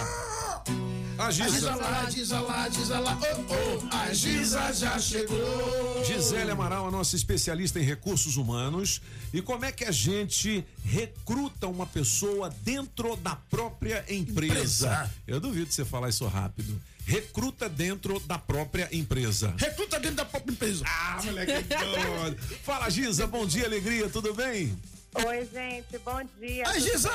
[1.17, 1.75] A Giza Giza.
[1.77, 6.05] lá, Giza lá, Giza lá, oh, oh, a Giza já chegou.
[6.05, 9.01] Gisele Amaral, a nossa especialista em recursos humanos.
[9.33, 14.53] E como é que a gente recruta uma pessoa dentro da própria empresa?
[14.53, 15.11] Empresa.
[15.27, 16.81] Eu duvido você falar isso rápido.
[17.07, 19.55] Recruta dentro da própria empresa.
[19.57, 20.85] Recruta dentro da própria empresa.
[20.87, 22.37] Ah, moleque, doido.
[22.65, 24.77] Fala, Giza, bom dia, alegria, tudo bem?
[25.15, 26.65] Oi, gente, bom dia.
[26.67, 27.09] Ai, Giza!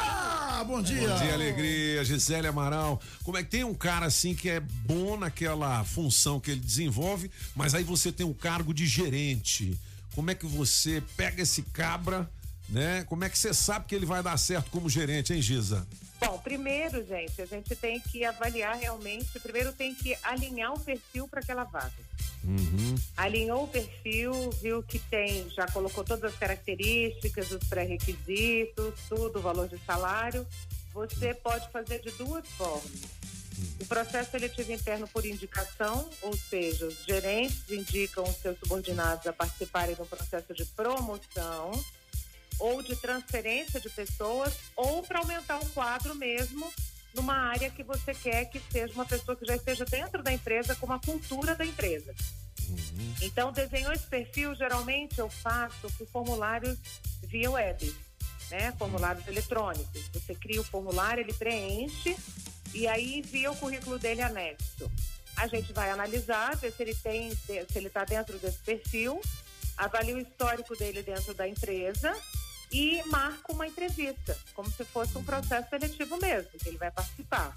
[0.65, 1.09] Bom dia!
[1.09, 2.05] Bom dia, alegria.
[2.05, 3.01] Gisele Amaral.
[3.25, 7.29] Como é que tem um cara assim que é bom naquela função que ele desenvolve,
[7.53, 9.77] mas aí você tem um cargo de gerente.
[10.15, 12.29] Como é que você pega esse cabra,
[12.69, 13.03] né?
[13.03, 15.85] Como é que você sabe que ele vai dar certo como gerente, hein, Giza?
[16.19, 21.27] Bom, primeiro, gente, a gente tem que avaliar realmente, primeiro tem que alinhar o perfil
[21.27, 21.93] para aquela vaga.
[22.43, 22.95] Uhum.
[23.15, 29.41] Alinhou o perfil, viu que tem, já colocou todas as características, os pré-requisitos, tudo, o
[29.41, 30.45] valor de salário.
[30.93, 33.19] Você pode fazer de duas formas.
[33.79, 39.33] O processo seletivo interno por indicação, ou seja, os gerentes indicam os seus subordinados a
[39.33, 41.71] participarem do processo de promoção
[42.59, 46.71] ou de transferência de pessoas, ou para aumentar um quadro mesmo
[47.13, 50.75] numa área que você quer que seja uma pessoa que já esteja dentro da empresa
[50.75, 52.13] com a cultura da empresa.
[53.21, 56.77] Então, desenhou esse perfil, geralmente eu faço por formulários
[57.23, 57.95] via web.
[58.51, 58.71] né?
[58.77, 60.09] Formulários eletrônicos.
[60.13, 62.15] Você cria o formulário, ele preenche
[62.73, 64.89] e aí envia o currículo dele anexo.
[65.35, 69.21] A gente vai analisar, ver se ele tem, se ele está dentro desse perfil,
[69.77, 72.15] avalia o histórico dele dentro da empresa
[72.71, 77.55] e marca uma entrevista, como se fosse um processo seletivo mesmo, que ele vai participar.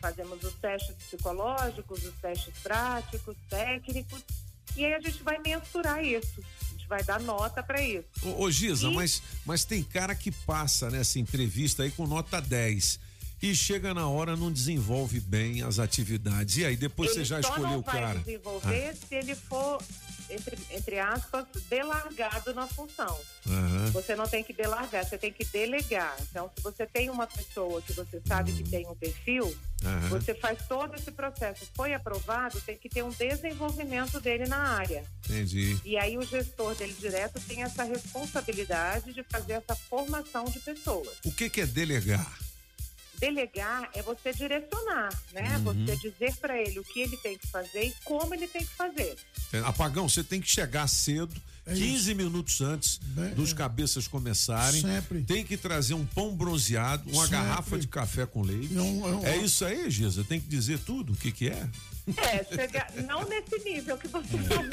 [0.00, 4.22] Fazemos os testes psicológicos, os testes práticos, técnicos,
[4.76, 6.40] e aí a gente vai mensurar isso.
[6.68, 8.06] A gente vai dar nota para isso.
[8.22, 13.00] Ô, ô Giza, mas, mas tem cara que passa nessa entrevista aí com nota 10
[13.40, 16.56] e chega na hora não desenvolve bem as atividades.
[16.58, 18.18] E aí depois ele você já escolheu o vai cara.
[18.20, 19.06] desenvolver Ah.
[19.08, 19.82] se ele for,
[20.30, 23.18] entre, entre aspas, delargado na função.
[23.46, 23.90] Aham.
[23.92, 26.16] Você não tem que delargar, você tem que delegar.
[26.22, 30.08] Então, se você tem uma pessoa que você sabe que tem um perfil, Aham.
[30.08, 31.66] você faz todo esse processo.
[31.74, 35.04] Foi aprovado, tem que ter um desenvolvimento dele na área.
[35.24, 35.78] Entendi.
[35.84, 41.08] E aí o gestor dele direto tem essa responsabilidade de fazer essa formação de pessoas.
[41.24, 42.47] O que, que é delegar?
[43.20, 45.56] Delegar é você direcionar, né?
[45.58, 45.86] Uhum.
[45.86, 48.74] Você dizer para ele o que ele tem que fazer e como ele tem que
[48.74, 49.16] fazer.
[49.52, 51.34] É, Apagão, você tem que chegar cedo,
[51.66, 52.98] É 15 minutos antes
[53.36, 54.80] dos cabeças começarem.
[54.80, 55.22] Sempre.
[55.22, 57.30] Tem que trazer um pão bronzeado, uma Sempre.
[57.36, 58.74] garrafa de café com leite.
[58.76, 60.24] É um- é É isso aí, Giza?
[60.24, 61.68] Tem que dizer tudo o que, que é?
[62.16, 64.64] É, chegar, não nesse nível que você falou,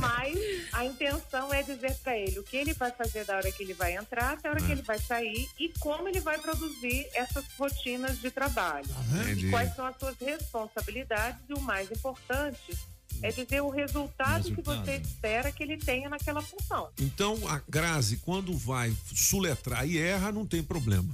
[0.00, 0.36] mas
[0.72, 3.74] a intenção é dizer para ele o que ele vai fazer da hora que ele
[3.74, 4.72] vai entrar até a hora que É.
[4.72, 8.86] ele vai sair e como ele vai produzir essas rotinas de trabalho.
[9.36, 12.76] E quais são as suas responsabilidades e o mais importante
[13.22, 14.84] é dizer o resultado, que Resultado.
[14.84, 16.90] você espera que ele tenha naquela função.
[16.98, 21.08] Então, a Grazi, quando vai suletrar e erra, não tem problema.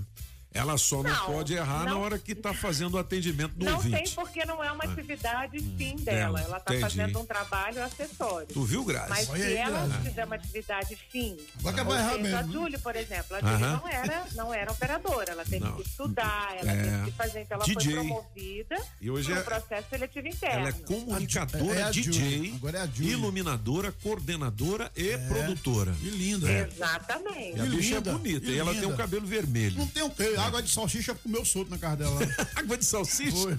[0.52, 2.00] Ela só não, Não, pode errar na não.
[2.00, 3.96] hora que está fazendo o atendimento do não ouvinte.
[4.02, 4.90] tem porque não é uma Ah.
[4.92, 6.40] atividade fim dela.
[6.40, 8.48] Ela está fazendo um trabalho acessório.
[8.48, 9.08] Tu viu, Grazi?
[9.10, 10.04] Mas Olha se aí, ela Grazi.
[10.08, 12.52] fizer uma atividade fim, Vai acabar ou errado seja, a mesmo, né?
[12.60, 15.76] Júlia, por exemplo, a Júlia não era, não era operadora, ela teve Não.
[15.76, 16.82] que estudar, ela É.
[16.82, 17.94] teve que fazer, então ela DJ.
[17.94, 20.58] foi promovida E hoje um é- processo seletivo interno.
[20.60, 25.92] Ela é comunicadora, É DJ, é iluminadora, coordenadora e produtora.
[25.92, 26.50] Que linda.
[26.50, 26.62] É.
[26.72, 27.56] Exatamente.
[27.56, 28.50] E a bicha é linda, bonita.
[28.50, 29.76] E ela tem o cabelo vermelho.
[29.78, 30.34] Não tem o quê?
[30.46, 32.20] Água de salsicha comeu solto na casa dela.
[32.56, 33.36] Água de salsicha?
[33.36, 33.58] Foi.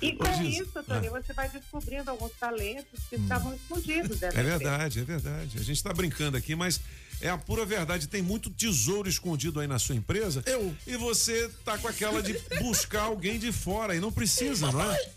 [0.00, 5.00] E com Giz, isso, Tony, você vai descobrindo alguns talentos que estavam escondidos É verdade,
[5.00, 5.58] é verdade.
[5.58, 6.80] A gente está brincando aqui, mas
[7.20, 8.06] é a pura verdade.
[8.06, 10.42] Tem muito tesouro escondido aí na sua empresa.
[10.46, 10.74] Eu.
[10.86, 15.10] E você tá com aquela de buscar alguém de fora e não precisa, não é?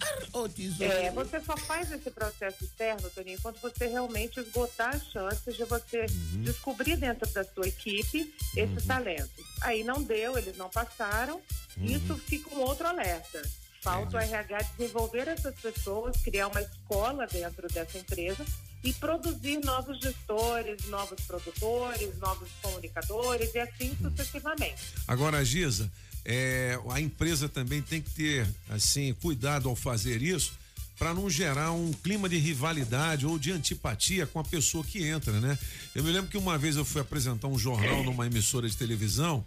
[0.79, 5.63] É, você só faz esse processo externo, Toninho, quando você realmente esgotar as chances de
[5.65, 6.41] você Uhum.
[6.43, 9.29] descobrir dentro da sua equipe esses talentos.
[9.61, 11.41] Aí não deu, eles não passaram,
[11.77, 11.85] Uhum.
[11.85, 13.41] isso fica um outro alerta.
[13.81, 18.45] Falta o RH desenvolver essas pessoas, criar uma escola dentro dessa empresa
[18.83, 24.81] e produzir novos gestores, novos produtores, novos comunicadores e assim sucessivamente.
[25.07, 25.91] Agora, Giza,
[26.25, 30.53] é, a empresa também tem que ter, assim, cuidado ao fazer isso
[30.97, 35.39] para não gerar um clima de rivalidade ou de antipatia com a pessoa que entra,
[35.39, 35.57] né?
[35.95, 39.43] Eu me lembro que uma vez eu fui apresentar um jornal numa emissora de televisão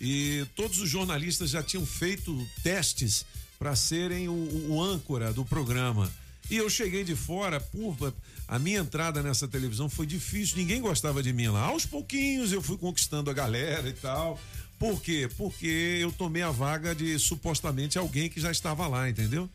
[0.00, 3.24] e todos os jornalistas já tinham feito testes
[3.58, 6.10] para serem o, o âncora do programa.
[6.50, 7.96] E eu cheguei de fora, por
[8.46, 11.64] a minha entrada nessa televisão foi difícil, ninguém gostava de mim lá.
[11.64, 14.40] Aos pouquinhos eu fui conquistando a galera e tal.
[14.78, 15.28] Por quê?
[15.36, 19.50] Porque eu tomei a vaga de supostamente alguém que já estava lá, entendeu?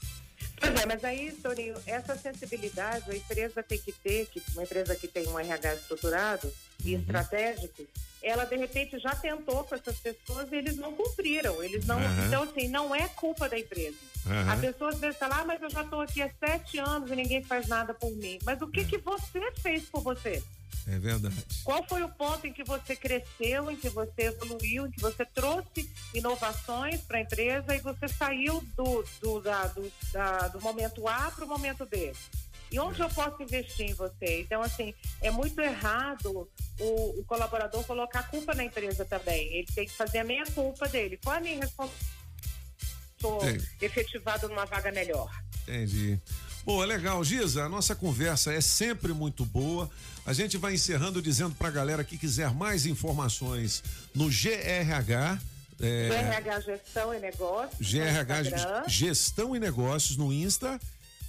[0.60, 4.96] Pois é, mas aí, Toninho, essa sensibilidade a empresa tem que ter, que uma empresa
[4.96, 6.54] que tem um RH estruturado
[6.84, 7.88] e estratégico,
[8.24, 11.62] ela de repente já tentou com essas pessoas e eles não cumpriram.
[11.62, 12.00] Eles não.
[12.00, 12.28] Aham.
[12.28, 13.98] Então, assim, não é culpa da empresa.
[14.26, 14.52] Aham.
[14.54, 17.16] A pessoa às vezes fala, ah, mas eu já estou aqui há sete anos e
[17.16, 18.40] ninguém faz nada por mim.
[18.44, 20.42] Mas o que, que você fez por você?
[20.86, 21.36] É verdade.
[21.64, 25.24] Qual foi o ponto em que você cresceu, em que você evoluiu, em que você
[25.26, 31.08] trouxe inovações para a empresa e você saiu do, do, da- do, da- do momento
[31.08, 32.12] A para o momento B?
[32.74, 34.42] E onde eu posso investir em você?
[34.42, 39.46] Então, assim, é muito errado o, o colaborador colocar a culpa na empresa também.
[39.54, 41.20] Ele tem que fazer a meia culpa dele.
[41.24, 43.70] Qual a minha responsabilidade?
[43.80, 45.32] Efetivado numa vaga melhor.
[45.62, 46.20] Entendi.
[46.66, 47.64] Bom, é legal, Giza.
[47.64, 49.88] A nossa conversa é sempre muito boa.
[50.26, 53.84] A gente vai encerrando dizendo pra galera que quiser mais informações
[54.16, 55.40] no GRH.
[55.80, 57.92] É, GRH Gestão e Negócios.
[57.92, 58.88] GRH.
[58.88, 60.80] Gestão e Negócios no Insta.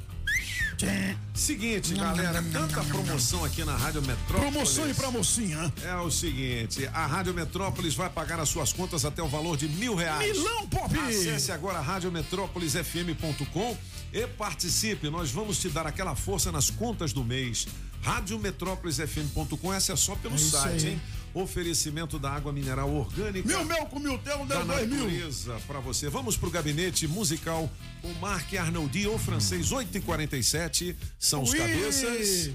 [1.34, 4.52] Seguinte, galera, tanta promoção aqui na Rádio Metrópolis.
[4.52, 5.72] Promoção e pra mocinha.
[5.82, 9.68] É o seguinte, a Rádio Metrópolis vai pagar as suas contas até o valor de
[9.68, 10.36] mil reais.
[10.36, 10.98] Milão, Pop!
[10.98, 13.76] Acesse agora radiometrópolisfm.com
[14.12, 15.08] e participe.
[15.08, 17.66] Nós vamos te dar aquela força nas contas do mês.
[18.02, 21.00] Radiometrópolisfm.com, essa é só pelo É site, hein?
[21.34, 23.46] Oferecimento da água mineral orgânica.
[23.48, 24.98] Mil mel com mil da deu dois mil.
[25.04, 26.08] natureza para você.
[26.10, 27.70] Vamos pro gabinete musical
[28.02, 31.58] com Marc Arnoldi, o francês 8 e 47 São os Oui.
[31.58, 32.50] cabeças.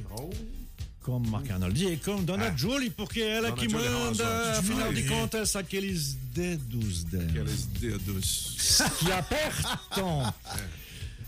[1.02, 4.60] Com Marc Arnoldi e com Dona Julie, porque é ela Dona que Julie manda, Ramazotti.
[4.60, 5.10] afinal de Julie.
[5.22, 7.24] contas, aqueles dedos dela.
[7.30, 8.78] Aqueles dedos.
[9.00, 10.34] Que apertam.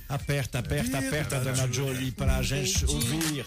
[0.10, 1.94] Aperta, aperta, aperta, Dona Julie.
[1.96, 3.46] Julie, para a gente ouvir.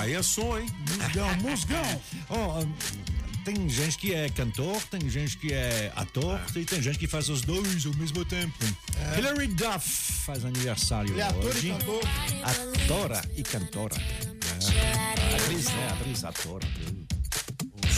[0.00, 0.66] Aí é som, hein?
[0.98, 2.02] Musgão, musgão.
[2.30, 2.64] Oh,
[3.44, 7.28] tem gente que é cantor, tem gente que é ator e tem gente que faz
[7.30, 8.54] os dois ao mesmo tempo.
[9.16, 11.68] Hilary Duff faz aniversário Ele é ator hoje.
[11.68, 12.02] e cantor.
[12.44, 13.96] Atora e cantora.
[13.96, 15.36] É.
[15.36, 15.88] Atriz, né?
[15.92, 16.66] Atriz, atora.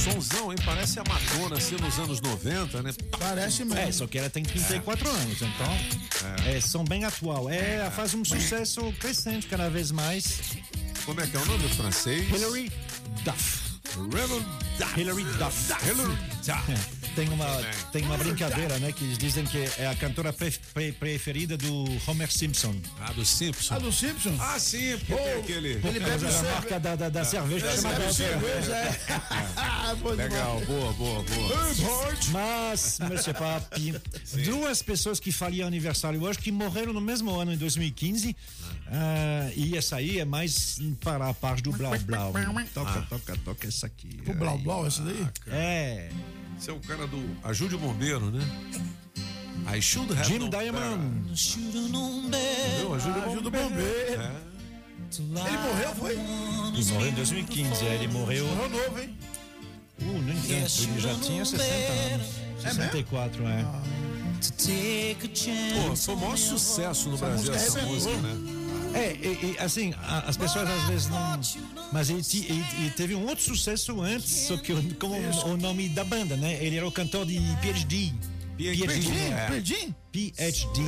[0.00, 0.58] Sonzão, hein?
[0.64, 2.90] Parece a Madonna, assim, nos anos 90, né?
[3.18, 3.78] Parece mesmo.
[3.78, 6.58] É, só que ela tem 34 anos, então é.
[6.60, 7.50] são bem atual.
[7.50, 10.40] É, ela faz um sucesso crescente cada vez mais.
[11.04, 12.26] Como é que é o nome do francês?
[12.30, 12.72] Hilary
[13.24, 13.60] Duff.
[14.96, 15.72] Hilary Duff.
[15.86, 16.16] Hilary
[16.48, 17.46] É, Tem uma,
[17.92, 18.92] tem uma brincadeira, né?
[18.92, 22.74] Que eles dizem que é a cantora pre- pre- preferida do Homer Simpson.
[23.00, 23.74] Ah, do Simpson.
[23.74, 24.36] Ah, do Simpson?
[24.40, 25.68] Ah, sim, porque tem aquele.
[25.72, 29.00] Ele bebe a marca da, da, da cerveja Ele chamada bebe cerveja, é.
[30.16, 31.74] Legal, boa, boa, boa.
[32.30, 33.94] Mas, Monsieur Papi,
[34.44, 38.36] duas pessoas que faziam aniversário hoje que morreram no mesmo ano, em 2015.
[38.86, 42.32] ah, e essa aí é mais para a parte do Blau Blau.
[42.72, 43.06] Toca, Ah.
[43.08, 44.20] toca, toca essa aqui.
[44.26, 45.26] O Blau Blau, esse daí?
[45.48, 46.08] É.
[46.60, 48.44] Esse é o cara do Ajude o Bombeiro, né?
[49.74, 51.32] I should have Jim Diamond.
[51.32, 52.94] Entendeu?
[52.94, 54.20] Ajuda o Ajuda o bombeiro.
[54.20, 54.32] É.
[55.10, 56.12] Ele morreu, foi?
[56.12, 57.86] Ele morreu em 2015.
[57.86, 58.46] é, Ele morreu.
[58.46, 59.18] Morreu novo, hein?
[60.02, 60.68] Uh, não entendo.
[60.82, 62.26] Ele já tinha 60 anos.
[62.62, 62.82] É mesmo?
[62.82, 63.64] 64, é.
[65.88, 68.59] Pô, foi o maior sucesso no Brasil música essa música, né?
[68.94, 69.94] É, e, e, assim,
[70.26, 71.40] as pessoas às vezes não.
[71.92, 75.14] Mas ele, ele- teve um outro sucesso antes, só que o- como
[75.46, 76.62] o nome da banda, né?
[76.64, 78.12] Ele era o cantor de PhD.
[78.60, 79.46] PhD, é.
[79.48, 79.94] Perdi?
[80.12, 80.82] PhD.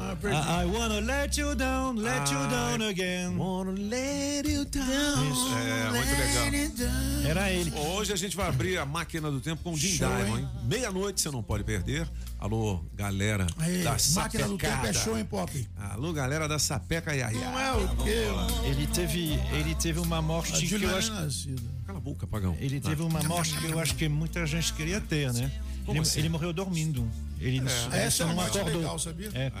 [0.00, 0.36] Ah, perdi.
[0.36, 3.36] I, I wanna let you down, let you down again.
[3.36, 5.30] Wanna let you down.
[5.30, 5.54] Isso.
[5.54, 7.30] É, muito legal.
[7.30, 7.72] Era ele.
[7.76, 10.48] Hoje a gente vai abrir a máquina do tempo com o Jim Diamond, hein?
[10.64, 12.08] Meia-noite você não pode perder.
[12.38, 15.68] Alô, galera Aí, da máquina do tempo é show, hein, Pop?
[15.76, 17.38] Alô, galera da Sapeca Yaya.
[17.38, 18.24] Não é o quê?
[18.66, 21.12] Ele teve, ele teve uma A morte que eu acho.
[21.12, 21.62] é nascida.
[21.86, 22.56] Cala a boca, pagão.
[22.60, 23.06] Ele teve Ah.
[23.06, 25.50] uma morte que eu acho que muita gente queria ter, né?
[25.88, 26.18] Ele, assim?
[26.20, 27.08] ele morreu dormindo.
[27.40, 28.78] Ele, ele Essa é não acordou.
[28.78, 29.30] legal, sabia?
[29.34, 29.52] É.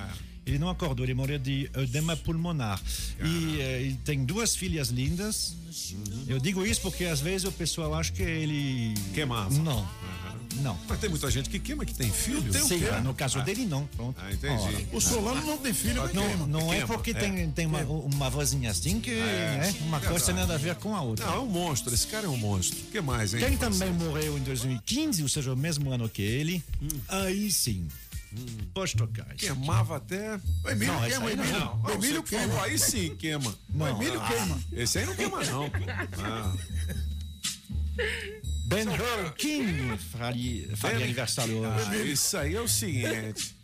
[0.46, 2.80] Ele não acordou, ele morreu de edema pulmonar.
[3.22, 5.56] E eh, ele tem duas filhas lindas.
[6.28, 8.94] Eu digo isso porque às vezes o pessoal acha que ele.
[9.14, 9.50] Queimava.
[9.50, 9.88] Não.
[10.62, 10.78] Não.
[10.88, 12.52] Mas tem muita gente que queima que tem filho.
[12.52, 12.90] Sim, quê?
[13.02, 13.42] no caso Ah.
[13.42, 13.86] dele não.
[13.88, 14.20] Pronto.
[14.20, 14.86] Ah, entendi.
[14.92, 16.46] O Solano não tem filho, mas queima.
[16.46, 17.14] Não, não é Queima, porque é.
[17.14, 20.74] tem, tem uma, uma vozinha assim que É, né, uma coisa tem nada a ver
[20.76, 21.26] com a outra.
[21.26, 21.92] Não, é um monstro.
[21.92, 22.78] Esse cara é um monstro.
[22.80, 23.40] O que mais, hein?
[23.40, 26.62] Quem também morreu em 2015, ou seja, o mesmo ano que ele,
[27.08, 27.86] aí sim.
[28.72, 29.26] Pode tocar.
[29.36, 29.46] isso.
[29.46, 30.40] Queimava até.
[30.64, 31.44] O Emílio Não, queima, o aí não.
[31.44, 31.60] Emílio.
[31.60, 32.62] Não, O Emílio você falou, queima.
[32.64, 33.54] Aí sim queima.
[33.74, 34.60] O Emílio Ah, queima.
[34.72, 35.70] Esse aí não queima, não.
[36.18, 36.52] Ah.
[38.64, 42.12] Ben Hur King faria, faria Ben- aniversário hoje.
[42.12, 43.54] Isso aí é o seguinte.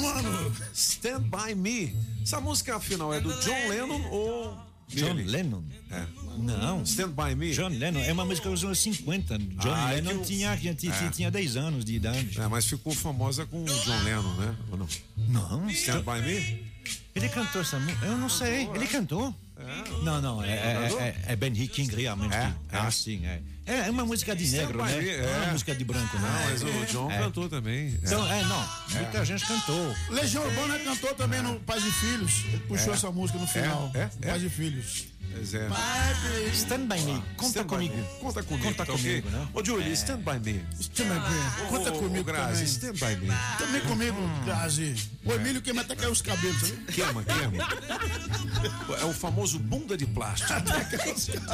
[0.00, 0.52] Mano.
[0.74, 1.94] Stand By Me.
[2.22, 4.72] Essa música, afinal, é do John Lennon ou.
[4.88, 5.30] John dele?
[5.30, 5.62] Lennon?
[5.90, 6.04] É.
[6.38, 6.82] Não.
[6.82, 7.52] Stand By Me.
[7.52, 9.38] John Lennon é uma música dos anos 50.
[9.38, 11.10] John Ah, é Lennon tinha, tinha, tinha, É.
[11.10, 12.38] tinha 10 anos de idade.
[12.38, 14.54] É, mas ficou famosa com o John Lennon, né?
[14.70, 14.88] Ou não?
[15.28, 15.70] Não.
[15.70, 16.72] Stand By Me?
[17.14, 18.04] Ele cantou essa música?
[18.06, 18.68] Eu não sei.
[18.74, 19.34] Ele cantou?
[20.02, 20.42] Não, não.
[20.42, 22.34] É, é, é, é Ben He King realmente.
[22.34, 22.52] É?
[22.68, 23.40] que- É, assim, é.
[23.64, 24.90] É uma música de negro, né?
[24.92, 25.36] Não é é.
[25.44, 26.22] uma música de branco, não.
[26.28, 27.18] Não, mas o John É.
[27.18, 27.96] cantou também.
[28.02, 28.68] Então, é, não.
[28.90, 29.94] Muita gente cantou.
[30.10, 32.44] Legião Urbana cantou também no Pais e Filhos.
[32.48, 32.96] Ele puxou É.
[32.96, 33.90] essa música no final.
[33.94, 34.26] É, é, é.
[34.30, 35.04] Pais e Filhos.
[35.34, 35.68] Pois é.
[36.52, 37.22] Stand by me.
[37.36, 37.96] Conta Stand comigo.
[37.96, 38.04] me.
[38.20, 38.64] Conta comigo.
[38.66, 39.48] Conta tá comigo, né?
[39.54, 39.92] Ô, Julie, É.
[39.92, 40.64] stand by me.
[40.80, 41.68] Stand by me.
[41.68, 42.94] Conta Ô, comigo Grazi, também.
[42.94, 43.32] stand by me.
[43.58, 44.94] Também comigo, Grazi.
[45.24, 46.72] O Emílio queima até cair os cabelos?
[46.92, 47.68] Queima, queima.
[49.00, 50.52] É o famoso bunda de plástico.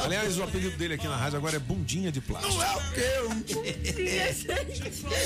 [0.05, 2.55] Aliás, o apelido dele aqui na rádio agora é bundinha de plástico.
[2.55, 3.09] Não é o quê?
[3.29, 3.45] Um...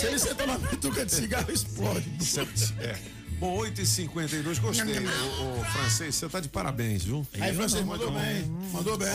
[0.00, 2.08] Se ele sentar na bituca de cigarro, explode.
[2.80, 3.21] É.
[3.42, 5.00] Bom, 8h52, gostei.
[5.00, 7.26] O, o francês, você tá de parabéns, viu?
[7.40, 8.44] Aí, francês, mandou bem.
[8.72, 9.08] Mandou bem.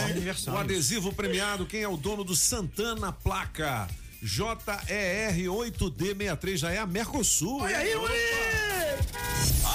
[0.48, 3.88] O adesivo premiado, quem é o dono do Santana Placa?
[4.22, 7.62] JER8D63, já é a Mercosul.
[7.62, 7.96] Olha aí,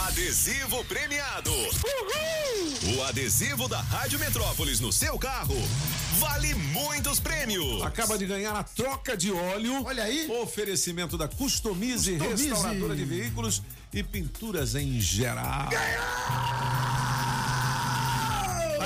[0.06, 1.52] Adesivo premiado.
[2.96, 5.56] O adesivo da Rádio Metrópolis no seu carro
[6.18, 7.82] vale muitos prêmios.
[7.82, 9.84] Acaba de ganhar a troca de óleo.
[9.84, 10.30] Olha aí.
[10.42, 12.48] Oferecimento da Customize, Customize.
[12.48, 15.68] Restauradora de Veículos e Pinturas em geral.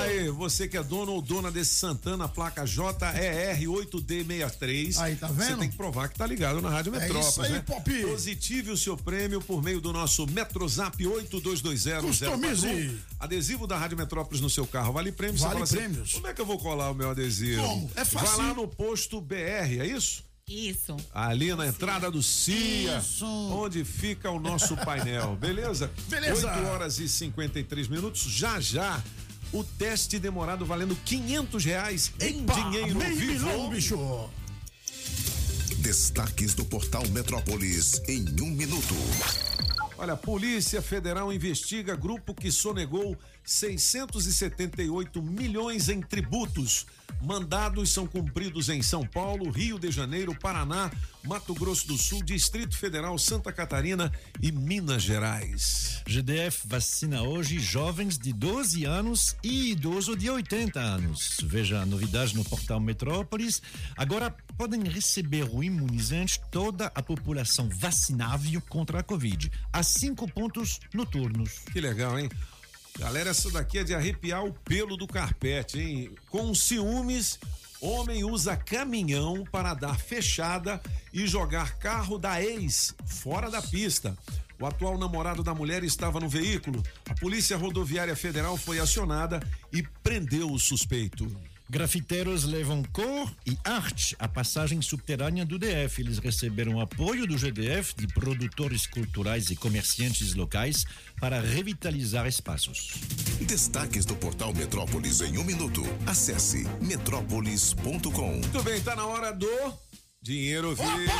[0.01, 4.97] Aí, você que é dono ou dona desse Santana, placa JER8D63.
[4.99, 5.47] Aí, tá vendo?
[5.47, 7.63] Você tem que provar que tá ligado na Rádio É Metrópolis, isso aí, né?
[7.65, 8.01] Pop.
[8.03, 12.99] Positive o seu prêmio por meio do nosso Metrozap 8220 Customize.
[13.19, 14.93] Adesivo da Rádio Metrópolis no seu carro.
[14.93, 15.41] Vale prêmios.
[15.41, 16.13] Vale assim, prêmios.
[16.13, 17.61] Como é que eu vou colar o meu adesivo?
[17.61, 17.91] Como?
[17.95, 18.37] É fácil.
[18.37, 20.25] Vai lá no posto BR, é isso?
[20.49, 20.95] Isso.
[21.13, 23.25] Ali na entrada do CIA, Isso.
[23.25, 25.91] onde fica o nosso painel, beleza?
[26.07, 26.47] Beleza.
[26.47, 29.03] 8 horas e 53 minutos, já já.
[29.57, 33.47] O teste demorado valendo 500 reais em Epa, dinheiro vivo.
[33.47, 34.29] milhão, bicho.
[35.77, 38.93] Destaques do Portal Metrópolis em um minuto.
[39.97, 43.17] Olha, a Polícia Federal investiga grupo que sonegou
[43.47, 46.85] 678 milhões em tributos.
[47.21, 50.91] Mandados são cumpridos em São Paulo, Rio de Janeiro, Paraná,
[51.23, 54.11] Mato Grosso do Sul, Distrito Federal, Santa Catarina
[54.41, 56.03] e Minas Gerais.
[56.05, 61.39] GDF vacina hoje jovens de 12 anos e idoso de 80 anos.
[61.43, 63.61] Veja a novidade no portal Metrópolis.
[63.95, 70.81] Agora podem receber o imunizante toda a população vacinável contra a Covid, a cinco pontos
[70.93, 71.59] noturnos.
[71.71, 72.29] Que legal, hein?
[72.97, 76.15] Galera, essa daqui é de arrepiar o pelo do carpete, hein?
[76.29, 77.39] Com ciúmes,
[77.79, 80.81] homem usa caminhão para dar fechada
[81.13, 84.17] e jogar carro da ex fora da pista.
[84.59, 86.81] O atual namorado da mulher estava no veículo.
[87.07, 89.39] A Polícia Rodoviária Federal foi acionada
[89.71, 91.29] e prendeu o suspeito.
[91.69, 96.01] Grafiteiros levam cor e arte à passagem subterrânea do DF.
[96.01, 100.85] Eles receberam apoio do GDF, de produtores culturais e comerciantes locais,
[101.19, 102.93] para revitalizar espaços.
[103.41, 105.83] Destaques do Portal Metrópolis em um minuto.
[106.05, 108.31] Acesse metrópolis.com.
[108.31, 109.47] Muito bem, tá na hora do
[110.21, 111.11] dinheiro vivo.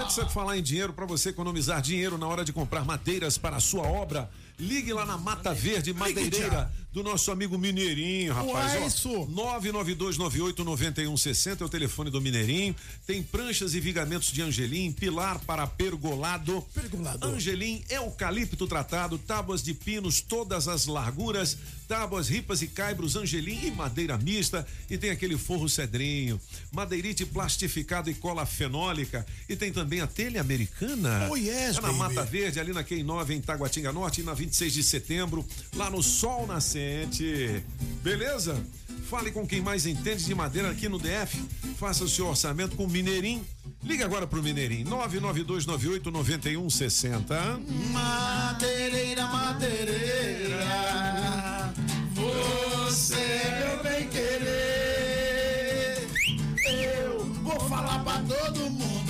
[0.00, 3.56] Antes de falar em dinheiro, para você economizar dinheiro na hora de comprar madeiras para
[3.56, 8.82] a sua obra, ligue lá na Mata Verde Madeireira do nosso amigo Mineirinho, rapaz.
[8.82, 9.08] Ó, isso.
[9.28, 12.76] 992989161 é o telefone do Mineirinho.
[13.06, 16.62] Tem pranchas e vigamentos de Angelim, pilar para pergolado.
[16.74, 17.26] Pergolado.
[17.26, 21.56] Angelim, eucalipto tratado, tábuas de pinos, todas as larguras,
[21.88, 24.66] tábuas, ripas e caibros, Angelim e madeira mista.
[24.90, 26.38] E tem aquele forro cedrinho,
[26.70, 29.24] madeirite plastificado e cola fenólica.
[29.48, 31.28] E tem também a telha americana.
[31.30, 31.98] Oh, yes, é na baby.
[31.98, 35.42] Mata Verde, ali na Quem 9 em Taguatinga Norte, e na 26 de setembro,
[35.74, 36.81] lá no Sol Nascente.
[38.02, 38.60] Beleza?
[39.08, 41.38] Fale com quem mais entende de madeira aqui no DF.
[41.78, 43.44] Faça o seu orçamento com o Mineirinho.
[43.84, 44.86] Liga agora pro Mineirinho.
[44.88, 47.60] 992989160.
[47.92, 50.64] Madeireira, madeireira,
[52.14, 56.08] você é meu bem querer.
[56.64, 59.01] Eu vou falar pra todo mundo,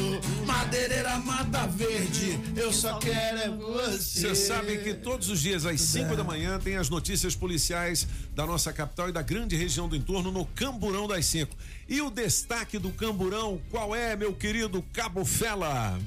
[0.73, 4.21] madeireira mata verde, eu só quero é você.
[4.21, 8.47] Você sabe que todos os dias às 5 da manhã tem as notícias policiais da
[8.47, 11.55] nossa capital e da grande região do entorno no Camburão das 5.
[11.87, 16.01] E o destaque do Camburão, qual é, meu querido Cabo Fela?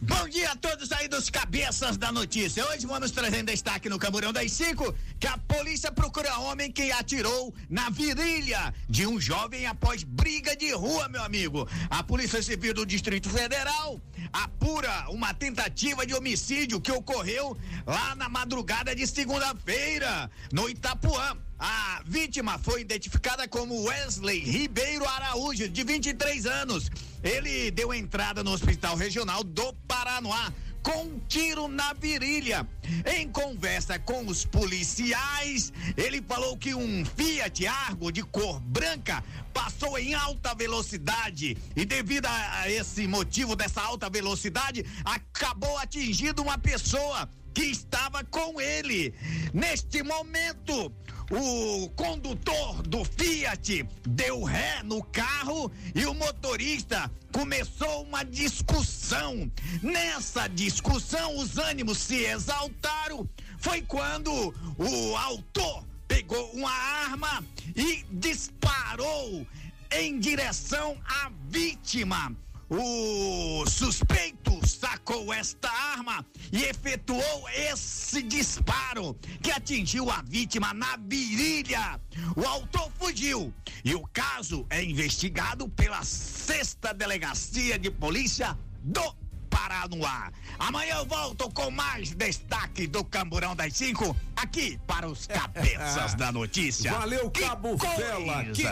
[0.00, 2.64] Bom dia a todos aí dos cabeças da notícia.
[2.68, 6.92] Hoje vamos trazer em destaque no Camburão das 5 que a polícia procura homem que
[6.92, 11.68] atirou na virilha de um jovem após briga de rua, meu amigo.
[11.90, 14.00] A Polícia Civil do Distrito Federal
[14.32, 21.36] apura uma tentativa de homicídio que ocorreu lá na madrugada de segunda-feira, no Itapuã.
[21.58, 26.88] A vítima foi identificada como Wesley Ribeiro Araújo, de 23 anos.
[27.22, 30.52] Ele deu entrada no Hospital Regional do Paranoá
[30.82, 32.66] com um tiro na virilha.
[33.04, 39.22] Em conversa com os policiais, ele falou que um Fiat Argo de cor branca
[39.52, 46.56] passou em alta velocidade e devido a esse motivo dessa alta velocidade, acabou atingindo uma
[46.56, 49.12] pessoa que estava com ele.
[49.52, 50.92] Neste momento,
[51.30, 59.50] o condutor do Fiat deu ré no carro e o motorista começou uma discussão.
[59.82, 63.28] Nessa discussão, os ânimos se exaltaram.
[63.58, 64.32] Foi quando
[64.78, 67.44] o autor pegou uma arma
[67.76, 69.46] e disparou
[69.90, 72.34] em direção à vítima.
[72.70, 81.98] O suspeito sacou esta arma e efetuou esse disparo que atingiu a vítima na virilha.
[82.36, 89.16] O autor fugiu e o caso é investigado pela sexta delegacia de polícia do
[89.58, 90.30] Paranoá.
[90.56, 96.30] Amanhã eu volto com mais destaque do Camburão das Cinco aqui para os cabeças da
[96.30, 96.92] notícia.
[96.92, 98.44] Valeu, Que Cabo Vela.
[98.52, 98.62] Que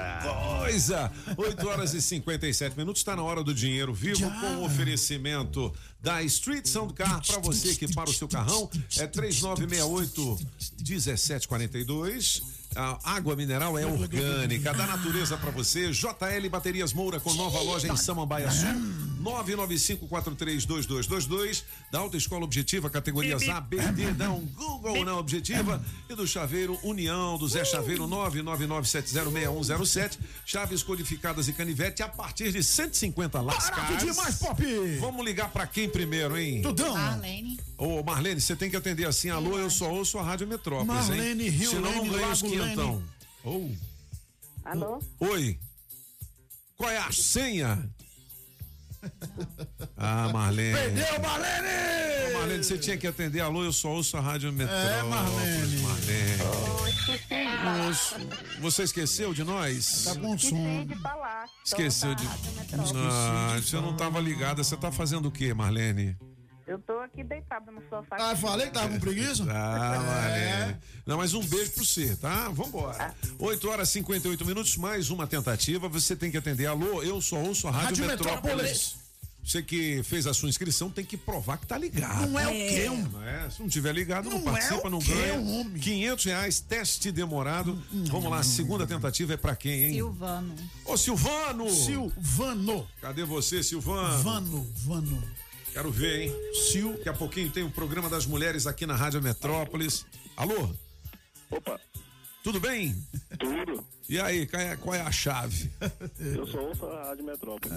[0.60, 1.10] coisa!
[1.36, 3.00] 8 horas e 57 minutos.
[3.00, 7.74] Está na hora do dinheiro vivo com o oferecimento da Street Sound Car para você
[7.74, 8.70] que para o seu carrão.
[8.96, 10.38] É 3968
[10.88, 12.42] 1742.
[12.76, 15.92] A água mineral é orgânica, da natureza para você.
[15.92, 18.68] JL Baterias Moura com nova loja em Samambaia Sul.
[18.68, 19.16] Hum.
[19.26, 26.14] 995432222 da alta escola Objetiva, categorias A, B, D, dá um Google na Objetiva e
[26.14, 27.66] do Chaveiro União, do Zé uh!
[27.66, 34.02] Chaveiro 999706107, chaves codificadas e canivete a partir de 150 lascadas.
[34.02, 34.62] demais, Pop!
[35.00, 36.62] Vamos ligar para quem primeiro, hein?
[36.62, 36.94] Tudão.
[36.94, 37.58] Marlene.
[37.76, 41.44] Ô, Marlene, você tem que atender assim, alô, eu só ouço a Rádio Metrópolis, Marlene,
[41.44, 41.50] hein?
[41.50, 43.02] Rio Senão Lane, não ganho os 500 então,
[43.44, 43.70] Ou.
[43.70, 43.86] Oh.
[44.64, 45.02] Alô?
[45.20, 45.58] Oi.
[46.76, 47.88] Qual é a senha?
[49.96, 50.74] Ah, Marlene.
[50.74, 52.34] Perdeu, Marlene!
[52.34, 53.40] Ô, Marlene, você tinha que atender.
[53.40, 54.90] Alô, eu só ouço a Rádio é, Metrópolis.
[54.90, 55.76] É, Marlene.
[55.78, 56.36] Marlene.
[57.64, 58.16] Nossa.
[58.60, 60.04] Você esqueceu de nós?
[60.04, 60.58] Tá com sono.
[60.58, 61.46] Esqueci de falar.
[61.64, 62.26] Esqueceu de...
[62.96, 64.62] Ah, você não estava ligada.
[64.62, 66.16] Você tá fazendo o quê, Marlene?
[66.66, 68.16] Eu tô aqui deitada no sofá.
[68.18, 69.44] Ah, falei que tava com preguiça?
[69.48, 69.98] Ah, É.
[70.60, 70.76] Marlene.
[71.06, 72.48] Não, mas um beijo pra você, tá?
[72.48, 73.14] Vambora.
[73.38, 75.88] 8 horas e 58 minutos, mais uma tentativa.
[75.88, 76.66] Você tem que atender.
[76.66, 78.42] Alô, eu só ouço a Rádio, Rádio Metrópolis.
[78.56, 79.06] Metrópolis.
[79.44, 82.26] Você que fez a sua inscrição tem que provar que tá ligado.
[82.30, 83.08] Não é o quê, homem?
[83.12, 83.48] Não é?
[83.48, 85.34] Se não tiver ligado, não, Não é participa, o não quê, ganha.
[85.34, 85.74] homem?
[85.80, 87.80] 500 reais, teste demorado.
[88.10, 89.92] Vamos lá, segunda tentativa é pra quem, hein?
[89.92, 90.52] Silvano.
[90.84, 91.70] Ô, Silvano!
[91.70, 92.88] Silvano.
[93.00, 94.20] Cadê você, Silvano?
[94.24, 95.22] Vano, Vano.
[95.76, 96.34] Quero ver, hein?
[96.56, 96.96] Sil.
[96.96, 100.06] Daqui a pouquinho tem o programa das mulheres aqui na Rádio Metrópolis.
[100.34, 100.70] Alô?
[101.50, 101.78] Opa.
[102.42, 102.96] Tudo bem?
[103.38, 103.84] Tudo.
[104.08, 105.70] E aí, qual é, qual é a chave?
[106.18, 107.74] Eu só ouço a Rádio Metrópole.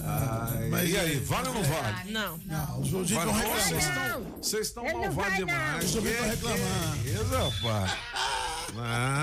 [0.70, 2.10] Mas e aí, vale ou não vale?
[2.10, 2.38] Não.
[2.38, 4.32] Não, os ouvintes Vale estão não?
[4.42, 5.84] Vocês estão- malvados demais.
[5.84, 7.02] Os ouvintes estão reclamando.
[7.02, 7.98] que isso, rapaz?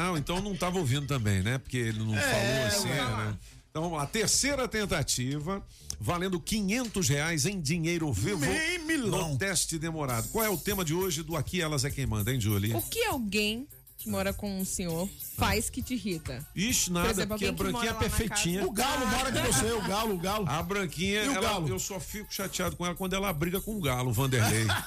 [0.05, 1.57] Não, então não estava ouvindo também, né?
[1.57, 3.37] Porque ele não É, falou assim, né?
[3.71, 5.65] Então vamos lá, terceira tentativa,
[5.99, 9.31] valendo 500 reais em dinheiro vivo Meio milão.
[9.33, 10.27] no teste demorado.
[10.29, 12.73] Qual é o tema de hoje do Aqui Elas é Quem Manda, hein, Julie?
[12.73, 13.67] O que alguém
[13.97, 16.45] que mora com um senhor faz que te irrita?
[16.55, 18.65] Ixi, nada, Por exemplo, porque a alguém que branquinha é mora lá na perfeitinha.
[18.67, 20.45] O galo mora com você, o galo, o galo.
[20.47, 21.67] A branquinha, E o ela- galo?
[21.67, 24.65] eu só fico chateado com ela quando ela briga com o galo, o Vanderlei.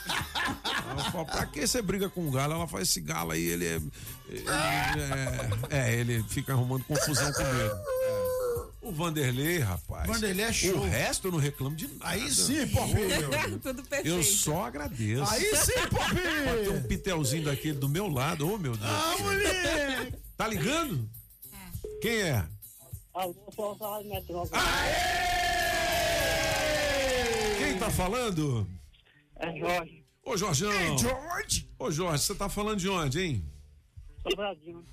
[0.91, 2.55] Ela fala, pra que você briga com o galo?
[2.55, 3.81] Ela fala, esse galo aí, ele é.
[4.29, 7.55] ele é, é, ele fica arrumando confusão comigo.
[7.55, 8.30] É.
[8.83, 10.07] O Vanderlei, rapaz.
[10.07, 10.79] Vanderlei é show.
[10.79, 12.09] O resto eu não reclamo de nada.
[12.09, 12.91] Aí sim, Pop.
[12.91, 13.61] Ô, meu Deus.
[13.63, 14.09] Tudo perfeito.
[14.17, 15.31] Eu só agradeço.
[15.31, 16.15] Aí sim, Pop.
[16.15, 18.91] Pode ter um pitelzinho daquele do meu lado, ô meu Deus.
[18.91, 20.19] Ah, moleque.
[20.37, 21.11] Tá ligando?
[22.01, 22.49] Quem é?
[23.13, 24.63] Alô, só ouço a Rádio Metrópole.
[27.59, 28.67] Quem tá falando?
[29.37, 30.05] É Jorge.
[30.25, 30.73] Ô, Jorjão.
[30.73, 31.69] Hey, George.
[31.79, 33.45] Ô, Jorge, você tá falando de onde, hein?
[34.23, 34.85] Sobradinho.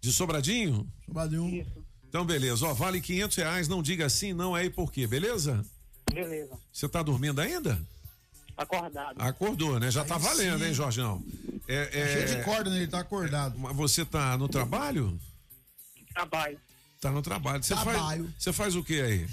[0.00, 0.92] De Sobradinho?
[1.04, 1.62] Sobradinho.
[1.62, 1.87] Isso.
[2.08, 2.66] Então, beleza.
[2.66, 5.64] Ó, vale 500 reais, não diga assim, não é e por quê, beleza?
[6.12, 6.58] Beleza.
[6.72, 7.80] Você tá dormindo ainda?
[8.56, 9.20] Acordado.
[9.20, 9.90] Acordou, né?
[9.90, 10.64] Já tá Aí valendo, sim.
[10.66, 11.22] hein, Jorjão?
[11.68, 12.12] É, é...
[12.26, 12.78] Cheio de corda, né?
[12.78, 13.58] Ele tá acordado.
[13.58, 15.18] Mas Você tá no trabalho?
[16.14, 16.58] Trabalho.
[17.00, 17.62] Tá no trabalho.
[17.62, 18.34] Você faz, Trabalho.
[18.36, 19.28] você faz o que aí?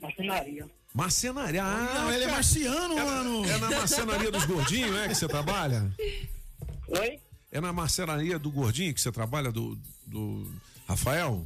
[0.00, 0.70] Marcenaria.
[0.94, 1.64] Marcenaria.
[1.64, 3.44] Ah, Não, ele é marciano, é, mano.
[3.44, 5.90] É na marcenaria dos gordinhos, é que você trabalha?
[6.88, 7.18] Oi?
[7.50, 9.76] É na marcenaria do gordinho que você trabalha, do,
[10.06, 10.48] do
[10.86, 11.44] Rafael?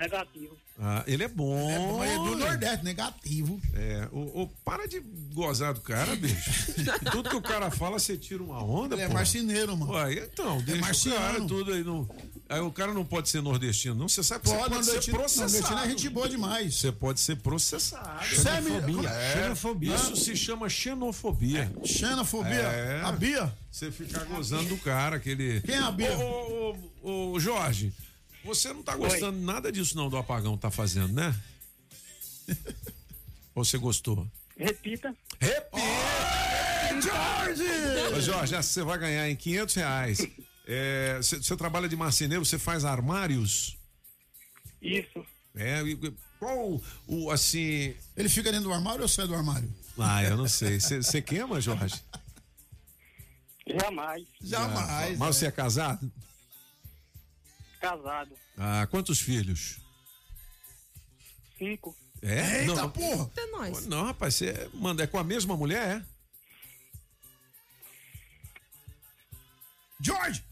[0.00, 0.56] Negativo.
[0.82, 1.70] Ah, ele é bom.
[1.70, 3.60] É bom, é do Nordeste, negativo.
[3.74, 4.98] É, ô, ô, para de
[5.34, 6.72] gozar do cara, bicho.
[7.12, 9.12] tudo que o cara fala, você tira uma onda, Ele é pô.
[9.12, 9.92] marceneiro, mano.
[9.92, 11.18] Ué, então, deixa o marciano.
[11.18, 11.84] cara tudo aí.
[11.84, 12.08] Não,
[12.48, 14.08] aí o cara não pode ser nordestino, não.
[14.08, 15.52] Você sabe que você Pode, pode ser nordestino, processado.
[15.52, 16.74] nordestino é gente boa demais.
[16.76, 18.24] Você pode ser processado.
[18.24, 19.08] Xenofobia.
[19.10, 19.94] É, Xenofobia.
[19.94, 21.70] Isso se chama xenofobia.
[21.84, 22.54] Xenofobia.
[22.54, 23.02] É.
[23.04, 23.52] A Bia?
[23.70, 25.60] Você ficar gozando do cara, aquele.
[25.60, 26.16] Quem é a Bia?
[26.16, 27.92] Ô, ô, ô, ô, Jorge,
[28.44, 31.34] você não tá gostando nada disso não do apagão tá fazendo, né?
[33.54, 34.26] Ou você gostou?
[34.56, 35.14] Repita.
[35.38, 35.80] Repita!
[37.00, 37.62] Jorge!
[38.14, 40.26] Ô, Jorge, você vai ganhar em 500 reais.
[41.18, 43.76] Você trabalha de marceneiro, você faz armários?
[44.80, 45.24] Isso.
[45.54, 45.80] É,
[46.38, 47.94] qual o, assim...
[48.16, 49.72] Ele fica dentro do armário ou sai do armário?
[49.98, 50.80] Ah, eu não sei.
[50.80, 52.02] Você queima, Jorge?
[53.66, 54.26] Jamais.
[54.54, 56.10] Ah, Mas você é casado?
[57.80, 58.36] Casado.
[58.58, 59.78] Ah, quantos filhos?
[61.58, 61.96] Cinco.
[62.22, 62.60] É?
[62.62, 63.24] Eita, não, porra!
[63.24, 63.86] Até nós.
[63.86, 66.04] Não, rapaz, você manda, é com a mesma mulher, é?
[70.00, 70.44] George!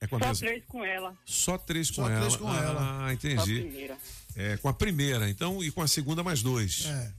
[0.00, 0.46] É com a Só mesma.
[0.48, 1.18] três com ela.
[1.24, 2.20] Só três com Só ela.
[2.20, 2.74] três com ah, ela.
[2.80, 3.60] Só a entendi.
[3.62, 3.98] primeira.
[4.36, 6.86] É, com a primeira, então, e com a segunda mais dois.
[6.86, 7.12] É.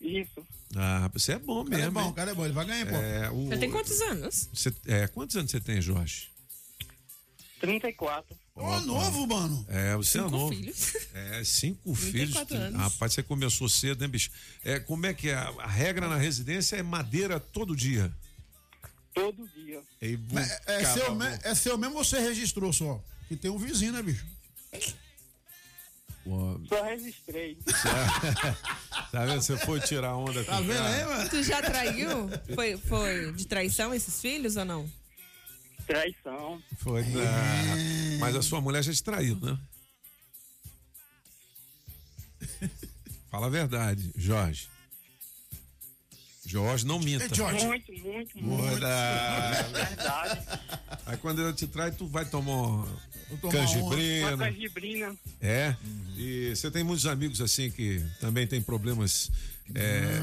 [0.00, 0.46] Isso.
[0.76, 1.92] Ah, você é bom O cara é mesmo.
[1.92, 2.10] bom, hein?
[2.10, 2.96] o cara é bom, ele vai ganhar, pô.
[2.96, 4.50] É, o- Você tem quantos anos?
[4.52, 6.30] Você- é, quantos anos você tem, Jorge?
[7.60, 8.36] 34.
[8.54, 9.64] Ó, novo, mano.
[9.68, 10.54] É, você é Cinco novo.
[10.54, 10.94] filhos.
[11.14, 12.62] É, cinco 34 filhos.
[12.66, 12.80] anos.
[12.80, 14.30] Rapaz, você começou cedo, hein, bicho?
[14.62, 15.34] É, como é que é?
[15.34, 18.12] A regra na residência é madeira todo dia.
[19.14, 19.80] Todo dia.
[20.00, 23.02] E Mas É, é seu, me- é seu mesmo ou você registrou só?
[23.28, 24.26] Que tem um vizinho, né, bicho?
[26.68, 27.58] Só registrei.
[29.10, 29.42] tá vendo?
[29.42, 30.94] Você foi tirar onda Tá com o vendo cara.
[30.96, 31.28] aí, mano?
[31.30, 32.08] Tu já traiu?
[32.54, 34.88] Foi, foi de traição esses filhos ou não?
[35.92, 36.62] Traição.
[36.78, 37.02] Foi.
[37.04, 39.58] na- Mas a sua mulher já te traiu, né?
[43.30, 44.68] Fala a verdade, Jorge.
[46.44, 47.24] Jorge, não minta.
[47.28, 48.42] Muito, muito, muito.
[48.42, 49.70] Muda.
[49.72, 50.46] Verdade.
[51.06, 52.88] Aí quando ela te trai, tu vai tomar uma
[53.42, 54.36] Uma canjibrina.
[54.36, 55.16] canjibrina.
[55.40, 55.74] É.
[56.16, 59.30] E você tem muitos amigos assim que também tem problemas.
[59.74, 60.18] É,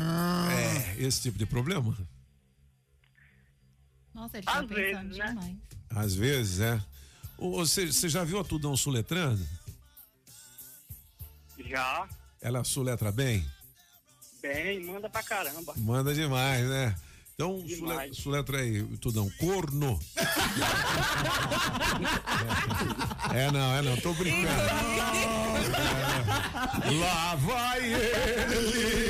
[0.99, 1.97] é, esse tipo de problema?
[4.19, 5.27] Nossa, ele Às pensando vezes, né?
[5.27, 5.55] demais.
[5.89, 6.81] Às vezes, é.
[7.37, 9.47] Você, você já viu a Tudão suletrando?
[11.57, 12.05] Já.
[12.41, 13.49] Ela suletra bem?
[14.41, 15.73] Bem, manda pra caramba.
[15.77, 16.95] Manda demais, né?
[17.33, 18.17] Então, sule, Demais.
[18.17, 19.29] suletra aí, Tudão.
[19.39, 19.97] Corno.
[23.33, 24.61] É, é não, é não, tô brincando.
[26.99, 29.08] Lá vai ele,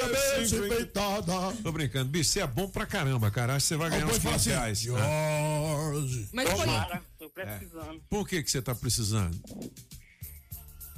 [0.00, 1.32] cabeça enfeitada.
[1.62, 2.10] Tô brincando.
[2.10, 3.54] Bicho, você é bom pra caramba, cara.
[3.54, 4.80] Acho que você vai ganhar uns pode falar 15 assim, reais.
[4.80, 6.28] Jorge.
[6.32, 6.58] Mas foi.
[6.58, 8.00] Tomara, tô precisando.
[8.08, 9.38] Por que que você tá precisando?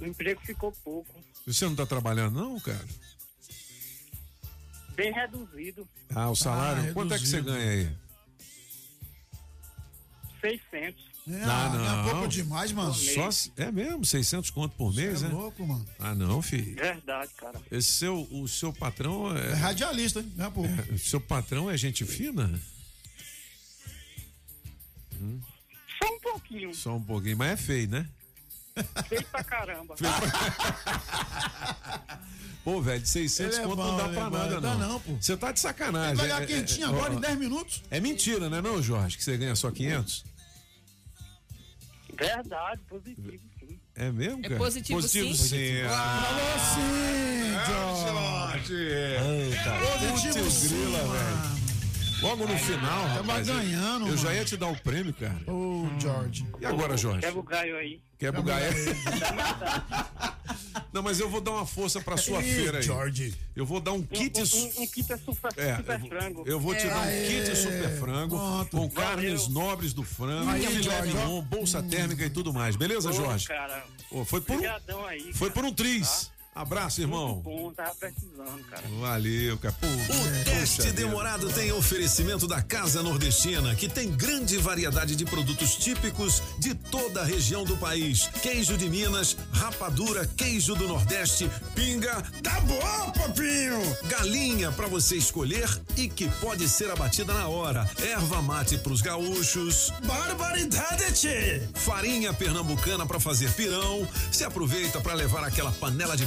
[0.00, 1.20] O emprego ficou pouco.
[1.46, 2.84] Você não tá trabalhando não, cara?
[4.94, 5.88] Bem reduzido.
[6.14, 6.90] Ah, o salário?
[6.90, 7.96] Ah, Quanto é que você ganha aí?
[10.40, 11.11] 600.
[11.28, 11.78] É, Ah, não.
[11.84, 12.08] não.
[12.08, 12.92] É pouco demais, mano.
[12.94, 15.32] Só, é mesmo, 600 conto por mês, é né?
[15.34, 15.86] louco, mano.
[15.98, 16.74] Ah, não, filho.
[16.74, 17.60] Verdade, cara.
[17.70, 20.32] Esse seu, o seu patrão É é, radialista, hein?
[20.38, 20.62] É, pô.
[20.62, 22.60] o seu patrão é gente fina?
[26.00, 26.74] Só um pouquinho.
[26.74, 28.08] Só um pouquinho, mas é feio, né?
[29.08, 29.94] Feio pra caramba.
[32.64, 34.88] Pô, velho, 600 Ele é conto bom, não dá pra é bom, nada, dá não.
[34.92, 35.16] não, pô.
[35.20, 36.14] Você tá de sacanagem.
[36.14, 37.82] Vai ganhar É- é- quentinho é- agora ó, em 10 minutos.
[37.90, 39.16] É mentira, né, não, Jorge?
[39.18, 40.24] Que você ganha só 500?
[42.18, 43.80] Verdade, positivo, sim.
[43.94, 44.58] É mesmo, É cara?
[44.58, 45.34] positivo, sim?
[45.34, 45.82] sim.
[45.88, 48.82] Falou sim, Jorge.
[49.98, 51.61] Positivo Putz, sim, grila, velho.
[52.22, 53.48] Logo no final, Tava rapaz.
[53.48, 54.36] eu- ganhando, Eu já mano.
[54.36, 55.36] ia te dar o prêmio, cara.
[55.52, 56.46] Ô, George.
[56.60, 57.20] E agora, Jorge?
[57.20, 58.00] Quebra o galho aí.
[58.18, 58.70] Quer bugar é?
[60.92, 62.82] Não, mas eu vou dar uma força pra sua Ih, feira aí.
[62.84, 63.34] George.
[63.56, 64.38] Eu vou dar um Um, kit.
[64.38, 66.42] um, um kit é super, É, super eu frango.
[66.46, 68.76] Eu vou te dar um Aê, kit super frango pronto.
[68.76, 71.12] com carnes nobres do frango, Aí, Jorge,
[71.48, 72.76] bolsa térmica e tudo mais.
[72.76, 73.48] Beleza, Ô, Jorge?
[73.48, 75.32] cara, Ô, foi por um, aí.
[75.32, 76.26] foi por um tris.
[76.26, 76.41] tá?
[76.54, 77.40] Abraço, Muito irmão.
[77.40, 78.82] bom, tava precisando, cara.
[79.00, 79.74] Valeu, cara.
[79.80, 85.74] Pô, O teste demorado tem oferecimento da Casa Nordestina, que tem grande variedade de produtos
[85.76, 88.28] típicos de toda a região do país.
[88.42, 93.80] Queijo de Minas, rapadura, queijo do Nordeste, pinga, tá bom, papinho!
[94.08, 97.90] Galinha para você escolher e que pode ser abatida na hora.
[97.98, 99.90] Erva mate pros gaúchos.
[100.04, 101.62] Barbaridade, tchê!
[101.74, 104.06] Farinha pernambucana para fazer pirão.
[104.30, 106.26] Se aproveita para levar aquela panela de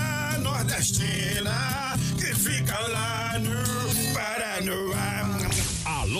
[0.71, 5.10] nordestina que fica lá no Paranoá.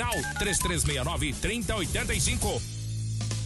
[0.00, 2.79] 3369 3085.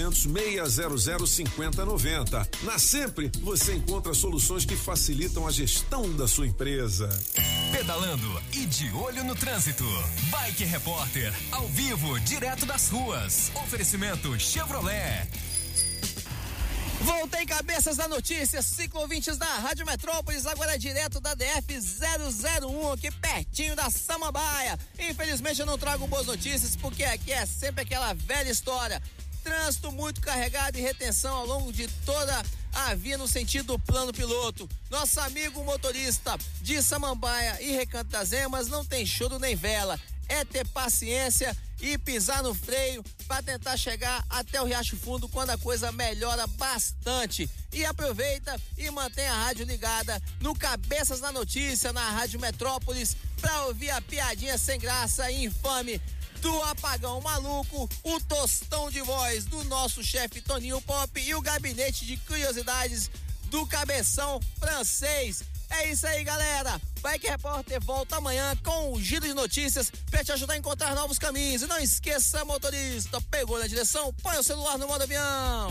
[0.00, 2.48] 600 5090.
[2.62, 7.08] Na Sempre, você encontra soluções que facilitam a gestão da sua empresa.
[7.70, 9.84] Pedalando e de olho no trânsito.
[10.30, 13.52] Bike Repórter, ao vivo, direto das ruas.
[13.54, 15.28] Oferecimento Chevrolet.
[17.02, 22.92] Voltei cabeças da notícia, ciclo ouvintes da Rádio Metrópolis, agora é direto da DF 001,
[22.92, 24.78] aqui pertinho da Samambaia.
[24.98, 29.00] Infelizmente eu não trago boas notícias, porque aqui é sempre aquela velha história.
[29.42, 32.42] Trânsito muito carregado e retenção ao longo de toda
[32.72, 34.68] a via no sentido plano piloto.
[34.90, 39.98] Nosso amigo motorista de Samambaia e Recanto das Emas não tem choro nem vela.
[40.28, 45.50] É ter paciência e pisar no freio para tentar chegar até o Riacho Fundo quando
[45.50, 47.50] a coisa melhora bastante.
[47.72, 53.66] E aproveita e mantém a rádio ligada no Cabeças da Notícia na Rádio Metrópolis para
[53.66, 56.00] ouvir a piadinha sem graça e infame
[56.40, 62.06] do apagão maluco, o tostão de voz do nosso chefe Toninho Pop e o gabinete
[62.06, 63.10] de curiosidades
[63.44, 65.42] do cabeção francês.
[65.70, 66.80] É isso aí, galera.
[67.00, 71.18] Bike Repórter volta amanhã com um giro de notícias para te ajudar a encontrar novos
[71.18, 71.62] caminhos.
[71.62, 75.70] E não esqueça, motorista, pegou na direção, põe o celular no modo avião.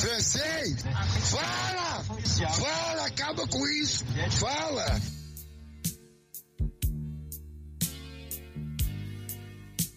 [0.00, 0.82] Francês,
[1.30, 2.02] fala!
[2.54, 4.04] Fala, acaba com isso!
[4.38, 5.00] Fala!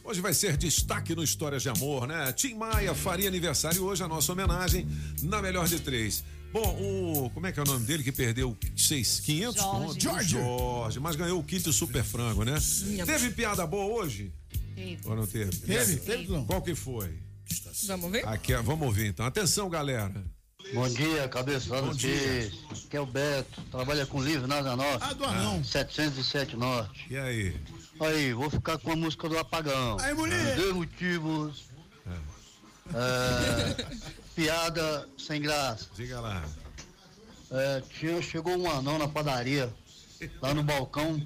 [0.04, 2.32] Hoje vai ser destaque no Histórias de Amor, né?
[2.34, 4.88] Tim Maia faria aniversário hoje, a nossa homenagem
[5.24, 6.24] na melhor de três.
[6.54, 6.78] Bom,
[7.26, 7.30] o.
[7.32, 9.80] Como é que é o nome dele que perdeu seis, 500 Jorge.
[9.88, 10.04] pontos?
[10.04, 10.30] Jorge.
[10.30, 12.56] Jorge, mas ganhou o kit super frango, né?
[12.84, 14.32] Minha- Teve piada boa hoje?
[15.06, 15.52] Ou não teve?
[15.58, 15.96] Teve?
[15.98, 16.46] Teve, não.
[16.46, 17.12] Qual que foi?
[17.88, 18.28] Vamos ver?
[18.28, 19.26] Aqui, ó, vamos ouvir então.
[19.26, 20.12] Atenção, galera.
[20.74, 22.52] Bom dia, cabeça Bom do dia.
[22.72, 25.04] Aqui é o Beto, trabalha com livro na Asa Norte.
[25.04, 25.64] Ah, do anão.
[25.64, 27.06] 707 Norte.
[27.10, 27.56] E aí?
[28.00, 29.98] Aí, vou ficar com a música do apagão.
[30.00, 30.56] Aí, mulher.
[30.56, 31.66] De motivos.
[32.94, 33.86] É,
[34.36, 35.88] piada sem graça.
[35.96, 36.44] Diga lá.
[37.52, 39.72] É, tinha, chegou um anão na padaria,
[40.42, 41.22] lá no balcão,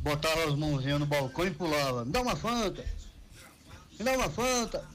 [0.00, 2.04] botava as mãozinhas no balcão e pulava.
[2.04, 2.84] Me dá uma fanta!
[3.98, 4.86] Me dá uma fanta!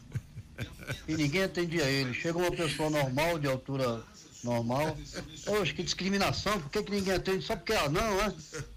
[1.07, 2.13] E ninguém atendia ele.
[2.13, 4.01] Chega uma pessoa normal, de altura
[4.45, 4.95] normal.
[5.43, 7.43] Poxa, que discriminação, por que, que ninguém atende?
[7.43, 8.33] Só porque é anão, né?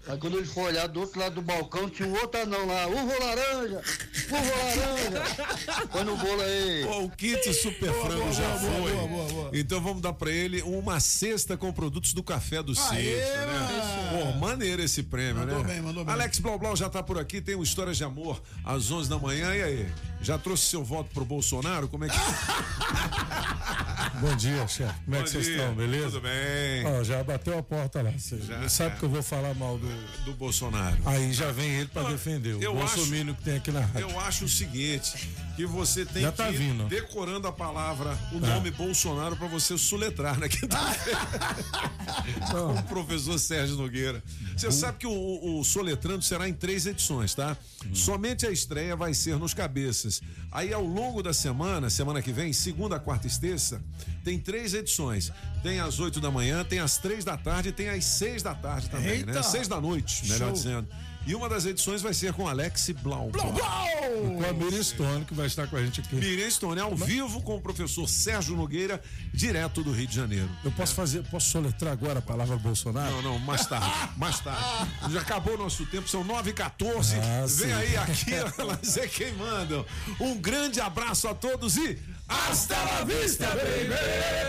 [0.07, 2.87] Aí quando ele foi olhar do outro lado do balcão, tinha um outro anão lá.
[2.87, 3.81] Uva laranja!
[4.27, 5.87] Uva laranja!
[5.91, 6.83] Põe no bolo aí.
[6.85, 8.91] Pô, o kit super Boa, frango boa, já boa, foi.
[8.91, 9.51] boa, boa, boa.
[9.53, 14.09] Então vamos dar pra ele uma cesta com produtos do café do Aê, né?
[14.11, 15.73] Pô, maneiro esse prêmio, Mandou né?
[15.73, 16.13] bem, mandou bem.
[16.13, 19.19] Alex Blau Blau já tá por aqui, tem o Histórias de Amor às 11 da
[19.19, 19.53] manhã.
[19.53, 19.87] E aí?
[20.21, 21.87] Já trouxe seu voto pro Bolsonaro?
[21.87, 22.17] Como é que.
[24.19, 24.93] Bom dia, chefe.
[25.05, 26.05] Como é que vocês dia, beleza?
[26.11, 26.85] tudo bem.
[26.85, 28.11] Ó, já bateu a porta lá.
[28.11, 28.99] Você Já, sabe é.
[28.99, 29.87] que eu vou falar mal do.
[30.25, 30.97] Do Bolsonaro.
[31.05, 32.55] Aí já vem ele pra defender.
[32.55, 34.01] O eu bolsominion que tem aqui na rádio.
[34.09, 36.85] Eu acho o seguinte, que você tem Já que tá vindo.
[36.87, 38.47] decorando a palavra, o Tá.
[38.47, 41.19] nome Bolsonaro pra você soletrar quinta-feira.
[42.51, 44.23] Com o professor Sérgio Nogueira.
[44.55, 47.55] Você sabe que o, o soletrando será em três edições, tá?
[47.93, 50.21] Somente a estreia vai ser nos cabeças.
[50.51, 53.81] Aí ao longo da semana, semana que vem, segunda, quarta e terça,
[54.29, 55.31] tem três edições.
[55.63, 58.53] Tem às oito da manhã, tem às três da tarde e tem às seis da
[58.53, 59.33] tarde também, né?
[59.33, 59.41] Eita!
[59.41, 60.51] Seis da noite, melhor Show.
[60.53, 60.87] dizendo.
[61.27, 63.29] E uma das edições vai ser com Alex Blau.
[63.29, 66.15] Blau, E com a Miriam Stone, que vai estar com a gente aqui.
[66.15, 69.01] Miriam Stone, ao vivo com o professor Sérgio Nogueira,
[69.33, 70.49] direto do Rio de Janeiro.
[70.63, 73.11] Eu posso fazer, posso soletrar agora a palavra Bolsonaro?
[73.17, 74.63] Não, não, mais tarde, mais tarde.
[75.11, 77.71] Já acabou o nosso tempo, são 9 e 14 Ah, Vem sim.
[77.73, 79.85] aí, aqui, elas é quem mandam.
[80.19, 81.99] Um grande abraço a todos e
[82.29, 84.39] hasta la vista, baby!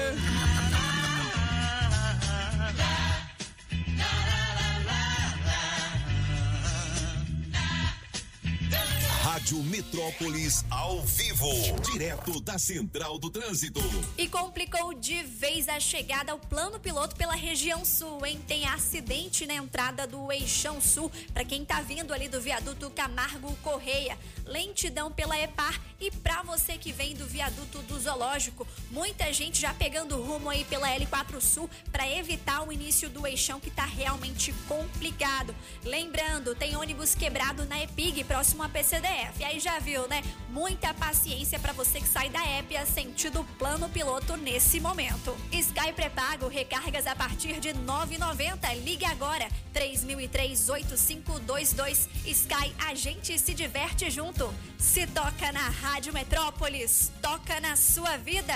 [9.22, 11.50] Rádio Metrópolis ao vivo,
[11.90, 13.80] direto da Central do Trânsito.
[14.16, 18.40] E complicou de vez a chegada ao plano piloto pela região sul, hein?
[18.46, 23.56] Tem acidente na entrada do Eixão Sul, para quem tá vindo ali do viaduto Camargo
[23.62, 24.18] Correia.
[24.50, 29.72] Lentidão pela EPAR e para você que vem do viaduto do Zoológico, muita gente já
[29.72, 34.52] pegando rumo aí pela L4 Sul para evitar o início do eixão que tá realmente
[34.66, 35.54] complicado.
[35.84, 39.44] Lembrando, tem ônibus quebrado na EPIG, próximo a PCDF.
[39.44, 40.20] Aí já viu, né?
[40.48, 45.36] Muita paciência para você que sai da Épia sentido plano piloto nesse momento.
[45.52, 48.82] Sky pré-pago, recargas a partir de R$ 9,90.
[48.82, 52.08] Ligue agora, 3003-8522.
[52.24, 54.39] Sky, a gente se diverte junto.
[54.78, 58.54] Se toca na Rádio Metrópolis, toca na sua vida.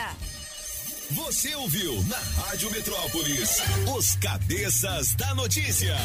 [1.10, 3.60] Você ouviu na Rádio Metrópolis
[3.94, 5.96] os cabeças da notícia.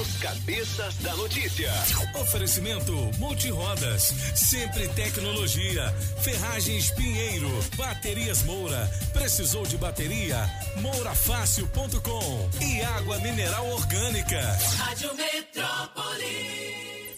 [0.00, 1.72] Os cabeças da notícia.
[2.20, 5.92] Oferecimento Multirodas, sempre tecnologia,
[6.22, 10.48] Ferragens Pinheiro, Baterias Moura, precisou de bateria?
[10.80, 14.40] Mourafácil.com e água mineral orgânica.
[14.78, 17.09] Rádio Metrópolis.